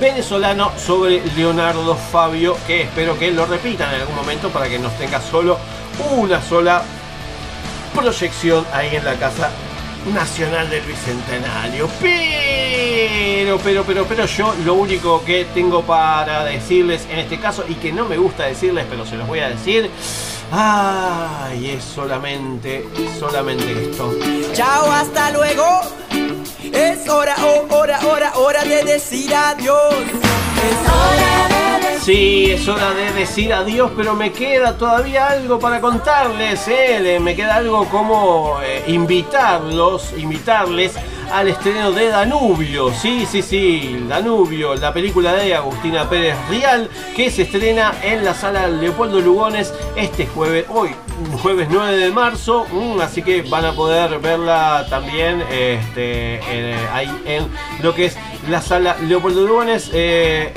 [0.00, 4.92] venezolano sobre Leonardo Fabio, que espero que lo repitan en algún momento para que nos
[4.98, 5.58] tenga solo
[6.16, 6.82] una sola
[7.94, 9.50] proyección ahí en la Casa
[10.12, 11.88] Nacional del Bicentenario.
[12.00, 17.74] Pero, pero, pero, pero yo lo único que tengo para decirles en este caso, y
[17.74, 19.90] que no me gusta decirles, pero se los voy a decir,
[20.50, 22.88] ay, es solamente,
[23.18, 24.14] solamente esto.
[24.54, 25.64] Chao, hasta luego.
[26.72, 29.94] Es hora, oh, hora, hora, hora de decir adiós.
[29.94, 31.61] Es hora de
[32.04, 36.66] Sí, es hora de decir adiós, pero me queda todavía algo para contarles.
[36.66, 37.18] ¿eh?
[37.20, 40.94] Me queda algo como eh, invitarlos, invitarles
[41.32, 42.92] al estreno de Danubio.
[42.92, 48.34] Sí, sí, sí, Danubio, la película de Agustina Pérez Rial, que se estrena en la
[48.34, 50.90] sala Leopoldo Lugones este jueves, hoy,
[51.40, 52.66] jueves 9 de marzo.
[52.72, 57.46] Mm, así que van a poder verla también este, en- ahí en
[57.80, 58.16] lo que es
[58.48, 60.52] la sala Leopoldo Lugones eh,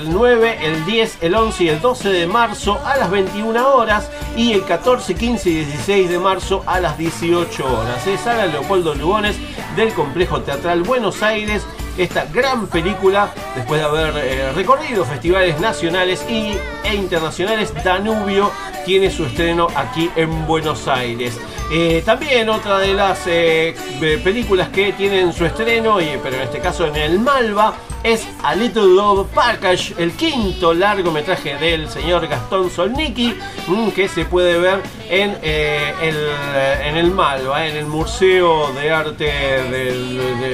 [0.00, 4.10] el 9, el 10, el 11 y el 12 de marzo a las 21 horas
[4.36, 8.06] y el 14, 15 y 16 de marzo a las 18 horas.
[8.06, 9.36] Es sala Leopoldo Lugones
[9.76, 11.66] del Complejo Teatral Buenos Aires.
[11.96, 18.50] Esta gran película, después de haber eh, recorrido festivales nacionales y, e internacionales, Danubio
[18.84, 21.38] tiene su estreno aquí en Buenos Aires.
[21.70, 23.74] Eh, también otra de las eh,
[24.22, 27.74] películas que tienen su estreno, y, pero en este caso en el Malva,
[28.04, 33.34] es A Little Love Package, el quinto largometraje del señor Gastón Solniki,
[33.66, 38.90] mm, que se puede ver en, eh, el, en el Malva, en el Museo de
[38.90, 40.44] Arte de,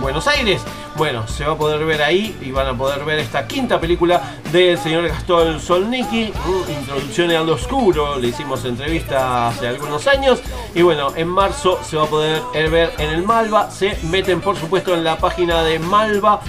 [0.00, 0.62] Buenos Aires.
[0.96, 4.20] Bueno, se va a poder ver ahí y van a poder ver esta quinta película
[4.52, 10.40] del señor Gastón Solniki, mm, Introducción al Oscuro, le hicimos entrevista hace algunos años
[10.74, 14.56] y bueno, en marzo se va a poder ver en el Malva, se meten por
[14.56, 16.40] supuesto en la página de malva.org.ar,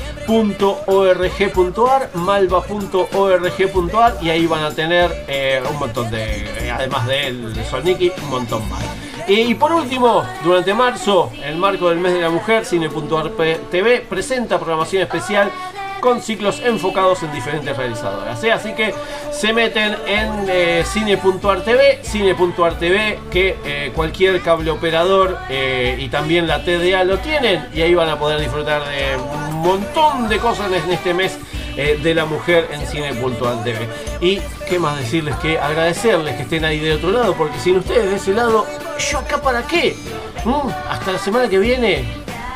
[2.16, 8.14] malva.org.ar y ahí van a tener eh, un montón de, eh, además del de Solniki,
[8.24, 8.84] un montón más.
[9.28, 13.30] Y por último, durante marzo, en el marco del mes de la mujer, Cine.ar
[13.70, 15.52] TV presenta programación especial
[16.00, 18.44] con ciclos enfocados en diferentes realizadoras.
[18.44, 18.52] ¿eh?
[18.52, 18.94] Así que
[19.32, 26.10] se meten en eh, Cine.ar TV, Cine.ar TV, que eh, cualquier cable operador eh, y
[26.10, 30.38] también la TDA lo tienen, y ahí van a poder disfrutar de un montón de
[30.40, 31.38] cosas en este mes
[31.78, 33.88] de la mujer en Cine Puntual TV.
[34.20, 38.10] Y qué más decirles que agradecerles que estén ahí de otro lado, porque sin ustedes
[38.10, 38.68] de ese lado,
[38.98, 39.96] ¿yo acá para qué?
[40.44, 40.68] ¿Mm?
[40.90, 42.04] Hasta la semana que viene,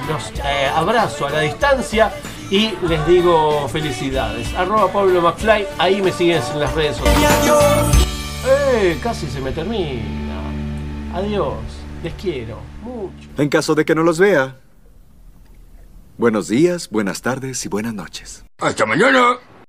[0.10, 0.34] los
[0.76, 2.12] abrazo a la distancia
[2.50, 4.54] y les digo felicidades.
[4.56, 7.32] Arroba Pablo McFly, ahí me siguen en las redes sociales.
[8.46, 9.00] ¡Eh!
[9.02, 10.42] Casi se me termina.
[11.14, 11.58] Adiós,
[12.04, 13.30] les quiero mucho.
[13.38, 14.58] En caso de que no los vea.
[16.18, 18.46] Buenos días, buenas tardes y buenas noches.
[18.60, 19.38] Hasta mañana.